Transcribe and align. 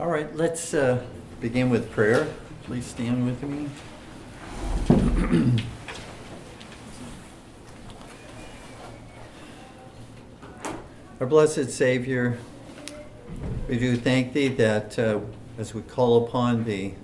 All 0.00 0.06
right, 0.06 0.32
let's 0.36 0.74
uh, 0.74 1.04
begin 1.40 1.70
with 1.70 1.90
prayer. 1.90 2.28
Please 2.62 2.86
stand 2.86 3.26
with 3.26 3.42
me. 3.42 3.68
Our 11.20 11.26
blessed 11.26 11.68
Savior, 11.70 12.38
we 13.68 13.76
do 13.76 13.96
thank 13.96 14.34
Thee 14.34 14.46
that 14.46 14.96
uh, 15.00 15.18
as 15.58 15.74
we 15.74 15.82
call 15.82 16.24
upon 16.24 16.62
Thee, 16.62 16.94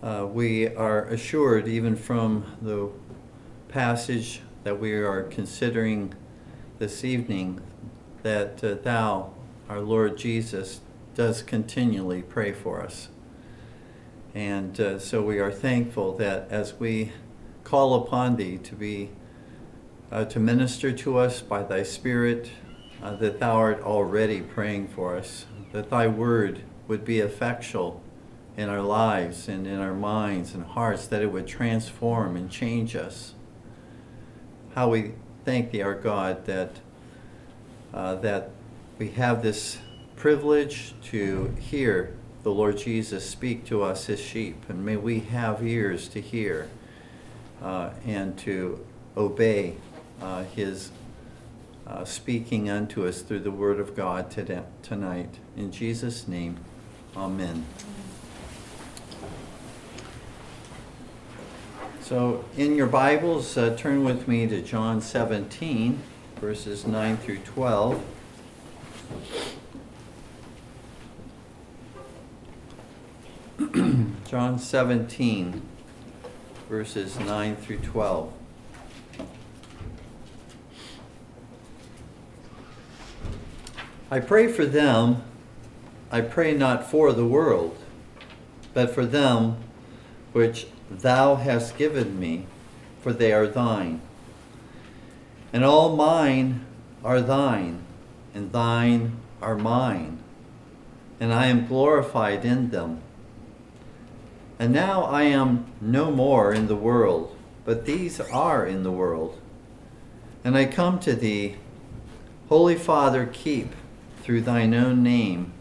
uh, 0.00 0.28
we 0.30 0.68
are 0.68 1.06
assured, 1.06 1.66
even 1.66 1.96
from 1.96 2.44
the 2.62 2.88
passage 3.66 4.42
that 4.62 4.78
we 4.78 4.92
are 4.92 5.24
considering 5.24 6.14
this 6.78 7.04
evening, 7.04 7.60
that 8.22 8.62
uh, 8.62 8.74
Thou, 8.74 9.32
our 9.68 9.80
Lord 9.80 10.16
Jesus, 10.16 10.82
does 11.16 11.42
continually 11.42 12.20
pray 12.22 12.52
for 12.52 12.82
us. 12.82 13.08
And 14.34 14.78
uh, 14.78 14.98
so 14.98 15.22
we 15.22 15.38
are 15.40 15.50
thankful 15.50 16.14
that 16.18 16.46
as 16.50 16.74
we 16.74 17.12
call 17.64 17.94
upon 17.94 18.36
Thee 18.36 18.58
to 18.58 18.74
be 18.74 19.10
uh, 20.12 20.26
to 20.26 20.38
minister 20.38 20.92
to 20.92 21.18
us 21.18 21.40
by 21.40 21.62
Thy 21.62 21.82
Spirit, 21.82 22.50
uh, 23.02 23.16
that 23.16 23.40
Thou 23.40 23.56
art 23.56 23.82
already 23.82 24.42
praying 24.42 24.88
for 24.88 25.16
us, 25.16 25.46
that 25.72 25.88
Thy 25.90 26.06
Word 26.06 26.62
would 26.86 27.04
be 27.04 27.18
effectual 27.18 28.02
in 28.56 28.68
our 28.68 28.82
lives 28.82 29.48
and 29.48 29.66
in 29.66 29.80
our 29.80 29.94
minds 29.94 30.54
and 30.54 30.64
hearts, 30.64 31.06
that 31.08 31.22
it 31.22 31.32
would 31.32 31.46
transform 31.46 32.36
and 32.36 32.50
change 32.50 32.94
us. 32.94 33.34
How 34.74 34.90
we 34.90 35.14
thank 35.46 35.70
Thee, 35.70 35.80
our 35.80 35.94
God, 35.94 36.44
that 36.44 36.76
uh, 37.94 38.16
that 38.16 38.50
we 38.98 39.08
have 39.12 39.42
this 39.42 39.78
privilege 40.26 40.92
to 41.04 41.54
hear 41.60 42.12
the 42.42 42.50
Lord 42.50 42.76
Jesus 42.76 43.24
speak 43.30 43.64
to 43.66 43.84
us, 43.84 44.06
his 44.06 44.18
sheep, 44.18 44.68
and 44.68 44.84
may 44.84 44.96
we 44.96 45.20
have 45.20 45.64
ears 45.64 46.08
to 46.08 46.20
hear 46.20 46.68
uh, 47.62 47.90
and 48.04 48.36
to 48.38 48.84
obey 49.16 49.76
uh, 50.20 50.42
his 50.42 50.90
uh, 51.86 52.04
speaking 52.04 52.68
unto 52.68 53.06
us 53.06 53.22
through 53.22 53.38
the 53.38 53.52
word 53.52 53.78
of 53.78 53.94
God 53.94 54.28
today, 54.28 54.64
tonight. 54.82 55.38
In 55.56 55.70
Jesus' 55.70 56.26
name, 56.26 56.56
amen. 57.16 57.64
So, 62.00 62.44
in 62.56 62.74
your 62.74 62.88
Bibles, 62.88 63.56
uh, 63.56 63.76
turn 63.78 64.02
with 64.02 64.26
me 64.26 64.48
to 64.48 64.60
John 64.60 65.00
17, 65.00 66.02
verses 66.40 66.84
9 66.84 67.16
through 67.18 67.38
12. 67.38 68.02
John 74.28 74.58
17, 74.58 75.62
verses 76.68 77.18
9 77.18 77.56
through 77.56 77.78
12. 77.78 78.32
I 84.10 84.20
pray 84.20 84.52
for 84.52 84.66
them, 84.66 85.22
I 86.12 86.20
pray 86.20 86.52
not 86.54 86.90
for 86.90 87.14
the 87.14 87.24
world, 87.24 87.78
but 88.74 88.90
for 88.94 89.06
them 89.06 89.56
which 90.34 90.66
thou 90.90 91.36
hast 91.36 91.78
given 91.78 92.20
me, 92.20 92.44
for 93.00 93.14
they 93.14 93.32
are 93.32 93.46
thine. 93.46 94.02
And 95.50 95.64
all 95.64 95.96
mine 95.96 96.66
are 97.02 97.22
thine, 97.22 97.78
and 98.34 98.52
thine 98.52 99.16
are 99.40 99.56
mine, 99.56 100.18
and 101.18 101.32
I 101.32 101.46
am 101.46 101.66
glorified 101.66 102.44
in 102.44 102.68
them. 102.68 103.00
And 104.58 104.72
now 104.72 105.02
I 105.02 105.24
am 105.24 105.66
no 105.80 106.10
more 106.10 106.52
in 106.52 106.66
the 106.66 106.76
world, 106.76 107.36
but 107.64 107.84
these 107.84 108.20
are 108.20 108.66
in 108.66 108.82
the 108.82 108.92
world. 108.92 109.40
And 110.44 110.56
I 110.56 110.64
come 110.64 110.98
to 111.00 111.14
thee, 111.14 111.56
Holy 112.48 112.76
Father, 112.76 113.26
keep 113.26 113.74
through 114.22 114.42
thine 114.42 114.74
own 114.74 115.02
name 115.02 115.52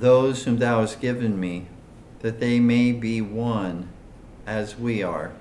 those 0.00 0.44
whom 0.44 0.58
thou 0.58 0.80
hast 0.80 1.00
given 1.00 1.38
me, 1.38 1.66
that 2.20 2.40
they 2.40 2.58
may 2.58 2.92
be 2.92 3.20
one 3.20 3.88
as 4.46 4.78
we 4.78 5.02
are. 5.02 5.32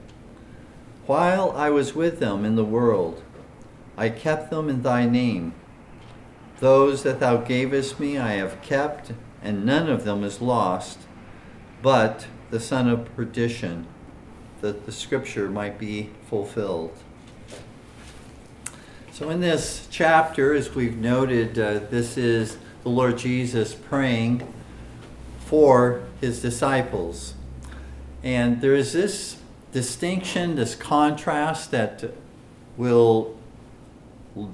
While 1.06 1.52
I 1.52 1.70
was 1.70 1.96
with 1.96 2.20
them 2.20 2.46
in 2.46 2.56
the 2.56 2.66
world, 2.66 3.24
I 3.98 4.10
kept 4.10 4.52
them 4.52 4.70
in 4.70 4.82
thy 4.82 5.06
name. 5.06 5.54
Those 6.60 7.04
that 7.04 7.20
thou 7.20 7.38
gavest 7.38 8.00
me 8.00 8.18
I 8.18 8.34
have 8.34 8.62
kept, 8.62 9.14
and 9.42 9.66
none 9.66 9.90
of 9.90 10.04
them 10.04 10.24
is 10.24 10.42
lost, 10.42 11.00
but 11.82 12.28
the 12.50 12.60
son 12.60 12.88
of 12.88 13.14
perdition, 13.16 13.86
that 14.62 14.86
the 14.86 14.92
scripture 14.92 15.50
might 15.50 15.78
be 15.78 16.10
fulfilled. 16.30 16.98
So, 19.12 19.30
in 19.30 19.42
this 19.42 19.88
chapter, 19.92 20.54
as 20.54 20.74
we've 20.76 20.98
noted, 20.98 21.60
uh, 21.60 21.80
this 21.90 22.18
is 22.18 22.58
the 22.84 22.90
Lord 22.90 23.18
Jesus 23.18 23.76
praying 23.76 24.52
for 25.46 26.04
his 26.22 26.42
disciples. 26.42 27.34
And 28.24 28.62
there 28.62 28.76
is 28.76 28.94
this 28.94 29.38
distinction, 29.72 30.56
this 30.56 30.76
contrast 30.76 31.72
that 31.72 32.14
we'll 32.78 33.36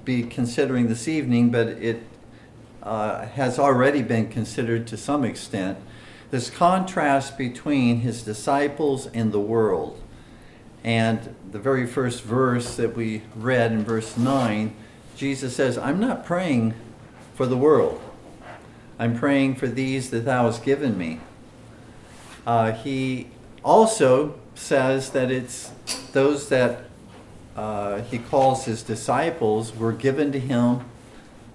be 0.03 0.23
considering 0.23 0.87
this 0.87 1.07
evening, 1.07 1.51
but 1.51 1.67
it 1.67 2.03
uh, 2.81 3.25
has 3.27 3.59
already 3.59 4.01
been 4.01 4.29
considered 4.29 4.87
to 4.87 4.97
some 4.97 5.23
extent 5.23 5.77
this 6.35 6.49
contrast 6.49 7.37
between 7.37 8.01
his 8.01 8.21
disciples 8.23 9.07
and 9.07 9.31
the 9.31 9.39
world. 9.39 9.97
And 10.83 11.33
the 11.49 11.59
very 11.59 11.87
first 11.87 12.23
verse 12.23 12.75
that 12.75 12.93
we 12.93 13.21
read 13.37 13.71
in 13.71 13.85
verse 13.85 14.17
9, 14.17 14.75
Jesus 15.15 15.55
says, 15.55 15.77
I'm 15.77 15.97
not 15.97 16.25
praying 16.25 16.73
for 17.35 17.45
the 17.45 17.55
world. 17.55 18.01
I'm 18.99 19.17
praying 19.17 19.55
for 19.55 19.67
these 19.67 20.09
that 20.09 20.25
thou 20.25 20.47
hast 20.47 20.65
given 20.65 20.97
me. 20.97 21.21
Uh, 22.45 22.73
he 22.73 23.27
also 23.63 24.37
says 24.55 25.11
that 25.11 25.31
it's 25.31 25.71
those 26.11 26.49
that 26.49 26.81
uh, 27.55 28.01
he 28.01 28.17
calls 28.17 28.65
his 28.65 28.83
disciples 28.83 29.73
were 29.73 29.93
given 29.93 30.33
to 30.33 30.39
him 30.41 30.81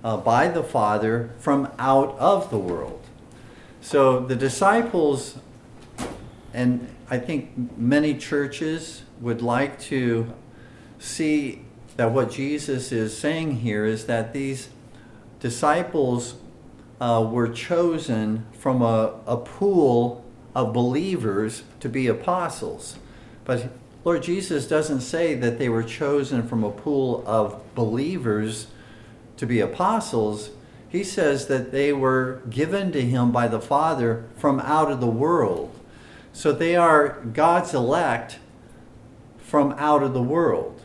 uh, 0.03 0.17
by 0.17 0.49
the 0.49 0.65
Father 0.65 1.29
from 1.39 1.71
out 1.79 2.19
of 2.19 2.49
the 2.49 2.59
world. 2.59 3.00
So 3.81 4.21
the 4.21 4.37
disciples, 4.37 5.39
and 6.53 6.95
I 7.09 7.19
think 7.19 7.79
many 7.79 8.15
churches 8.15 9.03
would 9.21 9.43
like 9.43 9.81
to 9.83 10.33
see 10.99 11.63
that 11.97 12.13
what 12.13 12.31
Jesus 12.31 12.93
is 12.93 13.17
saying 13.17 13.57
here 13.57 13.85
is 13.85 14.07
that 14.07 14.33
these 14.33 14.69
disciples 15.41 16.35
uh, 17.01 17.27
were 17.31 17.49
chosen 17.49 18.47
from 18.53 18.83
a, 18.83 19.15
a 19.27 19.37
pool 19.39 20.25
of 20.55 20.73
believers 20.73 21.63
to 21.81 21.89
be 21.89 22.07
apostles. 22.07 22.97
But 23.45 23.71
Lord 24.05 24.23
Jesus 24.23 24.67
doesn't 24.67 25.01
say 25.01 25.35
that 25.35 25.59
they 25.59 25.69
were 25.69 25.83
chosen 25.83 26.47
from 26.47 26.65
a 26.65 26.71
pool 26.71 27.23
of 27.27 27.63
believers 27.75 28.67
to 29.39 29.47
be 29.47 29.61
apostles 29.61 30.51
he 30.91 31.05
says 31.05 31.47
that 31.47 31.71
they 31.71 31.93
were 31.93 32.43
given 32.51 32.91
to 32.93 33.01
him 33.01 33.31
by 33.31 33.47
the 33.47 33.61
Father 33.61 34.25
from 34.37 34.59
out 34.61 34.91
of 34.91 35.01
the 35.01 35.07
world. 35.07 35.73
So 36.33 36.53
they 36.53 36.75
are 36.77 37.21
God's 37.33 37.73
elect 37.73 38.39
from 39.39 39.73
out 39.79 40.03
of 40.03 40.13
the 40.13 40.23
world. 40.23 40.83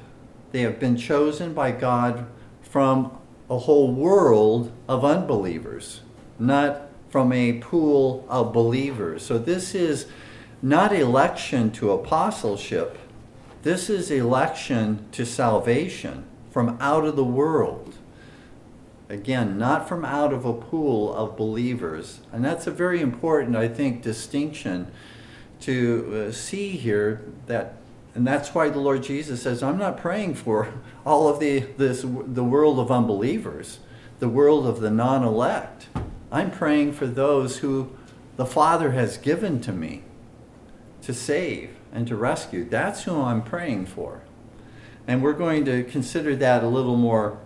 They 0.51 0.61
have 0.61 0.79
been 0.79 0.95
chosen 0.95 1.53
by 1.53 1.71
God 1.71 2.27
from 2.61 3.17
a 3.49 3.57
whole 3.59 3.91
world 3.91 4.71
of 4.87 5.03
unbelievers, 5.03 6.01
not 6.37 6.89
from 7.09 7.33
a 7.33 7.53
pool 7.53 8.25
of 8.29 8.53
believers. 8.53 9.25
So 9.25 9.37
this 9.37 9.73
is 9.73 10.05
not 10.61 10.93
election 10.93 11.71
to 11.71 11.91
apostleship. 11.91 12.97
This 13.63 13.89
is 13.89 14.11
election 14.11 15.05
to 15.13 15.25
salvation 15.25 16.25
from 16.51 16.77
out 16.79 17.05
of 17.05 17.15
the 17.15 17.23
world. 17.23 17.95
Again, 19.07 19.57
not 19.57 19.87
from 19.87 20.03
out 20.03 20.33
of 20.33 20.45
a 20.45 20.53
pool 20.53 21.13
of 21.13 21.37
believers. 21.37 22.21
And 22.33 22.43
that's 22.43 22.65
a 22.65 22.71
very 22.71 23.01
important, 23.01 23.55
I 23.55 23.67
think, 23.67 24.01
distinction 24.01 24.91
to 25.61 26.27
uh, 26.27 26.31
see 26.31 26.71
here 26.71 27.21
that 27.47 27.75
and 28.15 28.25
that's 28.25 28.55
why 28.55 28.69
the 28.69 28.79
Lord 28.79 29.03
Jesus 29.03 29.41
says, 29.41 29.61
I'm 29.61 29.77
not 29.77 29.97
praying 29.97 30.35
for 30.35 30.69
all 31.05 31.27
of 31.27 31.41
the 31.41 31.59
this 31.77 32.01
the 32.01 32.43
world 32.43 32.79
of 32.79 32.89
unbelievers, 32.89 33.79
the 34.19 34.29
world 34.29 34.65
of 34.65 34.79
the 34.79 34.89
non-elect. 34.89 35.87
I'm 36.31 36.49
praying 36.49 36.93
for 36.93 37.07
those 37.07 37.57
who 37.57 37.91
the 38.37 38.45
Father 38.45 38.91
has 38.91 39.17
given 39.17 39.59
to 39.61 39.73
me 39.73 40.03
to 41.01 41.13
save 41.13 41.71
and 41.93 42.07
to 42.07 42.15
rescue. 42.15 42.67
That's 42.67 43.03
who 43.03 43.21
I'm 43.21 43.41
praying 43.41 43.87
for. 43.87 44.21
And 45.07 45.21
we're 45.21 45.33
going 45.33 45.65
to 45.65 45.83
consider 45.83 46.35
that 46.37 46.63
a 46.63 46.67
little 46.67 46.97
more 46.97 47.37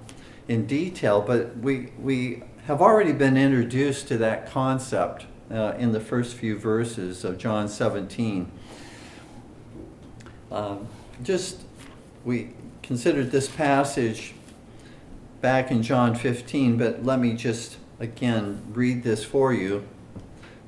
in 0.50 0.66
detail, 0.66 1.22
but 1.22 1.56
we, 1.60 1.92
we 2.00 2.42
have 2.66 2.82
already 2.82 3.14
been 3.14 3.38
introduced 3.38 4.08
to 4.08 4.18
that 4.18 4.52
concept 4.52 5.28
uh, 5.52 5.76
in 5.78 5.92
the 5.92 6.00
first 6.00 6.36
few 6.36 6.58
verses 6.58 7.24
of 7.24 7.38
John 7.38 7.70
17. 7.70 8.52
Um, 10.52 10.88
just, 11.22 11.62
we 12.26 12.50
considered 12.82 13.30
this 13.30 13.48
passage 13.48 14.34
back 15.40 15.70
in 15.70 15.84
John 15.84 16.16
15, 16.16 16.78
but 16.78 17.06
let 17.06 17.20
me 17.20 17.34
just 17.34 17.78
again 18.00 18.64
read 18.74 19.04
this 19.04 19.24
for 19.24 19.54
you. 19.54 19.88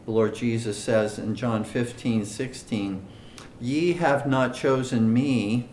The 0.05 0.11
Lord 0.11 0.35
Jesus 0.35 0.77
says 0.77 1.17
in 1.17 1.35
John 1.35 1.63
15, 1.63 2.25
16, 2.25 3.03
Ye 3.59 3.93
have 3.93 4.27
not 4.27 4.53
chosen 4.53 5.11
me, 5.11 5.69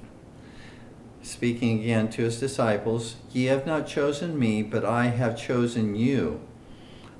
speaking 1.23 1.81
again 1.81 2.09
to 2.11 2.23
his 2.23 2.41
disciples, 2.41 3.17
Ye 3.33 3.45
have 3.45 3.67
not 3.67 3.87
chosen 3.87 4.39
me, 4.39 4.63
but 4.63 4.85
I 4.85 5.07
have 5.07 5.37
chosen 5.37 5.95
you, 5.95 6.41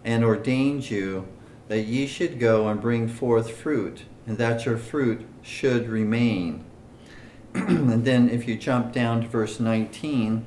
and 0.05 0.25
ordained 0.25 0.91
you 0.91 1.27
that 1.69 1.83
ye 1.83 2.07
should 2.07 2.41
go 2.41 2.69
and 2.69 2.81
bring 2.81 3.09
forth 3.09 3.51
fruit, 3.51 4.05
and 4.27 4.39
that 4.39 4.65
your 4.65 4.79
fruit 4.79 5.27
should 5.43 5.89
remain. 5.89 6.65
and 7.55 8.05
then 8.05 8.29
if 8.29 8.49
you 8.49 8.57
jump 8.57 8.93
down 8.93 9.23
to 9.23 9.29
verse 9.29 9.61
19 9.61 10.45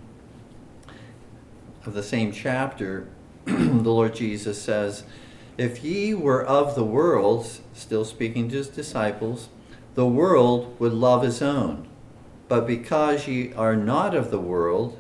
of 1.86 1.94
the 1.94 2.04
same 2.04 2.32
chapter, 2.32 3.08
the 3.46 3.92
Lord 3.92 4.16
Jesus 4.16 4.62
says, 4.62 5.04
If 5.58 5.84
ye 5.84 6.14
were 6.14 6.44
of 6.44 6.76
the 6.76 6.84
world, 6.84 7.60
still 7.74 8.06
speaking 8.06 8.50
to 8.50 8.58
his 8.58 8.68
disciples, 8.68 9.50
the 9.96 10.08
world 10.08 10.80
would 10.80 10.94
love 10.94 11.24
his 11.24 11.42
own. 11.42 11.88
But 12.52 12.68
because 12.68 13.30
ye 13.30 13.54
are 13.54 13.78
not 13.78 14.14
of 14.14 14.30
the 14.30 14.38
world, 14.38 15.00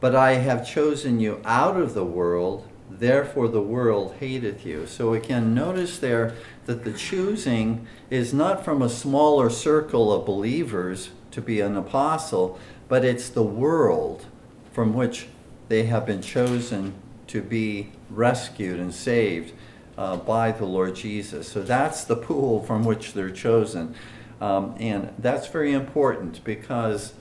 but 0.00 0.14
I 0.16 0.36
have 0.36 0.66
chosen 0.66 1.20
you 1.20 1.42
out 1.44 1.76
of 1.76 1.92
the 1.92 2.02
world, 2.02 2.66
therefore 2.88 3.48
the 3.48 3.60
world 3.60 4.14
hateth 4.20 4.64
you. 4.64 4.86
So 4.86 5.12
again, 5.12 5.52
notice 5.52 5.98
there 5.98 6.34
that 6.64 6.84
the 6.84 6.94
choosing 6.94 7.86
is 8.08 8.32
not 8.32 8.64
from 8.64 8.80
a 8.80 8.88
smaller 8.88 9.50
circle 9.50 10.10
of 10.10 10.24
believers 10.24 11.10
to 11.32 11.42
be 11.42 11.60
an 11.60 11.76
apostle, 11.76 12.58
but 12.88 13.04
it's 13.04 13.28
the 13.28 13.42
world 13.42 14.24
from 14.72 14.94
which 14.94 15.26
they 15.68 15.82
have 15.82 16.06
been 16.06 16.22
chosen 16.22 16.94
to 17.26 17.42
be 17.42 17.92
rescued 18.08 18.80
and 18.80 18.94
saved 18.94 19.52
uh, 19.98 20.16
by 20.16 20.52
the 20.52 20.64
Lord 20.64 20.96
Jesus. 20.96 21.52
So 21.52 21.60
that's 21.60 22.04
the 22.04 22.16
pool 22.16 22.62
from 22.62 22.82
which 22.86 23.12
they're 23.12 23.28
chosen. 23.28 23.94
Um, 24.40 24.74
and 24.78 25.12
that's 25.18 25.48
very 25.48 25.72
important 25.72 26.44
because 26.44 27.14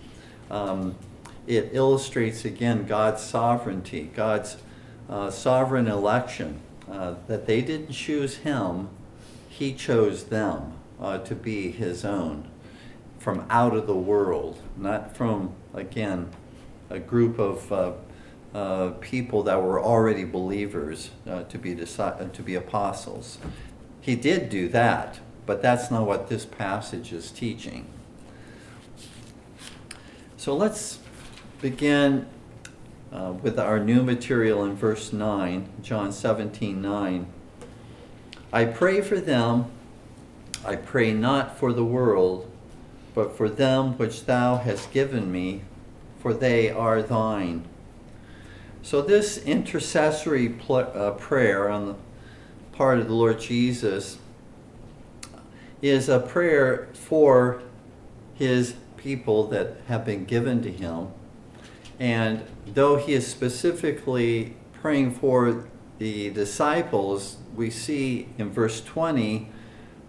um, 0.51 0.95
it 1.47 1.69
illustrates 1.73 2.45
again 2.45 2.85
God's 2.85 3.21
sovereignty, 3.21 4.11
God's 4.15 4.57
uh, 5.09 5.31
sovereign 5.31 5.87
election, 5.87 6.59
uh, 6.91 7.15
that 7.27 7.47
they 7.47 7.61
didn't 7.61 7.91
choose 7.91 8.37
him, 8.37 8.89
he 9.49 9.73
chose 9.73 10.25
them 10.25 10.73
uh, 11.01 11.17
to 11.19 11.35
be 11.35 11.71
his 11.71 12.05
own 12.05 12.47
from 13.19 13.45
out 13.49 13.75
of 13.75 13.87
the 13.87 13.95
world, 13.95 14.61
not 14.77 15.15
from, 15.15 15.53
again, 15.73 16.29
a 16.89 16.99
group 16.99 17.39
of 17.39 17.71
uh, 17.73 17.91
uh, 18.53 18.91
people 19.01 19.43
that 19.43 19.61
were 19.61 19.83
already 19.83 20.23
believers 20.23 21.09
uh, 21.27 21.43
to, 21.43 21.57
be 21.57 21.75
deci- 21.75 22.31
to 22.31 22.41
be 22.41 22.55
apostles. 22.55 23.37
He 23.99 24.15
did 24.15 24.49
do 24.49 24.69
that, 24.69 25.19
but 25.47 25.61
that's 25.61 25.89
not 25.89 26.05
what 26.05 26.27
this 26.27 26.45
passage 26.45 27.11
is 27.11 27.31
teaching. 27.31 27.87
So 30.35 30.55
let's 30.55 30.99
begin 31.61 32.27
uh, 33.11 33.33
with 33.41 33.57
our 33.57 33.79
new 33.79 34.03
material 34.03 34.63
in 34.65 34.75
verse 34.75 35.11
9, 35.11 35.69
John 35.81 36.11
17 36.11 36.79
9. 36.79 37.27
I 38.53 38.65
pray 38.65 39.01
for 39.01 39.19
them, 39.19 39.71
I 40.65 40.75
pray 40.75 41.13
not 41.13 41.57
for 41.57 41.73
the 41.73 41.83
world, 41.85 42.51
but 43.15 43.35
for 43.35 43.49
them 43.49 43.97
which 43.97 44.25
thou 44.25 44.57
hast 44.57 44.91
given 44.91 45.31
me, 45.31 45.61
for 46.19 46.33
they 46.33 46.69
are 46.69 47.01
thine. 47.01 47.65
So, 48.81 49.01
this 49.01 49.37
intercessory 49.39 50.49
pl- 50.49 50.91
uh, 50.93 51.11
prayer 51.11 51.69
on 51.69 51.87
the 51.87 51.95
part 52.73 52.99
of 52.99 53.07
the 53.07 53.13
Lord 53.13 53.39
Jesus 53.39 54.17
is 55.81 56.09
a 56.09 56.19
prayer 56.19 56.87
for 56.93 57.61
his 58.35 58.75
people 58.97 59.47
that 59.47 59.77
have 59.87 60.05
been 60.05 60.25
given 60.25 60.61
to 60.61 60.71
him. 60.71 61.09
And 61.99 62.43
though 62.65 62.97
he 62.97 63.13
is 63.13 63.25
specifically 63.25 64.55
praying 64.73 65.11
for 65.15 65.67
the 65.97 66.29
disciples, 66.29 67.37
we 67.55 67.69
see 67.69 68.29
in 68.37 68.51
verse 68.51 68.81
20 68.81 69.49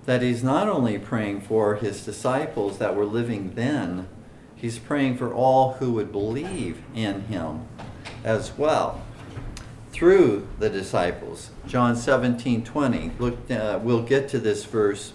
that 0.05 0.23
he's 0.23 0.43
not 0.43 0.69
only 0.69 0.99
praying 0.99 1.41
for 1.41 1.77
his 1.77 2.05
disciples 2.05 2.79
that 2.79 2.95
were 2.95 3.05
living 3.05 3.55
then, 3.55 4.09
he's 4.55 4.79
praying 4.79 5.17
for 5.17 5.33
all 5.33 5.75
who 5.75 5.93
would 5.93 6.13
believe 6.13 6.83
in 6.95 7.23
him 7.23 7.67
as 8.25 8.57
well 8.57 9.03
through 9.93 10.47
the 10.59 10.69
disciples. 10.71 11.51
John 11.67 11.97
17 11.97 12.65
20. 12.65 13.13
Look, 13.19 13.51
uh, 13.51 13.81
we'll 13.83 14.03
get 14.03 14.29
to 14.31 14.39
this 14.39 14.65
verse 14.65 15.13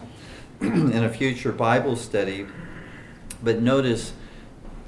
in 0.94 1.04
a 1.04 1.10
future 1.10 1.52
Bible 1.52 1.96
study, 1.96 2.48
but 3.44 3.62
notice 3.62 4.14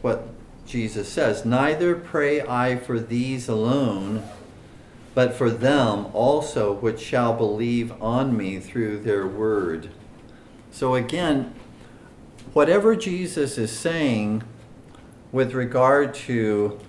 what 0.01 0.29
Jesus 0.65 1.09
says 1.09 1.43
Neither 1.43 1.95
pray 1.95 2.41
I 2.41 2.77
for 2.77 2.99
these 2.99 3.49
alone, 3.49 4.23
but 5.13 5.33
for 5.33 5.49
them 5.49 6.07
also 6.13 6.73
which 6.73 7.01
shall 7.01 7.33
believe 7.33 7.91
on 8.01 8.37
me 8.37 8.59
through 8.59 8.99
their 8.99 9.27
word. 9.27 9.89
So 10.71 10.95
again, 10.95 11.53
whatever 12.53 12.95
Jesus 12.95 13.57
is 13.57 13.71
saying 13.71 14.43
with 15.33 15.53
regard 15.53 16.13
to 16.13 16.79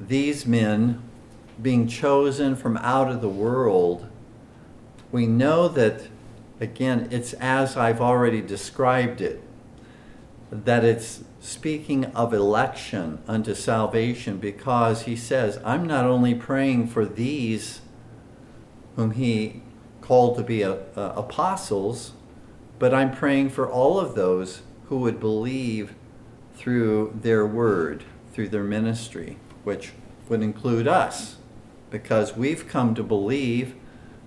these 0.00 0.46
men 0.46 1.02
being 1.60 1.88
chosen 1.88 2.54
from 2.54 2.76
out 2.76 3.10
of 3.10 3.20
the 3.20 3.28
world, 3.28 4.06
we 5.10 5.26
know 5.26 5.68
that, 5.68 6.08
again, 6.60 7.08
it's 7.10 7.32
as 7.34 7.76
I've 7.76 8.00
already 8.00 8.40
described 8.40 9.20
it, 9.20 9.42
that 10.50 10.84
it's 10.84 11.24
speaking 11.40 12.06
of 12.06 12.32
election 12.32 13.18
unto 13.26 13.54
salvation 13.54 14.38
because 14.38 15.02
he 15.02 15.16
says, 15.16 15.58
I'm 15.64 15.84
not 15.84 16.04
only 16.04 16.34
praying 16.34 16.88
for 16.88 17.04
these 17.04 17.80
whom 18.96 19.12
he 19.12 19.62
called 20.00 20.36
to 20.36 20.42
be 20.42 20.62
a, 20.62 20.78
a, 20.96 21.14
apostles, 21.16 22.12
but 22.78 22.94
I'm 22.94 23.10
praying 23.10 23.50
for 23.50 23.68
all 23.68 23.98
of 23.98 24.14
those 24.14 24.62
who 24.86 24.98
would 24.98 25.18
believe 25.18 25.94
through 26.54 27.18
their 27.20 27.44
word, 27.46 28.04
through 28.32 28.50
their 28.50 28.62
ministry, 28.62 29.38
which 29.64 29.92
would 30.28 30.42
include 30.42 30.86
us, 30.86 31.36
because 31.90 32.36
we've 32.36 32.68
come 32.68 32.94
to 32.94 33.02
believe 33.02 33.74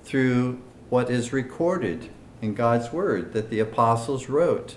through 0.03 0.61
what 0.89 1.09
is 1.09 1.31
recorded 1.31 2.09
in 2.41 2.53
God's 2.53 2.91
word 2.91 3.33
that 3.33 3.49
the 3.49 3.59
apostles 3.59 4.29
wrote 4.29 4.75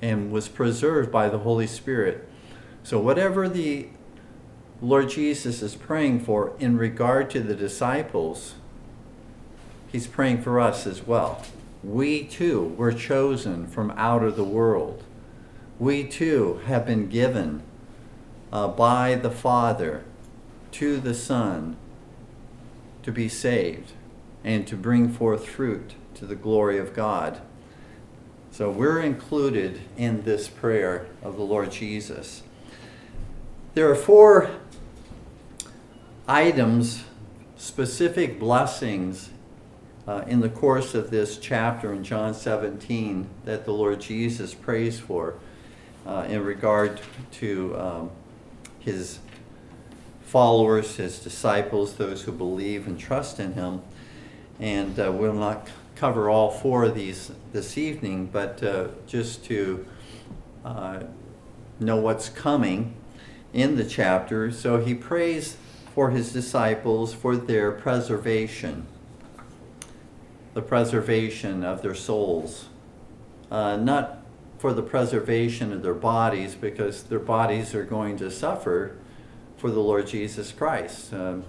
and 0.00 0.30
was 0.30 0.48
preserved 0.48 1.10
by 1.10 1.28
the 1.28 1.38
Holy 1.38 1.66
Spirit. 1.66 2.28
So, 2.82 2.98
whatever 3.00 3.48
the 3.48 3.88
Lord 4.80 5.10
Jesus 5.10 5.60
is 5.60 5.74
praying 5.74 6.20
for 6.20 6.52
in 6.58 6.78
regard 6.78 7.30
to 7.30 7.40
the 7.40 7.54
disciples, 7.54 8.54
he's 9.90 10.06
praying 10.06 10.42
for 10.42 10.60
us 10.60 10.86
as 10.86 11.06
well. 11.06 11.42
We 11.82 12.24
too 12.24 12.74
were 12.76 12.92
chosen 12.92 13.66
from 13.66 13.90
out 13.92 14.22
of 14.22 14.36
the 14.36 14.44
world. 14.44 15.04
We 15.78 16.04
too 16.04 16.60
have 16.66 16.86
been 16.86 17.08
given 17.08 17.62
uh, 18.52 18.68
by 18.68 19.14
the 19.14 19.30
Father 19.30 20.04
to 20.72 20.98
the 20.98 21.14
Son 21.14 21.76
to 23.02 23.12
be 23.12 23.28
saved 23.28 23.92
and 24.44 24.66
to 24.66 24.76
bring 24.76 25.08
forth 25.08 25.46
fruit 25.46 25.94
to 26.18 26.26
the 26.26 26.36
glory 26.36 26.78
of 26.78 26.94
God. 26.94 27.40
So 28.50 28.70
we're 28.70 29.00
included 29.00 29.80
in 29.96 30.22
this 30.24 30.48
prayer 30.48 31.06
of 31.22 31.36
the 31.36 31.42
Lord 31.42 31.70
Jesus. 31.70 32.42
There 33.74 33.88
are 33.88 33.94
four 33.94 34.50
items, 36.26 37.04
specific 37.56 38.40
blessings 38.40 39.30
uh, 40.08 40.24
in 40.26 40.40
the 40.40 40.48
course 40.48 40.94
of 40.94 41.10
this 41.10 41.38
chapter 41.38 41.92
in 41.92 42.02
John 42.02 42.34
17 42.34 43.28
that 43.44 43.64
the 43.64 43.72
Lord 43.72 44.00
Jesus 44.00 44.54
prays 44.54 44.98
for 44.98 45.34
uh, 46.04 46.26
in 46.28 46.42
regard 46.42 47.00
to 47.32 47.78
um, 47.78 48.10
his 48.80 49.20
followers, 50.22 50.96
his 50.96 51.20
disciples, 51.20 51.94
those 51.94 52.22
who 52.22 52.32
believe 52.32 52.86
and 52.86 52.98
trust 52.98 53.38
in 53.38 53.52
him. 53.52 53.82
And 54.58 54.98
uh, 54.98 55.12
we'll 55.12 55.34
not 55.34 55.68
cover 55.98 56.30
all 56.30 56.50
four 56.50 56.84
of 56.84 56.94
these 56.94 57.32
this 57.52 57.76
evening, 57.76 58.26
but 58.26 58.62
uh, 58.62 58.88
just 59.06 59.44
to 59.46 59.84
uh, 60.64 61.00
know 61.80 61.96
what's 61.96 62.28
coming 62.28 62.94
in 63.52 63.76
the 63.76 63.84
chapter. 63.84 64.52
So 64.52 64.78
he 64.78 64.94
prays 64.94 65.56
for 65.94 66.10
his 66.10 66.32
disciples 66.32 67.12
for 67.12 67.36
their 67.36 67.72
preservation. 67.72 68.86
the 70.54 70.62
preservation 70.62 71.64
of 71.64 71.82
their 71.82 71.94
souls. 71.94 72.66
Uh, 73.50 73.76
not 73.76 74.18
for 74.58 74.72
the 74.72 74.82
preservation 74.82 75.72
of 75.72 75.82
their 75.82 75.94
bodies, 75.94 76.56
because 76.56 77.04
their 77.04 77.20
bodies 77.20 77.74
are 77.74 77.84
going 77.84 78.16
to 78.16 78.30
suffer 78.30 78.96
for 79.56 79.70
the 79.70 79.80
Lord 79.80 80.06
Jesus 80.08 80.50
Christ. 80.52 81.12
Um, 81.12 81.44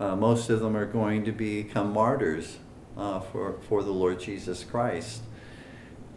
uh, 0.00 0.16
most 0.16 0.48
of 0.50 0.60
them 0.60 0.76
are 0.76 0.86
going 0.86 1.24
to 1.24 1.32
become 1.32 1.92
martyrs 1.92 2.58
uh, 2.96 3.20
for, 3.20 3.56
for 3.68 3.82
the 3.82 3.90
Lord 3.90 4.20
Jesus 4.20 4.64
Christ. 4.64 5.22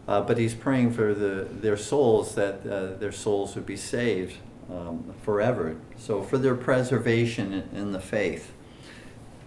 Uh, 0.06 0.22
but 0.22 0.38
he's 0.38 0.54
praying 0.54 0.90
for 0.92 1.12
the, 1.12 1.46
their 1.50 1.76
souls, 1.76 2.34
that 2.34 2.66
uh, 2.66 2.96
their 2.98 3.12
souls 3.12 3.54
would 3.54 3.66
be 3.66 3.76
saved 3.76 4.38
um, 4.70 5.14
forever. 5.22 5.76
So 5.98 6.22
for 6.22 6.38
their 6.38 6.54
preservation 6.54 7.68
in, 7.74 7.92
the 7.92 8.00
faith. 8.00 8.52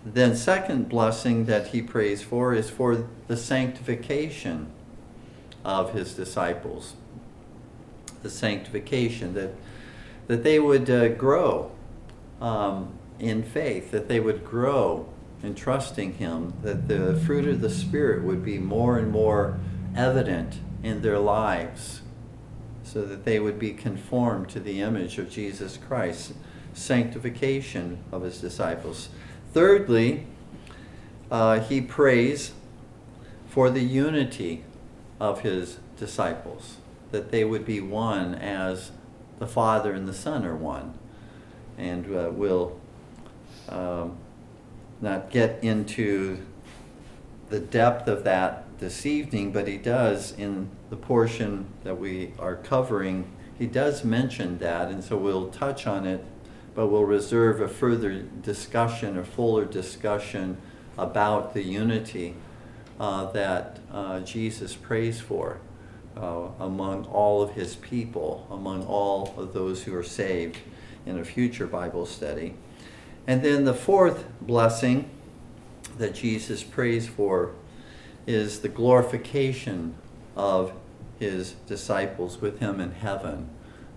Then 0.05 0.35
second 0.35 0.89
blessing 0.89 1.45
that 1.45 1.67
he 1.67 1.81
prays 1.81 2.21
for 2.21 2.53
is 2.53 2.69
for 2.69 3.07
the 3.27 3.37
sanctification 3.37 4.71
of 5.63 5.93
his 5.93 6.13
disciples. 6.13 6.93
The 8.21 8.29
sanctification, 8.29 9.33
that, 9.33 9.55
that 10.27 10.43
they 10.43 10.59
would 10.59 10.89
uh, 10.89 11.09
grow 11.09 11.71
um, 12.39 12.93
in 13.19 13.41
faith, 13.41 13.91
that 13.91 14.07
they 14.07 14.19
would 14.19 14.45
grow 14.45 15.07
in 15.43 15.55
trusting 15.55 16.13
him, 16.13 16.53
that 16.61 16.87
the 16.87 17.15
fruit 17.25 17.47
of 17.47 17.61
the 17.61 17.69
Spirit 17.69 18.23
would 18.23 18.43
be 18.43 18.59
more 18.59 18.97
and 18.97 19.11
more 19.11 19.59
evident 19.95 20.59
in 20.83 21.01
their 21.01 21.19
lives, 21.19 22.01
so 22.83 23.03
that 23.03 23.25
they 23.25 23.39
would 23.39 23.57
be 23.57 23.71
conformed 23.71 24.49
to 24.49 24.59
the 24.59 24.81
image 24.81 25.17
of 25.17 25.29
Jesus 25.29 25.77
Christ. 25.77 26.33
Sanctification 26.73 28.01
of 28.11 28.21
his 28.21 28.39
disciples. 28.39 29.09
Thirdly, 29.53 30.25
uh, 31.29 31.59
he 31.59 31.81
prays 31.81 32.53
for 33.49 33.69
the 33.69 33.81
unity 33.81 34.63
of 35.19 35.41
his 35.41 35.79
disciples, 35.97 36.77
that 37.11 37.31
they 37.31 37.43
would 37.43 37.65
be 37.65 37.81
one 37.81 38.33
as 38.35 38.91
the 39.39 39.47
Father 39.47 39.91
and 39.91 40.07
the 40.07 40.13
Son 40.13 40.45
are 40.45 40.55
one. 40.55 40.97
And 41.77 42.05
uh, 42.15 42.29
we'll 42.31 42.79
um, 43.67 44.17
not 45.01 45.29
get 45.29 45.63
into 45.63 46.45
the 47.49 47.59
depth 47.59 48.07
of 48.07 48.23
that 48.23 48.65
this 48.79 49.05
evening, 49.05 49.51
but 49.51 49.67
he 49.67 49.77
does 49.77 50.31
in 50.31 50.69
the 50.89 50.95
portion 50.95 51.65
that 51.83 51.99
we 51.99 52.33
are 52.39 52.55
covering, 52.55 53.29
he 53.57 53.67
does 53.67 54.03
mention 54.03 54.57
that, 54.59 54.89
and 54.89 55.03
so 55.03 55.17
we'll 55.17 55.49
touch 55.49 55.85
on 55.85 56.07
it 56.07 56.23
but 56.73 56.87
we'll 56.87 57.05
reserve 57.05 57.59
a 57.61 57.67
further 57.67 58.21
discussion, 58.21 59.17
a 59.17 59.23
fuller 59.23 59.65
discussion 59.65 60.57
about 60.97 61.53
the 61.53 61.63
unity 61.63 62.35
uh, 62.99 63.29
that 63.31 63.79
uh, 63.91 64.19
Jesus 64.21 64.75
prays 64.75 65.19
for 65.19 65.59
uh, 66.15 66.47
among 66.59 67.05
all 67.05 67.41
of 67.41 67.53
his 67.53 67.75
people, 67.75 68.47
among 68.49 68.85
all 68.85 69.33
of 69.37 69.53
those 69.53 69.83
who 69.83 69.95
are 69.95 70.03
saved 70.03 70.57
in 71.05 71.19
a 71.19 71.25
future 71.25 71.67
Bible 71.67 72.05
study. 72.05 72.53
And 73.27 73.43
then 73.43 73.65
the 73.65 73.73
fourth 73.73 74.25
blessing 74.41 75.09
that 75.97 76.15
Jesus 76.15 76.63
prays 76.63 77.07
for 77.07 77.53
is 78.25 78.61
the 78.61 78.69
glorification 78.69 79.95
of 80.35 80.73
his 81.19 81.51
disciples 81.67 82.41
with 82.41 82.59
him 82.59 82.79
in 82.79 82.91
heaven, 82.91 83.49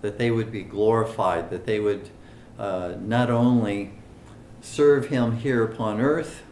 that 0.02 0.18
they 0.18 0.30
would 0.30 0.52
be 0.52 0.62
glorified, 0.62 1.50
that 1.50 1.64
they 1.64 1.80
would 1.80 2.10
uh, 2.58 2.94
not 3.00 3.30
only 3.30 3.92
serve 4.60 5.08
him 5.08 5.38
here 5.38 5.64
upon 5.64 6.00
earth 6.00 6.42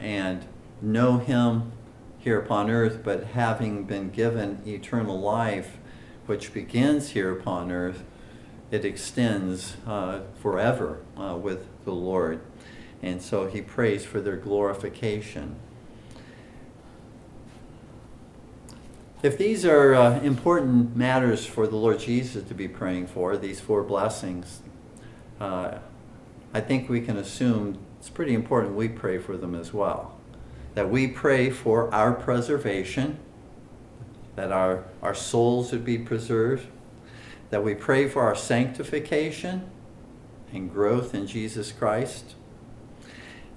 and 0.00 0.44
know 0.80 1.18
him 1.18 1.72
here 2.18 2.38
upon 2.38 2.70
earth, 2.70 3.00
but 3.04 3.24
having 3.24 3.84
been 3.84 4.10
given 4.10 4.62
eternal 4.66 5.20
life, 5.20 5.76
which 6.26 6.54
begins 6.54 7.10
here 7.10 7.30
upon 7.30 7.70
earth, 7.70 8.02
it 8.70 8.84
extends 8.84 9.76
uh, 9.86 10.20
forever 10.40 11.00
uh, 11.18 11.36
with 11.36 11.66
the 11.84 11.92
Lord. 11.92 12.40
And 13.02 13.20
so 13.20 13.46
he 13.46 13.60
prays 13.60 14.04
for 14.04 14.20
their 14.20 14.36
glorification. 14.36 15.56
If 19.22 19.38
these 19.38 19.64
are 19.64 19.94
uh, 19.94 20.20
important 20.20 20.96
matters 20.96 21.46
for 21.46 21.66
the 21.66 21.76
Lord 21.76 21.98
Jesus 21.98 22.46
to 22.48 22.54
be 22.54 22.68
praying 22.68 23.06
for, 23.06 23.36
these 23.36 23.60
four 23.60 23.82
blessings, 23.82 24.60
uh, 25.40 25.78
I 26.52 26.60
think 26.60 26.88
we 26.88 27.00
can 27.00 27.16
assume 27.16 27.78
it's 27.98 28.10
pretty 28.10 28.34
important 28.34 28.74
we 28.74 28.88
pray 28.88 29.18
for 29.18 29.36
them 29.36 29.54
as 29.54 29.72
well. 29.72 30.14
That 30.74 30.90
we 30.90 31.06
pray 31.08 31.48
for 31.48 31.92
our 31.94 32.12
preservation, 32.12 33.18
that 34.36 34.52
our, 34.52 34.84
our 35.00 35.14
souls 35.14 35.72
would 35.72 35.84
be 35.86 35.96
preserved, 35.96 36.66
that 37.48 37.64
we 37.64 37.74
pray 37.74 38.08
for 38.08 38.22
our 38.22 38.36
sanctification 38.36 39.70
and 40.54 40.72
growth 40.72 41.14
in 41.14 41.26
Jesus 41.26 41.72
Christ, 41.72 42.34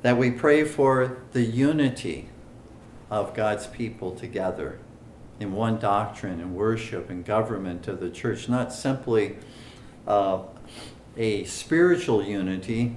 that 0.01 0.17
we 0.17 0.31
pray 0.31 0.63
for 0.63 1.17
the 1.31 1.43
unity 1.43 2.29
of 3.09 3.33
God's 3.33 3.67
people 3.67 4.11
together 4.15 4.79
in 5.39 5.53
one 5.53 5.77
doctrine 5.79 6.39
and 6.41 6.55
worship 6.55 7.09
and 7.09 7.23
government 7.23 7.87
of 7.87 7.99
the 7.99 8.09
church, 8.09 8.49
not 8.49 8.73
simply 8.73 9.37
uh, 10.07 10.41
a 11.15 11.43
spiritual 11.45 12.23
unity 12.23 12.95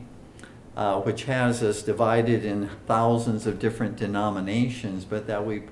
uh, 0.77 1.01
which 1.01 1.25
has 1.25 1.63
us 1.63 1.83
divided 1.83 2.45
in 2.45 2.71
thousands 2.87 3.47
of 3.47 3.59
different 3.59 3.97
denominations, 3.97 5.05
but 5.05 5.27
that 5.27 5.45
we 5.45 5.63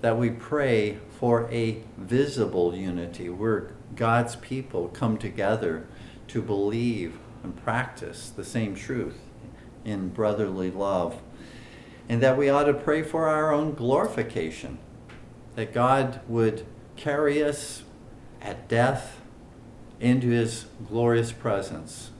that 0.00 0.16
we 0.16 0.30
pray 0.30 0.96
for 1.18 1.50
a 1.50 1.82
visible 1.96 2.74
unity 2.74 3.28
where 3.28 3.72
God's 3.96 4.36
people 4.36 4.88
come 4.88 5.18
together 5.18 5.86
to 6.28 6.40
believe 6.40 7.18
and 7.42 7.56
practice 7.62 8.30
the 8.30 8.44
same 8.44 8.74
truth 8.74 9.18
in 9.84 10.08
brotherly 10.08 10.70
love. 10.70 11.20
And 12.08 12.22
that 12.22 12.36
we 12.36 12.48
ought 12.48 12.64
to 12.64 12.74
pray 12.74 13.02
for 13.02 13.28
our 13.28 13.52
own 13.52 13.74
glorification, 13.74 14.78
that 15.56 15.74
God 15.74 16.20
would 16.26 16.64
carry 16.96 17.42
us 17.42 17.82
at 18.40 18.68
death 18.68 19.20
into 20.00 20.28
his 20.28 20.66
glorious 20.88 21.32
presence, 21.32 22.10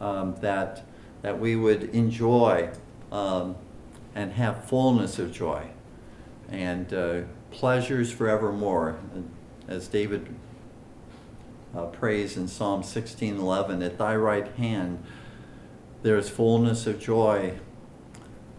um, 0.00 0.36
that, 0.40 0.84
that 1.22 1.40
we 1.40 1.56
would 1.56 1.84
enjoy 1.94 2.70
um, 3.10 3.56
and 4.14 4.32
have 4.32 4.64
fullness 4.64 5.18
of 5.18 5.32
joy 5.32 5.68
and 6.50 6.92
uh, 6.92 7.20
pleasures 7.50 8.10
forevermore. 8.10 8.98
As 9.66 9.86
David 9.86 10.34
uh, 11.74 11.86
prays 11.86 12.36
in 12.36 12.48
Psalm 12.48 12.82
16:11, 12.82 13.84
at 13.84 13.98
thy 13.98 14.16
right 14.16 14.48
hand 14.56 15.02
there 16.02 16.16
is 16.16 16.28
fullness 16.28 16.86
of 16.86 17.00
joy, 17.00 17.58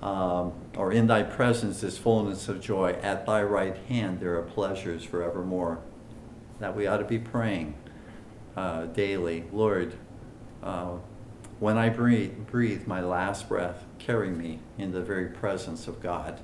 um, 0.01 0.53
or 0.75 0.91
in 0.91 1.07
thy 1.07 1.23
presence 1.23 1.83
is 1.83 1.97
fullness 1.97 2.49
of 2.49 2.61
joy. 2.61 2.97
At 3.01 3.25
thy 3.25 3.43
right 3.43 3.77
hand 3.87 4.19
there 4.19 4.37
are 4.37 4.43
pleasures 4.43 5.03
forevermore. 5.03 5.79
That 6.59 6.75
we 6.75 6.87
ought 6.87 6.97
to 6.97 7.05
be 7.05 7.19
praying 7.19 7.75
uh, 8.57 8.85
daily. 8.87 9.45
Lord, 9.53 9.95
uh, 10.61 10.97
when 11.59 11.77
I 11.77 11.89
breathe, 11.89 12.47
breathe 12.47 12.87
my 12.87 13.01
last 13.01 13.47
breath, 13.47 13.85
carry 13.97 14.29
me 14.29 14.59
in 14.77 14.91
the 14.91 15.01
very 15.01 15.27
presence 15.27 15.87
of 15.87 16.01
God. 16.01 16.41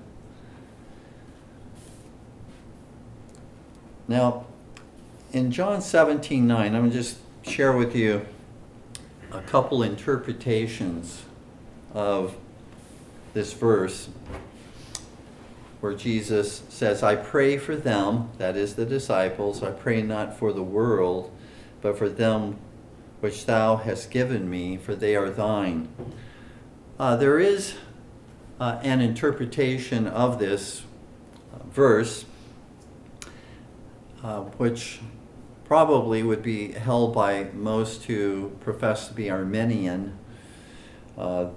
Now, 4.07 4.45
in 5.35 5.51
John 5.51 5.81
17 5.81 6.47
9, 6.47 6.65
I'm 6.65 6.71
going 6.71 6.91
to 6.91 6.95
just 6.95 7.17
share 7.41 7.75
with 7.75 7.93
you 7.93 8.25
a 9.33 9.41
couple 9.41 9.83
interpretations 9.83 11.23
of 11.93 12.37
this 13.33 13.51
verse 13.51 14.07
where 15.81 15.93
Jesus 15.93 16.63
says, 16.69 17.03
I 17.03 17.17
pray 17.17 17.57
for 17.57 17.75
them, 17.75 18.29
that 18.37 18.55
is 18.55 18.75
the 18.75 18.85
disciples, 18.85 19.61
I 19.61 19.71
pray 19.71 20.01
not 20.01 20.39
for 20.39 20.53
the 20.53 20.63
world, 20.63 21.35
but 21.81 21.97
for 21.97 22.07
them 22.07 22.57
which 23.19 23.45
thou 23.45 23.75
hast 23.75 24.11
given 24.11 24.49
me, 24.49 24.77
for 24.77 24.95
they 24.95 25.17
are 25.17 25.29
thine. 25.29 25.89
Uh, 26.97 27.17
there 27.17 27.39
is 27.39 27.73
uh, 28.61 28.79
an 28.83 29.01
interpretation 29.01 30.07
of 30.07 30.39
this 30.39 30.83
uh, 31.53 31.61
verse, 31.67 32.23
uh, 34.23 34.39
which 34.39 35.01
probably 35.65 36.23
would 36.23 36.43
be 36.43 36.71
held 36.71 37.13
by 37.13 37.47
most 37.53 38.03
who 38.05 38.51
profess 38.61 39.07
to 39.07 39.13
be 39.13 39.29
Arminian. 39.29 40.17
Uh, 41.17 41.47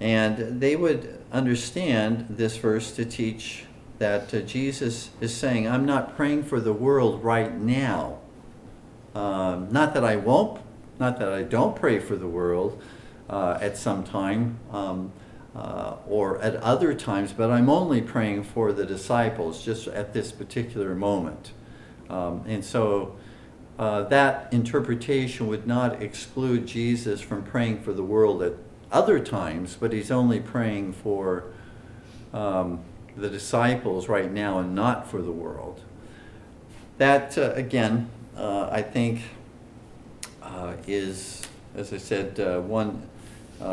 and 0.00 0.60
they 0.60 0.76
would 0.76 1.22
understand 1.32 2.26
this 2.30 2.56
verse 2.56 2.92
to 2.92 3.04
teach 3.04 3.64
that 3.98 4.32
uh, 4.32 4.40
Jesus 4.40 5.10
is 5.20 5.34
saying, 5.34 5.68
I'm 5.68 5.86
not 5.86 6.16
praying 6.16 6.44
for 6.44 6.60
the 6.60 6.72
world 6.72 7.22
right 7.22 7.54
now. 7.54 8.18
Um, 9.14 9.72
not 9.72 9.94
that 9.94 10.04
I 10.04 10.16
won't, 10.16 10.60
not 10.98 11.18
that 11.18 11.32
I 11.32 11.42
don't 11.42 11.74
pray 11.74 11.98
for 11.98 12.16
the 12.16 12.28
world 12.28 12.80
uh, 13.28 13.58
at 13.60 13.76
some 13.76 14.04
time. 14.04 14.58
Um, 14.70 15.12
uh, 15.56 15.96
or 16.06 16.40
at 16.40 16.54
other 16.56 16.94
times, 16.94 17.32
but 17.32 17.50
I'm 17.50 17.68
only 17.68 18.00
praying 18.00 18.44
for 18.44 18.72
the 18.72 18.86
disciples 18.86 19.64
just 19.64 19.88
at 19.88 20.12
this 20.12 20.30
particular 20.30 20.94
moment. 20.94 21.50
Um, 22.08 22.44
and 22.46 22.64
so 22.64 23.16
uh, 23.78 24.02
that 24.02 24.52
interpretation 24.52 25.46
would 25.46 25.66
not 25.66 26.02
exclude 26.02 26.66
Jesus 26.66 27.20
from 27.20 27.44
praying 27.44 27.80
for 27.80 27.92
the 27.92 28.02
world 28.02 28.42
at 28.42 28.54
other 28.90 29.20
times, 29.20 29.76
but 29.78 29.92
he's 29.92 30.10
only 30.10 30.40
praying 30.40 30.92
for 30.92 31.44
um, 32.32 32.80
the 33.16 33.28
disciples 33.28 34.08
right 34.08 34.32
now 34.32 34.58
and 34.58 34.74
not 34.74 35.08
for 35.08 35.22
the 35.22 35.30
world. 35.30 35.80
That, 36.98 37.38
uh, 37.38 37.52
again, 37.52 38.10
uh, 38.36 38.68
I 38.72 38.82
think 38.82 39.20
uh, 40.42 40.74
is, 40.88 41.42
as 41.76 41.92
I 41.92 41.98
said, 41.98 42.40
uh, 42.40 42.60
one 42.60 43.08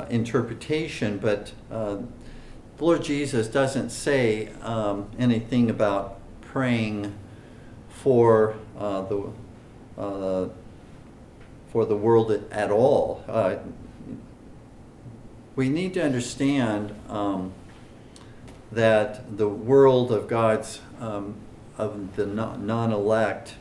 interpretation, 0.09 1.17
but 1.17 1.51
the 1.69 2.03
Lord 2.79 3.03
Jesus 3.03 3.47
doesn't 3.47 3.89
say 3.89 4.49
um, 4.61 5.09
anything 5.17 5.69
about 5.69 6.19
praying 6.41 7.13
for 7.89 8.55
the 8.77 9.31
for 9.95 11.85
the 11.85 11.95
world 11.95 12.31
at, 12.31 12.71
all. 12.71 13.23
we 15.55 15.69
need 15.69 15.93
to 15.93 16.03
understand 16.03 16.93
um, 17.09 17.53
that 18.71 19.37
the 19.37 19.49
world 19.49 20.11
of 20.11 20.27
God's 20.27 20.81
um, 20.99 21.35
of 21.77 22.15
the 22.15 22.25
non-elect, 22.25 23.55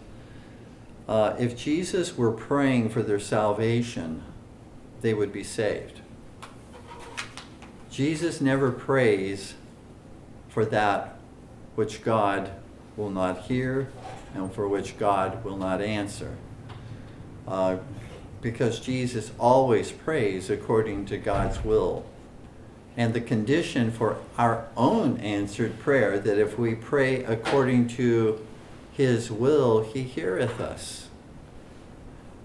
uh, 1.09 1.35
if 1.39 1.57
Jesus 1.57 2.17
were 2.17 2.31
praying 2.31 2.89
for 2.89 3.03
their 3.03 3.19
salvation, 3.19 4.23
they 5.01 5.13
would 5.13 5.33
be 5.33 5.43
saved. 5.43 6.01
Jesus 7.91 8.41
never 8.41 8.71
prays 8.71 9.55
for 10.49 10.65
that 10.65 11.19
which 11.75 12.03
God 12.03 12.53
will 12.97 13.11
not 13.11 13.43
hear 13.43 13.89
and 14.35 14.53
for 14.53 14.69
which 14.69 14.99
God 14.99 15.45
will 15.45 15.57
not 15.57 15.81
answer. 15.81 16.37
Uh, 17.47 17.79
because 18.41 18.81
Jesus 18.81 19.31
always 19.39 19.91
prays 19.91 20.51
according 20.51 21.07
to 21.07 21.17
God's 21.17 21.65
will. 21.65 22.05
And 22.97 23.15
the 23.15 23.21
condition 23.21 23.91
for 23.91 24.19
our 24.37 24.67
own 24.77 25.19
answered 25.19 25.79
prayer, 25.79 26.19
that 26.19 26.39
if 26.39 26.59
we 26.59 26.75
pray 26.75 27.25
according 27.25 27.89
to 27.89 28.45
his 28.93 29.31
will, 29.31 29.83
he 29.83 30.03
heareth 30.03 30.61
us. 30.61 31.09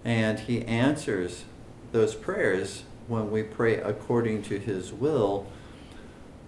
And 0.05 0.39
he 0.39 0.63
answers 0.63 1.43
those 1.91 2.15
prayers 2.15 2.83
when 3.09 3.31
we 3.31 3.43
pray 3.43 3.77
according 3.77 4.43
to 4.43 4.59
his 4.59 4.93
will, 4.93 5.47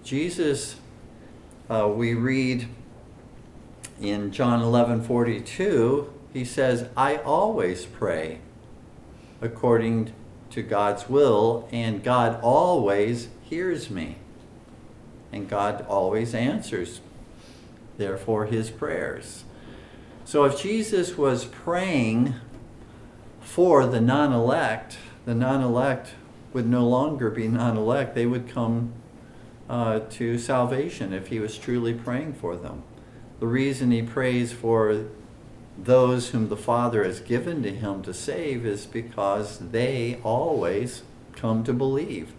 Jesus, 0.03 0.75
uh, 1.69 1.87
we 1.87 2.13
read 2.13 2.67
in 4.01 4.31
John 4.31 4.61
11 4.61 5.03
42, 5.03 6.11
he 6.33 6.43
says, 6.43 6.89
I 6.97 7.17
always 7.17 7.85
pray 7.85 8.39
according 9.41 10.13
to 10.51 10.61
God's 10.61 11.09
will, 11.09 11.67
and 11.71 12.03
God 12.03 12.39
always 12.41 13.29
hears 13.43 13.89
me. 13.89 14.17
And 15.31 15.47
God 15.47 15.85
always 15.87 16.35
answers, 16.35 16.99
therefore, 17.97 18.45
his 18.45 18.69
prayers. 18.69 19.45
So 20.25 20.43
if 20.45 20.61
Jesus 20.61 21.17
was 21.17 21.45
praying 21.45 22.35
for 23.39 23.85
the 23.85 24.01
non 24.01 24.33
elect, 24.33 24.97
the 25.25 25.35
non 25.35 25.61
elect 25.61 26.13
would 26.53 26.67
no 26.67 26.87
longer 26.87 27.29
be 27.29 27.47
non 27.47 27.77
elect. 27.77 28.13
They 28.15 28.25
would 28.25 28.49
come 28.49 28.93
uh, 29.69 30.01
to 30.11 30.37
salvation 30.37 31.13
if 31.13 31.27
he 31.27 31.39
was 31.39 31.57
truly 31.57 31.93
praying 31.93 32.33
for 32.33 32.55
them. 32.57 32.83
The 33.41 33.47
reason 33.47 33.89
he 33.89 34.03
prays 34.03 34.53
for 34.53 35.07
those 35.75 36.29
whom 36.29 36.49
the 36.49 36.55
Father 36.55 37.03
has 37.03 37.19
given 37.19 37.63
to 37.63 37.71
him 37.71 38.03
to 38.03 38.13
save 38.13 38.67
is 38.67 38.85
because 38.85 39.57
they 39.57 40.19
always 40.23 41.01
come 41.35 41.63
to 41.63 41.73
believe 41.73 42.33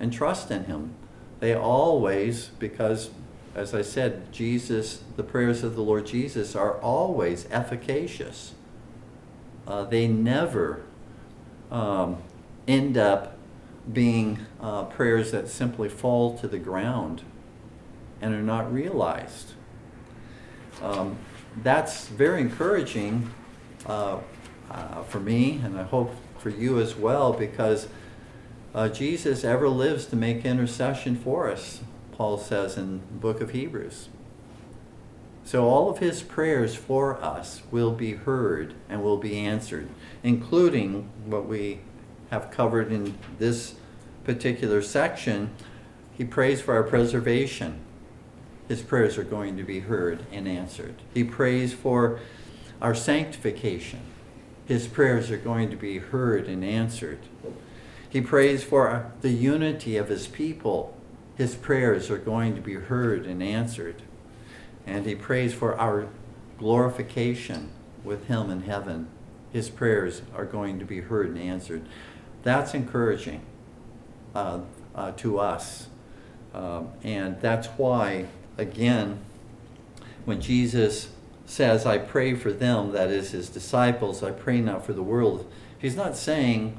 and 0.00 0.12
trust 0.12 0.50
in 0.50 0.64
him. 0.64 0.94
They 1.38 1.54
always, 1.54 2.48
because, 2.58 3.10
as 3.54 3.72
I 3.74 3.82
said, 3.82 4.32
Jesus, 4.32 5.04
the 5.14 5.22
prayers 5.22 5.62
of 5.62 5.76
the 5.76 5.82
Lord 5.82 6.04
Jesus 6.04 6.56
are 6.56 6.80
always 6.80 7.46
efficacious. 7.52 8.54
Uh, 9.68 9.84
they 9.84 10.08
never 10.08 10.82
um, 11.70 12.24
end 12.66 12.98
up 12.98 13.38
being 13.92 14.46
uh, 14.60 14.86
prayers 14.86 15.30
that 15.30 15.48
simply 15.48 15.88
fall 15.88 16.36
to 16.38 16.48
the 16.48 16.58
ground 16.58 17.22
and 18.20 18.34
are 18.34 18.42
not 18.42 18.72
realized. 18.74 19.52
Um, 20.82 21.18
that's 21.62 22.08
very 22.08 22.40
encouraging 22.40 23.30
uh, 23.86 24.18
uh, 24.70 25.02
for 25.04 25.20
me, 25.20 25.60
and 25.64 25.78
I 25.78 25.82
hope 25.82 26.14
for 26.38 26.50
you 26.50 26.78
as 26.80 26.94
well, 26.96 27.32
because 27.32 27.88
uh, 28.74 28.88
Jesus 28.88 29.44
ever 29.44 29.68
lives 29.68 30.06
to 30.06 30.16
make 30.16 30.44
intercession 30.44 31.16
for 31.16 31.50
us, 31.50 31.80
Paul 32.12 32.38
says 32.38 32.76
in 32.76 33.00
the 33.00 33.18
book 33.18 33.40
of 33.40 33.50
Hebrews. 33.50 34.08
So 35.44 35.64
all 35.64 35.90
of 35.90 35.98
his 35.98 36.22
prayers 36.22 36.76
for 36.76 37.22
us 37.22 37.62
will 37.70 37.90
be 37.90 38.12
heard 38.12 38.74
and 38.88 39.02
will 39.02 39.16
be 39.16 39.36
answered, 39.38 39.88
including 40.22 41.10
what 41.26 41.46
we 41.46 41.80
have 42.30 42.50
covered 42.50 42.92
in 42.92 43.18
this 43.38 43.74
particular 44.22 44.80
section, 44.82 45.50
he 46.16 46.24
prays 46.24 46.60
for 46.60 46.74
our 46.74 46.84
preservation. 46.84 47.80
His 48.70 48.82
prayers 48.82 49.18
are 49.18 49.24
going 49.24 49.56
to 49.56 49.64
be 49.64 49.80
heard 49.80 50.24
and 50.30 50.46
answered. 50.46 50.94
He 51.12 51.24
prays 51.24 51.72
for 51.72 52.20
our 52.80 52.94
sanctification. 52.94 53.98
His 54.64 54.86
prayers 54.86 55.28
are 55.32 55.38
going 55.38 55.70
to 55.70 55.76
be 55.76 55.98
heard 55.98 56.46
and 56.46 56.64
answered. 56.64 57.18
He 58.08 58.20
prays 58.20 58.62
for 58.62 59.10
the 59.22 59.30
unity 59.30 59.96
of 59.96 60.08
his 60.08 60.28
people. 60.28 60.96
His 61.34 61.56
prayers 61.56 62.12
are 62.12 62.18
going 62.18 62.54
to 62.54 62.60
be 62.60 62.74
heard 62.74 63.26
and 63.26 63.42
answered. 63.42 64.02
And 64.86 65.04
he 65.04 65.16
prays 65.16 65.52
for 65.52 65.76
our 65.76 66.06
glorification 66.56 67.70
with 68.04 68.28
him 68.28 68.50
in 68.50 68.62
heaven. 68.62 69.08
His 69.52 69.68
prayers 69.68 70.22
are 70.32 70.44
going 70.44 70.78
to 70.78 70.84
be 70.84 71.00
heard 71.00 71.30
and 71.30 71.40
answered. 71.40 71.82
That's 72.44 72.72
encouraging 72.72 73.42
uh, 74.32 74.60
uh, 74.94 75.10
to 75.16 75.40
us. 75.40 75.88
Um, 76.54 76.90
and 77.02 77.40
that's 77.40 77.66
why, 77.76 78.26
again, 78.60 79.18
when 80.24 80.40
Jesus 80.40 81.10
says, 81.46 81.86
I 81.86 81.98
pray 81.98 82.34
for 82.34 82.52
them, 82.52 82.92
that 82.92 83.10
is 83.10 83.32
his 83.32 83.48
disciples, 83.48 84.22
I 84.22 84.30
pray 84.30 84.60
not 84.60 84.84
for 84.84 84.92
the 84.92 85.02
world, 85.02 85.50
he's 85.78 85.96
not 85.96 86.16
saying 86.16 86.78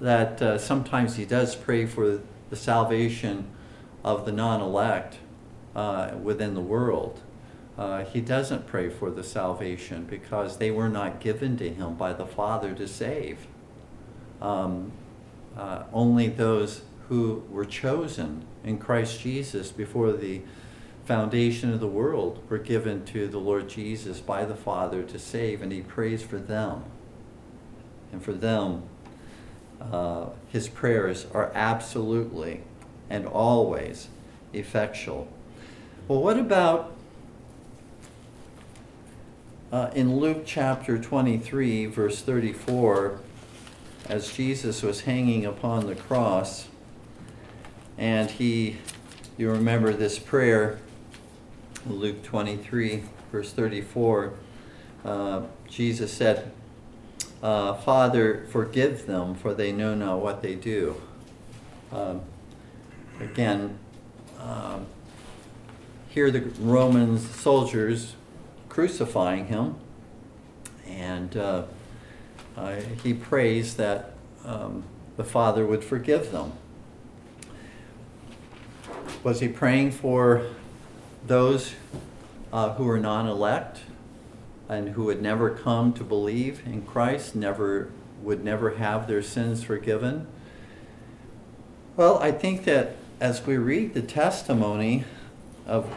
that 0.00 0.42
uh, 0.42 0.58
sometimes 0.58 1.16
he 1.16 1.24
does 1.24 1.54
pray 1.54 1.86
for 1.86 2.20
the 2.50 2.56
salvation 2.56 3.48
of 4.02 4.24
the 4.26 4.32
non 4.32 4.60
elect 4.60 5.18
uh, 5.76 6.12
within 6.20 6.54
the 6.54 6.60
world. 6.60 7.20
Uh, 7.78 8.04
he 8.04 8.20
doesn't 8.20 8.66
pray 8.66 8.90
for 8.90 9.10
the 9.10 9.22
salvation 9.22 10.04
because 10.04 10.58
they 10.58 10.70
were 10.70 10.88
not 10.88 11.20
given 11.20 11.56
to 11.56 11.70
him 11.70 11.94
by 11.94 12.12
the 12.12 12.26
Father 12.26 12.74
to 12.74 12.86
save. 12.86 13.46
Um, 14.40 14.92
uh, 15.56 15.84
only 15.92 16.28
those 16.28 16.82
who 17.08 17.44
were 17.50 17.64
chosen 17.64 18.44
in 18.64 18.78
Christ 18.78 19.20
Jesus 19.20 19.70
before 19.70 20.12
the 20.12 20.42
foundation 21.04 21.72
of 21.72 21.80
the 21.80 21.86
world 21.86 22.42
were 22.48 22.58
given 22.58 23.04
to 23.06 23.28
the 23.28 23.38
Lord 23.38 23.68
Jesus 23.68 24.20
by 24.20 24.44
the 24.44 24.54
Father 24.54 25.02
to 25.02 25.18
save, 25.18 25.62
and 25.62 25.72
he 25.72 25.80
prays 25.80 26.22
for 26.22 26.38
them. 26.38 26.84
And 28.12 28.22
for 28.22 28.32
them, 28.32 28.84
uh, 29.80 30.26
his 30.48 30.68
prayers 30.68 31.26
are 31.32 31.50
absolutely 31.54 32.62
and 33.10 33.26
always 33.26 34.08
effectual. 34.52 35.28
Well, 36.08 36.22
what 36.22 36.38
about 36.38 36.94
uh, 39.72 39.90
in 39.94 40.18
Luke 40.18 40.42
chapter 40.44 40.98
23, 40.98 41.86
verse 41.86 42.20
34? 42.20 43.20
as 44.08 44.32
Jesus 44.32 44.82
was 44.82 45.02
hanging 45.02 45.46
upon 45.46 45.86
the 45.86 45.94
cross. 45.94 46.68
And 47.98 48.30
he, 48.30 48.78
you 49.36 49.50
remember 49.50 49.92
this 49.92 50.18
prayer, 50.18 50.78
Luke 51.86 52.22
23, 52.22 53.02
verse 53.32 53.52
34. 53.52 54.34
Uh, 55.04 55.42
Jesus 55.68 56.12
said, 56.12 56.52
uh, 57.42 57.74
Father, 57.74 58.46
forgive 58.50 59.06
them, 59.06 59.34
for 59.34 59.52
they 59.52 59.72
know 59.72 59.94
not 59.94 60.20
what 60.20 60.42
they 60.42 60.54
do. 60.54 61.00
Um, 61.90 62.20
again, 63.20 63.78
um, 64.38 64.86
here 66.08 66.30
the 66.30 66.42
Roman 66.60 67.18
soldiers 67.18 68.14
crucifying 68.68 69.46
him, 69.46 69.74
and 70.86 71.36
uh, 71.36 71.64
uh, 72.56 72.76
he 73.02 73.12
prays 73.12 73.74
that 73.76 74.12
um, 74.44 74.84
the 75.16 75.24
Father 75.24 75.66
would 75.66 75.82
forgive 75.82 76.30
them. 76.30 76.52
Was 79.24 79.40
he 79.40 79.48
praying 79.48 79.92
for 79.92 80.46
those 81.26 81.74
uh, 82.52 82.74
who 82.74 82.84
were 82.84 82.98
non 82.98 83.26
elect 83.26 83.80
and 84.68 84.90
who 84.90 85.04
would 85.04 85.20
never 85.20 85.50
come 85.50 85.92
to 85.92 86.04
believe 86.04 86.62
in 86.66 86.82
Christ, 86.82 87.34
never 87.34 87.90
would 88.22 88.44
never 88.44 88.76
have 88.76 89.08
their 89.08 89.22
sins 89.22 89.64
forgiven? 89.64 90.26
Well, 91.96 92.18
I 92.18 92.30
think 92.32 92.64
that 92.64 92.96
as 93.20 93.44
we 93.46 93.56
read 93.56 93.94
the 93.94 94.02
testimony 94.02 95.04
of 95.66 95.94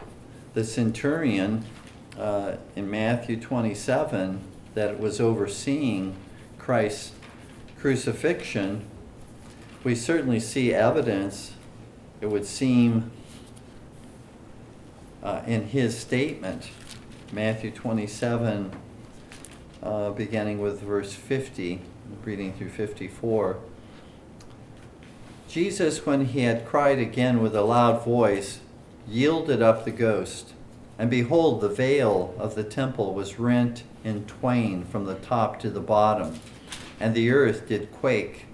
the 0.54 0.64
centurion 0.64 1.64
uh, 2.18 2.56
in 2.76 2.90
Matthew 2.90 3.40
27, 3.40 4.42
that 4.74 5.00
was 5.00 5.22
overseeing 5.22 6.16
Christ's 6.58 7.12
crucifixion, 7.78 8.86
we 9.84 9.96
certainly 9.96 10.40
see 10.40 10.74
evidence, 10.74 11.54
it 12.20 12.28
would 12.28 12.46
seem, 12.46 13.12
uh, 15.26 15.42
in 15.48 15.66
his 15.66 15.98
statement. 15.98 16.70
Matthew 17.34 17.72
27, 17.72 18.72
uh, 19.82 20.12
beginning 20.12 20.62
with 20.62 20.82
verse 20.82 21.14
50, 21.14 21.82
reading 22.24 22.54
through 22.54 22.70
54. 22.70 23.58
Jesus, 25.50 26.06
when 26.06 26.26
he 26.26 26.42
had 26.42 26.66
cried 26.66 27.00
again 27.00 27.42
with 27.42 27.56
a 27.56 27.64
loud 27.64 28.06
voice, 28.06 28.60
yielded 29.08 29.62
up 29.62 29.84
the 29.84 29.92
ghost. 29.92 30.54
And 31.00 31.10
behold, 31.10 31.60
the 31.60 31.70
veil 31.70 32.36
of 32.38 32.54
the 32.54 32.64
temple 32.64 33.14
was 33.14 33.40
rent 33.40 33.84
in 34.04 34.26
twain 34.26 34.86
from 34.86 35.06
the 35.06 35.16
top 35.16 35.60
to 35.62 35.72
the 35.72 35.82
bottom, 35.82 36.40
and 37.00 37.16
the 37.16 37.32
earth 37.32 37.68
did 37.68 37.92
quake, 37.92 38.46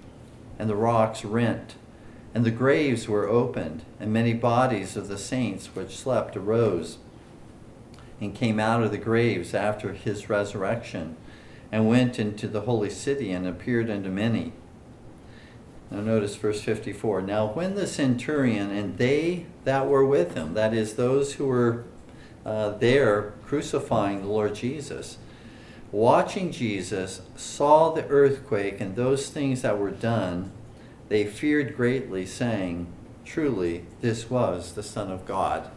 and 0.58 0.70
the 0.70 0.74
rocks 0.74 1.24
rent, 1.24 1.74
and 2.34 2.44
the 2.44 2.50
graves 2.50 3.08
were 3.08 3.28
opened, 3.28 3.84
and 4.00 4.12
many 4.12 4.32
bodies 4.32 4.96
of 4.96 5.08
the 5.08 5.18
saints 5.18 5.74
which 5.74 5.96
slept 5.96 6.36
arose, 6.36 6.98
and 8.20 8.34
came 8.34 8.58
out 8.58 8.82
of 8.82 8.90
the 8.90 8.98
graves 8.98 9.54
after 9.54 9.92
his 9.92 10.28
resurrection, 10.30 11.16
and 11.70 11.88
went 11.88 12.18
into 12.18 12.48
the 12.48 12.62
holy 12.62 12.90
city, 12.90 13.32
and 13.32 13.46
appeared 13.46 13.90
unto 13.90 14.10
many. 14.10 14.52
Now 15.92 16.00
notice 16.00 16.36
verse 16.36 16.62
54. 16.62 17.20
Now 17.20 17.48
when 17.48 17.74
the 17.74 17.86
centurion 17.86 18.70
and 18.70 18.96
they 18.96 19.44
that 19.64 19.86
were 19.88 20.06
with 20.06 20.34
him, 20.34 20.54
that 20.54 20.72
is, 20.72 20.94
those 20.94 21.34
who 21.34 21.46
were 21.46 21.84
uh, 22.46 22.70
there 22.70 23.34
crucifying 23.44 24.22
the 24.22 24.28
Lord 24.28 24.54
Jesus, 24.54 25.18
watching 25.90 26.50
Jesus, 26.50 27.20
saw 27.36 27.90
the 27.90 28.06
earthquake 28.06 28.80
and 28.80 28.96
those 28.96 29.28
things 29.28 29.60
that 29.60 29.78
were 29.78 29.90
done, 29.90 30.50
they 31.12 31.26
feared 31.26 31.76
greatly, 31.76 32.24
saying, 32.24 32.86
Truly, 33.22 33.84
this 34.00 34.30
was 34.30 34.72
the 34.72 34.82
Son 34.82 35.12
of 35.12 35.26
God. 35.26 35.70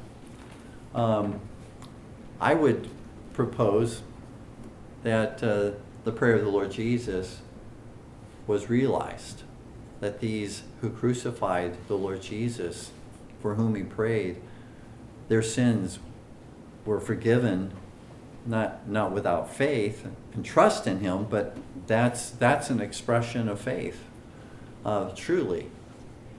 Um, 0.94 1.42
I 2.40 2.54
would 2.54 2.90
propose 3.34 4.02
that 5.04 5.44
uh, 5.44 5.72
the 6.06 6.14
prayer 6.14 6.36
of 6.36 6.46
the 6.46 6.50
Lord 6.50 6.72
Jesus 6.72 7.42
was 8.48 8.70
realized 8.70 9.44
that 10.00 10.22
these 10.22 10.64
who 10.80 10.90
crucified 10.90 11.76
the 11.90 11.98
Lord 11.98 12.22
Jesus, 12.22 12.92
for 13.42 13.56
whom 13.56 13.76
he 13.76 13.84
prayed, 13.84 14.42
their 15.28 15.42
sins 15.42 16.00
were 16.86 17.02
forgiven, 17.02 17.74
not, 18.46 18.88
not 18.88 19.12
without 19.12 19.54
faith 19.54 20.08
and 20.34 20.46
trust 20.46 20.88
in 20.88 21.00
him, 21.00 21.26
but 21.26 21.58
that's, 21.88 22.30
that's 22.30 22.70
an 22.70 22.80
expression 22.80 23.50
of 23.50 23.60
faith, 23.60 24.02
uh, 24.86 25.10
truly, 25.16 25.68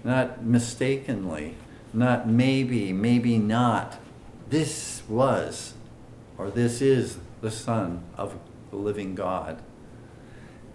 not 0.05 0.45
mistakenly, 0.45 1.57
not 1.93 2.29
maybe, 2.29 2.93
maybe 2.93 3.39
not. 3.39 3.99
This 4.49 5.03
was, 5.09 5.75
or 6.39 6.51
this 6.51 6.81
is 6.81 7.19
the 7.41 7.51
Son 7.51 8.03
of 8.17 8.39
the 8.71 8.77
living 8.77 9.15
God. 9.15 9.61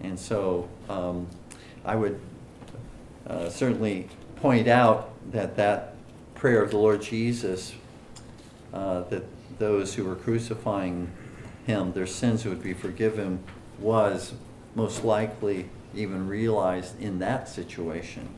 And 0.00 0.18
so 0.18 0.68
um, 0.88 1.28
I 1.84 1.96
would 1.96 2.20
uh, 3.26 3.48
certainly 3.48 4.08
point 4.36 4.68
out 4.68 5.10
that 5.32 5.56
that 5.56 5.94
prayer 6.34 6.62
of 6.62 6.70
the 6.70 6.76
Lord 6.76 7.00
Jesus, 7.00 7.72
uh, 8.74 9.02
that 9.02 9.24
those 9.58 9.94
who 9.94 10.04
were 10.04 10.16
crucifying 10.16 11.10
him, 11.66 11.92
their 11.92 12.06
sins 12.06 12.44
would 12.44 12.62
be 12.62 12.74
forgiven, 12.74 13.42
was 13.78 14.34
most 14.74 15.04
likely 15.04 15.68
even 15.94 16.28
realized 16.28 17.00
in 17.00 17.18
that 17.20 17.48
situation, 17.48 18.28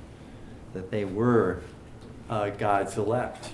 that 0.72 0.90
they 0.90 1.04
were 1.04 1.60
uh, 2.28 2.50
God's 2.50 2.96
elect. 2.96 3.50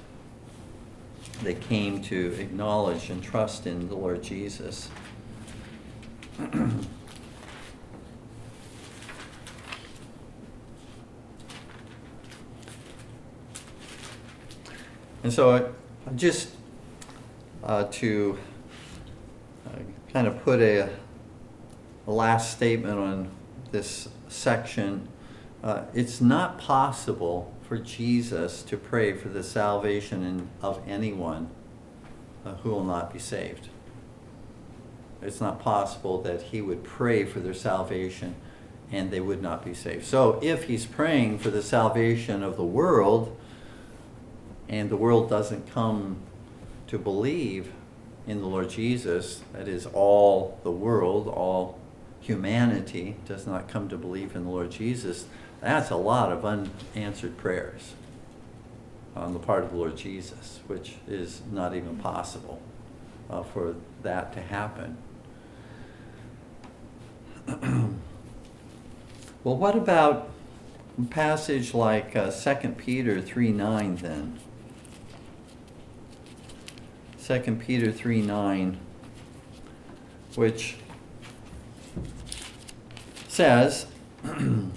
They 1.43 1.55
came 1.55 2.03
to 2.05 2.37
acknowledge 2.39 3.11
and 3.11 3.23
trust 3.23 3.67
in 3.67 3.89
the 3.89 3.95
Lord 3.95 4.23
Jesus. 4.23 4.91
And 15.23 15.31
so, 15.31 15.55
I, 15.55 16.13
just 16.13 16.49
uh, 17.63 17.85
to 17.85 18.39
uh, 19.67 19.79
kind 20.13 20.27
of 20.27 20.43
put 20.43 20.61
a, 20.61 20.89
a, 22.07 22.11
last 22.11 22.53
statement 22.53 22.99
on 22.99 23.31
this 23.73 24.09
section, 24.29 25.09
uh, 25.63 25.85
it's 25.95 26.21
not 26.21 26.59
possible 26.59 27.55
for 27.63 27.79
Jesus 27.79 28.63
to 28.63 28.77
pray 28.77 29.13
for 29.13 29.29
the 29.29 29.43
salvation 29.43 30.25
in, 30.25 30.49
of 30.63 30.83
anyone 30.89 31.51
uh, 32.45 32.55
who 32.57 32.71
will 32.71 32.85
not 32.85 33.13
be 33.13 33.19
saved. 33.19 33.69
It's 35.23 35.41
not 35.41 35.61
possible 35.61 36.23
that 36.23 36.43
he 36.43 36.61
would 36.61 36.83
pray 36.83 37.25
for 37.25 37.41
their 37.41 37.55
salvation 37.55 38.37
and 38.91 39.11
they 39.11 39.21
would 39.21 39.43
not 39.43 39.65
be 39.65 39.75
saved. 39.75 40.05
So, 40.05 40.41
if 40.43 40.65
he's 40.65 40.87
praying 40.87 41.39
for 41.39 41.51
the 41.51 41.63
salvation 41.63 42.43
of 42.43 42.57
the 42.57 42.65
world, 42.65 43.37
and 44.71 44.89
the 44.89 44.97
world 44.97 45.29
doesn't 45.29 45.71
come 45.73 46.17
to 46.87 46.99
believe 46.99 47.73
in 48.27 48.41
the 48.41 48.47
Lord 48.47 48.71
Jesus, 48.71 49.43
that 49.53 49.67
is, 49.67 49.87
all 49.87 50.61
the 50.63 50.71
world, 50.71 51.27
all 51.27 51.80
humanity 52.21 53.17
does 53.27 53.47
not 53.47 53.69
come 53.69 53.89
to 53.89 53.97
believe 53.97 54.37
in 54.37 54.45
the 54.45 54.51
Lord 54.51 54.71
Jesus, 54.71 55.27
that's 55.61 55.91
a 55.91 55.97
lot 55.97 56.33
of 56.33 56.45
unanswered 56.45 57.37
prayers 57.37 57.95
on 59.17 59.33
the 59.33 59.39
part 59.39 59.65
of 59.65 59.71
the 59.71 59.77
Lord 59.77 59.97
Jesus, 59.97 60.61
which 60.67 60.97
is 61.09 61.43
not 61.51 61.75
even 61.75 61.97
possible 61.97 62.61
uh, 63.29 63.43
for 63.43 63.75
that 64.03 64.33
to 64.35 64.41
happen. 64.41 64.97
well, 69.45 69.57
what 69.57 69.75
about 69.75 70.31
a 70.99 71.03
passage 71.07 71.75
like 71.75 72.15
uh, 72.15 72.31
2 72.31 72.69
Peter 72.71 73.21
3 73.21 73.53
9 73.53 73.97
then? 73.97 74.39
2 77.27 77.57
Peter 77.57 77.93
3 77.93 78.23
9, 78.23 78.79
which 80.35 80.77
says, 83.31 83.87
The 84.25 84.71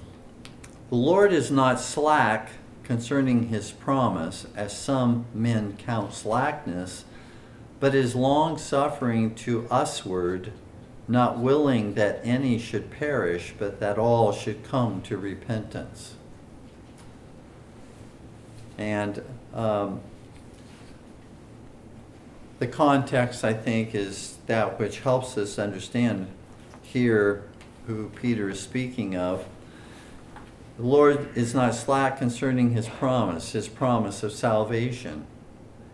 Lord 0.92 1.34
is 1.34 1.50
not 1.50 1.80
slack 1.80 2.52
concerning 2.84 3.48
his 3.48 3.72
promise, 3.72 4.46
as 4.56 4.78
some 4.78 5.26
men 5.34 5.76
count 5.78 6.14
slackness, 6.14 7.04
but 7.80 7.96
is 7.96 8.14
long 8.14 8.60
suffering 8.60 9.34
to 9.36 9.68
usward, 9.72 10.52
not 11.08 11.40
willing 11.40 11.96
that 11.96 12.22
any 12.24 12.60
should 12.60 12.92
perish, 12.92 13.56
but 13.58 13.80
that 13.80 13.98
all 13.98 14.32
should 14.32 14.64
come 14.64 15.02
to 15.02 15.18
repentance. 15.18 16.14
And 18.78 19.24
um, 19.54 20.00
the 22.60 22.68
context, 22.68 23.44
I 23.44 23.54
think, 23.54 23.96
is 23.96 24.38
that 24.46 24.80
which 24.80 25.00
helps 25.00 25.38
us 25.40 25.58
understand 25.58 26.28
here 26.84 27.46
who 27.88 28.10
Peter 28.10 28.50
is 28.50 28.60
speaking 28.60 29.16
of. 29.16 29.46
The 30.78 30.84
Lord 30.84 31.36
is 31.38 31.54
not 31.54 31.76
slack 31.76 32.18
concerning 32.18 32.72
his 32.72 32.88
promise, 32.88 33.52
his 33.52 33.68
promise 33.68 34.24
of 34.24 34.32
salvation, 34.32 35.28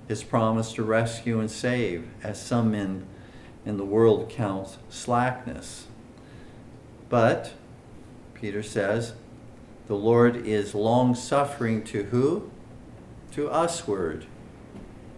his 0.08 0.24
promise 0.24 0.74
to 0.74 0.84
rescue 0.84 1.40
and 1.40 1.52
save, 1.52 2.08
as 2.24 2.42
some 2.42 2.72
men 2.72 3.06
in 3.66 3.78
the 3.78 3.86
world 3.86 4.30
count 4.30 4.78
slackness. 4.90 5.88
But, 7.10 7.54
Peter 8.34 8.64
says, 8.64 9.14
the 9.88 9.96
Lord 9.96 10.36
is 10.36 10.76
long 10.76 11.16
suffering 11.16 11.84
to 11.86 12.04
who? 12.04 12.52
To 13.32 13.50
usward, 13.50 14.26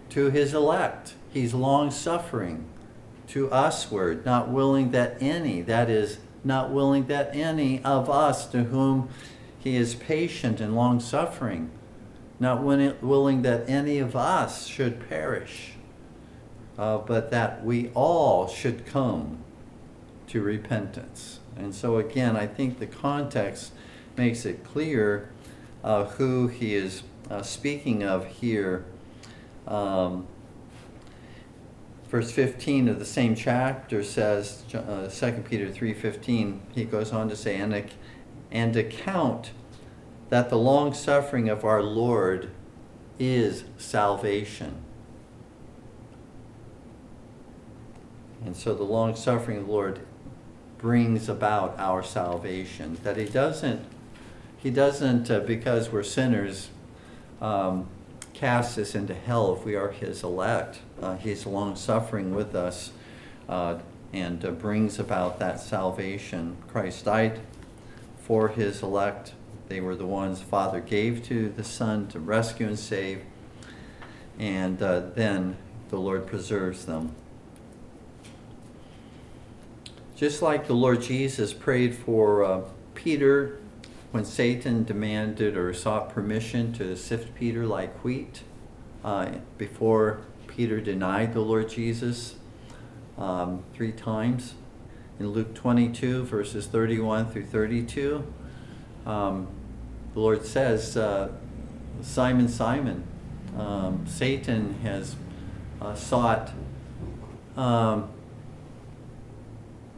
to 0.10 0.30
his 0.30 0.54
elect 0.54 1.16
He's 1.34 1.54
long 1.54 1.92
suffering 1.92 2.66
to 3.30 3.48
usward, 3.48 4.26
not 4.26 4.50
willing 4.50 4.92
that 4.92 5.16
any, 5.22 5.62
that 5.62 5.90
is, 5.90 6.18
not 6.44 6.72
willing 6.72 7.08
that 7.08 7.36
any 7.36 7.84
of 7.84 8.10
us 8.10 8.46
to 8.48 8.64
whom 8.64 9.10
he 9.60 9.76
is 9.76 9.94
patient 9.94 10.60
and 10.60 10.76
long 10.76 11.00
suffering, 11.00 11.70
not 12.40 12.64
willing 12.64 13.42
that 13.44 13.70
any 13.70 14.00
of 14.00 14.16
us 14.16 14.66
should 14.66 15.08
perish, 15.08 15.74
uh, 16.78 16.98
but 16.98 17.30
that 17.30 17.64
we 17.64 17.90
all 17.94 18.48
should 18.48 18.86
come 18.86 19.38
to 20.28 20.42
repentance. 20.42 21.40
And 21.56 21.76
so, 21.76 21.98
again, 21.98 22.36
I 22.36 22.48
think 22.48 22.80
the 22.80 22.88
context 22.88 23.74
makes 24.18 24.46
it 24.46 24.64
clear 24.64 25.30
uh, 25.84 26.06
who 26.06 26.48
he 26.48 26.74
is 26.74 27.04
uh, 27.30 27.42
speaking 27.44 28.04
of 28.04 28.26
here. 28.26 28.86
Um, 29.68 30.28
verse 32.12 32.30
15 32.30 32.90
of 32.90 33.00
the 33.00 33.06
same 33.06 33.36
chapter 33.36 34.04
says, 34.04 34.66
uh, 34.76 35.08
2 35.08 35.32
Peter 35.50 35.68
3.15, 35.68 36.60
he 36.76 36.84
goes 36.84 37.14
on 37.14 37.30
to 37.30 37.38
say, 37.38 37.56
and, 37.56 37.90
and 38.52 38.76
account 38.76 39.52
that 40.30 40.50
the 40.50 40.58
long 40.58 40.94
suffering 40.94 41.48
of 41.48 41.64
our 41.64 41.82
Lord 41.82 42.50
is 43.18 43.64
salvation. 43.78 44.76
And 48.44 48.58
so 48.58 48.74
the 48.74 48.84
long 48.84 49.16
suffering 49.16 49.60
of 49.60 49.68
the 49.68 49.72
Lord 49.72 50.02
brings 50.78 51.30
about 51.30 51.80
our 51.80 52.04
salvation. 52.04 52.98
That 53.04 53.16
he 53.16 53.26
doesn't, 53.26 53.86
he 54.58 54.70
doesn't, 54.70 55.32
uh, 55.32 55.40
because 55.42 55.92
we're 55.92 56.04
sinners, 56.04 56.72
um, 57.40 57.88
cast 58.34 58.78
us 58.78 58.96
into 58.96 59.14
hell 59.14 59.54
if 59.54 59.66
we 59.66 59.76
are 59.76 59.92
his 59.92 60.24
elect. 60.24 60.80
Uh, 61.02 61.16
he's 61.18 61.46
long 61.46 61.76
suffering 61.76 62.34
with 62.34 62.56
us 62.56 62.92
uh, 63.48 63.78
and 64.14 64.44
uh, 64.44 64.52
brings 64.52 65.00
about 65.00 65.40
that 65.40 65.60
salvation. 65.60 66.58
Christ 66.68 67.06
died 67.06 67.40
for 68.18 68.50
his 68.50 68.82
elect. 68.82 69.34
They 69.68 69.80
were 69.80 69.96
the 69.96 70.06
ones 70.06 70.42
Father 70.42 70.82
gave 70.82 71.24
to 71.28 71.50
the 71.50 71.64
Son 71.64 72.08
to 72.10 72.20
rescue 72.20 72.68
and 72.68 72.78
save. 72.78 73.22
And 74.38 74.82
uh, 74.82 75.02
then 75.16 75.58
the 75.90 75.98
Lord 75.98 76.28
preserves 76.28 76.86
them. 76.86 77.16
Just 80.16 80.42
like 80.42 80.68
the 80.68 80.74
Lord 80.74 81.02
Jesus 81.02 81.54
prayed 81.54 81.96
for 81.96 82.44
uh, 82.44 82.62
Peter 82.96 83.61
when 84.12 84.26
Satan 84.26 84.84
demanded 84.84 85.56
or 85.56 85.74
sought 85.74 86.10
permission 86.10 86.74
to 86.74 86.96
sift 86.98 87.34
Peter 87.34 87.66
like 87.66 88.04
wheat 88.04 88.44
uh, 89.04 89.32
before 89.58 90.22
Peter 90.48 90.82
denied 90.82 91.34
the 91.34 91.40
Lord 91.40 91.70
Jesus 91.70 92.36
um, 93.18 93.64
three 93.74 93.94
times. 93.94 94.56
In 95.20 95.30
Luke 95.30 95.54
22, 95.56 96.24
verses 96.26 96.68
31 96.68 97.30
through 97.30 97.46
32, 97.46 98.34
um, 99.06 99.48
the 100.14 100.20
Lord 100.20 100.46
says, 100.46 100.98
uh, 100.98 101.30
Simon, 102.02 102.50
Simon, 102.50 103.06
um, 103.58 104.06
Satan 104.08 104.74
has 104.82 105.16
uh, 105.80 105.96
sought 105.96 106.52
um, 107.56 108.10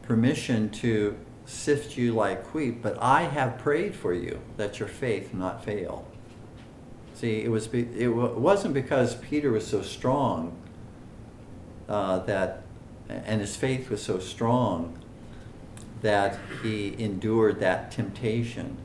permission 0.02 0.70
to 0.70 1.16
sift 1.46 1.96
you 1.96 2.12
like 2.14 2.54
wheat, 2.54 2.82
but 2.82 2.96
I 3.00 3.22
have 3.22 3.58
prayed 3.58 3.94
for 3.94 4.14
you 4.14 4.40
that 4.56 4.78
your 4.78 4.88
faith 4.88 5.34
not 5.34 5.64
fail. 5.64 6.06
See, 7.14 7.42
it 7.42 7.50
was 7.50 7.72
it 7.72 8.08
wasn't 8.08 8.74
because 8.74 9.14
Peter 9.16 9.50
was 9.52 9.66
so 9.66 9.82
strong 9.82 10.56
uh, 11.88 12.18
that, 12.20 12.62
and 13.08 13.40
his 13.40 13.56
faith 13.56 13.90
was 13.90 14.02
so 14.02 14.18
strong 14.18 14.98
that 16.02 16.38
he 16.62 16.94
endured 16.98 17.60
that 17.60 17.90
temptation 17.90 18.76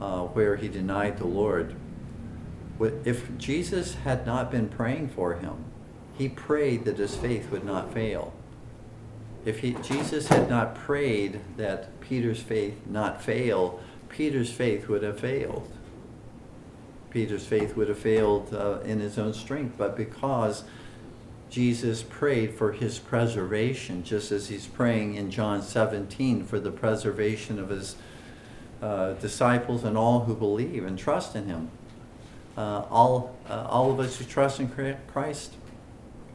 uh, 0.00 0.20
where 0.20 0.56
he 0.56 0.68
denied 0.68 1.18
the 1.18 1.26
Lord. 1.26 1.74
If 2.80 3.36
Jesus 3.36 3.94
had 3.94 4.26
not 4.26 4.50
been 4.50 4.68
praying 4.68 5.10
for 5.10 5.34
him, 5.34 5.64
he 6.16 6.28
prayed 6.28 6.84
that 6.84 6.98
his 6.98 7.16
faith 7.16 7.50
would 7.50 7.64
not 7.64 7.92
fail 7.92 8.32
if 9.44 9.60
he, 9.60 9.72
Jesus 9.82 10.28
had 10.28 10.48
not 10.48 10.74
prayed 10.74 11.40
that 11.56 12.00
Peter's 12.00 12.40
faith 12.40 12.74
not 12.86 13.22
fail, 13.22 13.80
Peter's 14.08 14.50
faith 14.50 14.88
would 14.88 15.02
have 15.02 15.20
failed. 15.20 15.70
Peter's 17.10 17.46
faith 17.46 17.76
would 17.76 17.88
have 17.88 17.98
failed 17.98 18.52
uh, 18.52 18.80
in 18.80 19.00
his 19.00 19.18
own 19.18 19.34
strength, 19.34 19.74
but 19.76 19.96
because 19.96 20.64
Jesus 21.50 22.02
prayed 22.02 22.54
for 22.54 22.72
his 22.72 22.98
preservation, 22.98 24.02
just 24.02 24.32
as 24.32 24.48
he's 24.48 24.66
praying 24.66 25.14
in 25.14 25.30
John 25.30 25.62
17 25.62 26.44
for 26.44 26.58
the 26.58 26.72
preservation 26.72 27.60
of 27.60 27.68
his 27.68 27.96
uh, 28.82 29.12
disciples 29.14 29.84
and 29.84 29.96
all 29.96 30.24
who 30.24 30.34
believe 30.34 30.84
and 30.84 30.98
trust 30.98 31.36
in 31.36 31.46
him. 31.46 31.70
Uh, 32.56 32.84
all, 32.90 33.36
uh, 33.48 33.66
all 33.68 33.92
of 33.92 34.00
us 34.00 34.16
who 34.16 34.24
trust 34.24 34.58
in 34.58 34.68
Christ, 35.12 35.54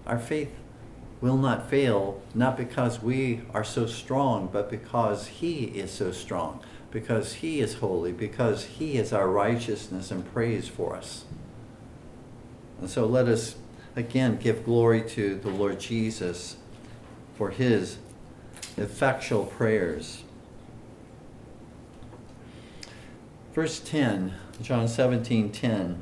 our 0.05 0.19
faith 0.19 0.51
will 1.21 1.37
not 1.37 1.69
fail, 1.69 2.21
not 2.33 2.55
because 2.55 3.01
we 3.01 3.41
are 3.53 3.63
so 3.63 3.85
strong, 3.85 4.49
but 4.51 4.69
because 4.69 5.27
He 5.27 5.65
is 5.65 5.91
so 5.91 6.11
strong, 6.11 6.61
because 6.91 7.33
He 7.33 7.59
is 7.59 7.75
holy, 7.75 8.11
because 8.11 8.65
He 8.65 8.97
is 8.97 9.11
our 9.11 9.29
righteousness 9.29 10.11
and 10.11 10.31
prays 10.33 10.67
for 10.67 10.95
us. 10.95 11.25
And 12.79 12.89
so 12.89 13.05
let 13.05 13.27
us 13.27 13.55
again 13.95 14.37
give 14.37 14.63
glory 14.63 15.01
to 15.09 15.35
the 15.35 15.49
Lord 15.49 15.79
Jesus 15.79 16.55
for 17.35 17.49
His 17.49 17.97
effectual 18.77 19.45
prayers. 19.45 20.23
Verse 23.53 23.79
10, 23.79 24.33
John 24.61 24.87
17 24.87 25.51
10. 25.51 26.01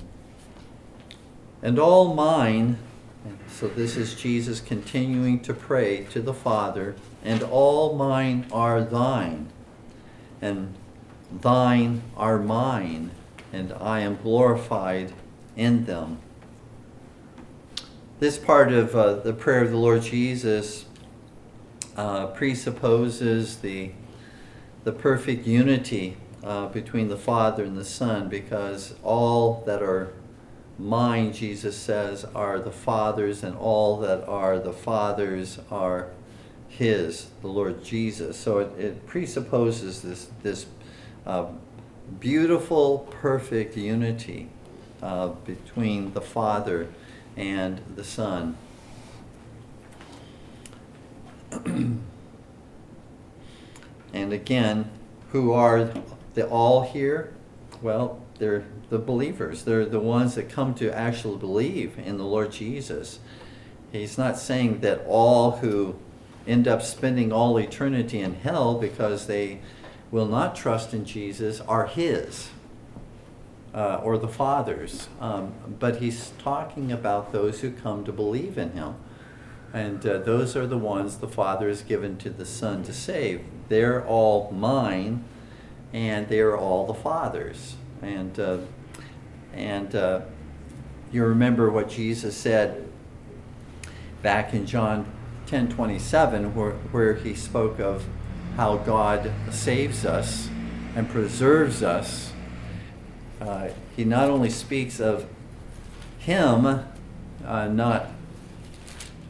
And 1.64 1.80
all 1.80 2.14
mine 2.14 2.78
so 3.48 3.68
this 3.68 3.98
is 3.98 4.16
Jesus 4.16 4.60
continuing 4.60 5.40
to 5.42 5.54
pray 5.54 6.06
to 6.12 6.22
the 6.22 6.34
Father, 6.34 6.96
and 7.24 7.44
all 7.44 7.96
mine 7.96 8.46
are 8.52 8.82
thine, 8.82 9.48
and 10.42 10.76
thine 11.32 12.02
are 12.16 12.38
mine, 12.38 13.12
and 13.52 13.74
I 13.74 14.02
am 14.02 14.18
glorified 14.18 15.14
in 15.56 15.86
them. 15.86 16.20
This 18.20 18.38
part 18.38 18.72
of 18.72 18.96
uh, 18.96 19.16
the 19.16 19.34
prayer 19.34 19.64
of 19.64 19.72
the 19.72 19.78
Lord 19.78 20.02
Jesus 20.02 20.86
uh, 21.96 22.28
presupposes 22.28 23.58
the, 23.58 23.92
the 24.84 24.92
perfect 24.92 25.46
unity 25.46 26.18
uh, 26.44 26.68
between 26.68 27.10
the 27.10 27.18
Father 27.18 27.64
and 27.64 27.78
the 27.78 27.86
Son 27.86 28.30
because 28.30 28.96
all 29.04 29.64
that 29.66 29.84
are 29.84 30.14
mine, 30.80 31.34
Jesus 31.34 31.76
says, 31.76 32.26
are 32.36 32.60
the 32.60 32.72
Father's, 32.72 33.44
and 33.44 33.56
all 33.58 33.98
that 34.00 34.28
are 34.28 34.60
the 34.60 34.74
Father's 34.74 35.60
are 35.72 36.10
His, 36.68 37.28
the 37.42 37.48
Lord 37.48 37.84
Jesus. 37.84 38.38
So 38.38 38.60
it, 38.60 38.80
it 38.80 39.08
presupposes 39.08 40.02
this, 40.02 40.30
this 40.44 40.68
uh, 41.26 41.48
beautiful, 42.20 43.00
perfect 43.12 43.76
unity 43.76 44.50
uh, 45.02 45.28
between 45.28 46.14
the 46.14 46.22
Father 46.22 46.88
and 47.36 47.82
the 47.96 48.04
Son. 48.04 48.58
and 51.66 52.02
again, 54.14 54.90
who 55.32 55.52
are 55.54 55.92
the 56.34 56.48
all 56.48 56.82
here? 56.82 57.34
Well, 57.82 58.22
they're 58.40 58.66
the 58.90 59.00
believers. 59.00 59.64
They're 59.64 59.86
the 59.86 60.00
ones 60.00 60.36
that 60.36 60.50
come 60.50 60.74
to 60.76 60.96
actually 60.96 61.38
believe 61.38 61.98
in 61.98 62.18
the 62.18 62.26
Lord 62.26 62.52
Jesus. 62.52 63.20
He's 63.92 64.18
not 64.18 64.38
saying 64.38 64.80
that 64.82 65.04
all 65.08 65.58
who 65.58 65.96
end 66.46 66.68
up 66.68 66.82
spending 66.82 67.32
all 67.32 67.58
eternity 67.58 68.20
in 68.20 68.36
hell 68.36 68.76
because 68.76 69.28
they 69.28 69.60
will 70.12 70.26
not 70.26 70.56
trust 70.56 70.94
in 70.94 71.06
Jesus 71.06 71.60
are 71.62 71.88
His 71.88 72.50
uh, 73.74 74.00
or 74.04 74.18
the 74.18 74.28
Father's. 74.28 75.10
Um, 75.20 75.54
but 75.80 75.98
He's 75.98 76.32
talking 76.40 76.92
about 76.92 77.32
those 77.32 77.62
who 77.62 77.72
come 77.72 78.06
to 78.06 78.12
believe 78.12 78.58
in 78.58 78.72
Him. 78.72 78.96
And 79.74 80.06
uh, 80.06 80.20
those 80.20 80.56
are 80.56 80.66
the 80.66 80.78
ones 80.78 81.18
the 81.18 81.28
Father 81.28 81.68
has 81.68 81.82
given 81.82 82.18
to 82.20 82.30
the 82.30 82.46
Son 82.46 82.84
to 82.84 82.94
save. 82.94 83.44
They're 83.68 84.06
all 84.06 84.50
mine, 84.52 85.26
and 85.92 86.30
they're 86.30 86.58
all 86.58 86.88
the 86.88 86.94
Father's. 86.94 87.76
And 88.02 88.40
uh, 88.40 88.60
and 89.58 89.96
uh, 89.96 90.22
you 91.12 91.24
remember 91.26 91.70
what 91.70 91.90
Jesus 91.90 92.38
said 92.38 92.88
back 94.22 94.54
in 94.54 94.66
John 94.66 95.12
10 95.48 95.70
27, 95.70 96.54
where, 96.54 96.72
where 96.72 97.14
he 97.16 97.34
spoke 97.34 97.80
of 97.80 98.06
how 98.56 98.78
God 98.78 99.32
saves 99.52 100.06
us 100.06 100.50
and 100.96 101.10
preserves 101.10 101.84
us. 101.84 102.34
Uh, 103.40 103.70
he 103.96 104.04
not 104.04 104.30
only 104.30 104.50
speaks 104.50 105.00
of 105.00 105.28
Him 106.20 106.66
uh, 107.46 107.68
not 107.68 108.08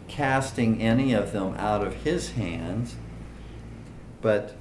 casting 0.07 0.81
any 0.81 1.13
of 1.13 1.33
them 1.33 1.55
out 1.57 1.85
of 1.85 1.93
His 2.03 2.31
hands, 2.31 2.95
but 4.21 4.55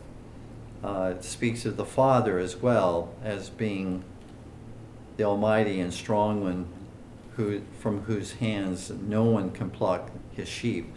uh, 0.83 1.15
speaks 1.21 1.65
of 1.65 1.77
the 1.77 1.87
Father 1.87 2.39
as 2.39 2.57
well 2.57 3.15
as 3.23 3.51
being 3.51 4.05
the 5.17 5.25
Almighty 5.25 5.81
and 5.81 5.93
strong 5.93 6.43
one, 6.43 6.67
who, 7.37 7.63
from 7.81 8.03
whose 8.03 8.35
hands 8.35 8.91
no 8.91 9.25
one 9.25 9.51
can 9.51 9.71
pluck 9.71 10.11
his 10.33 10.49
sheep. 10.49 10.95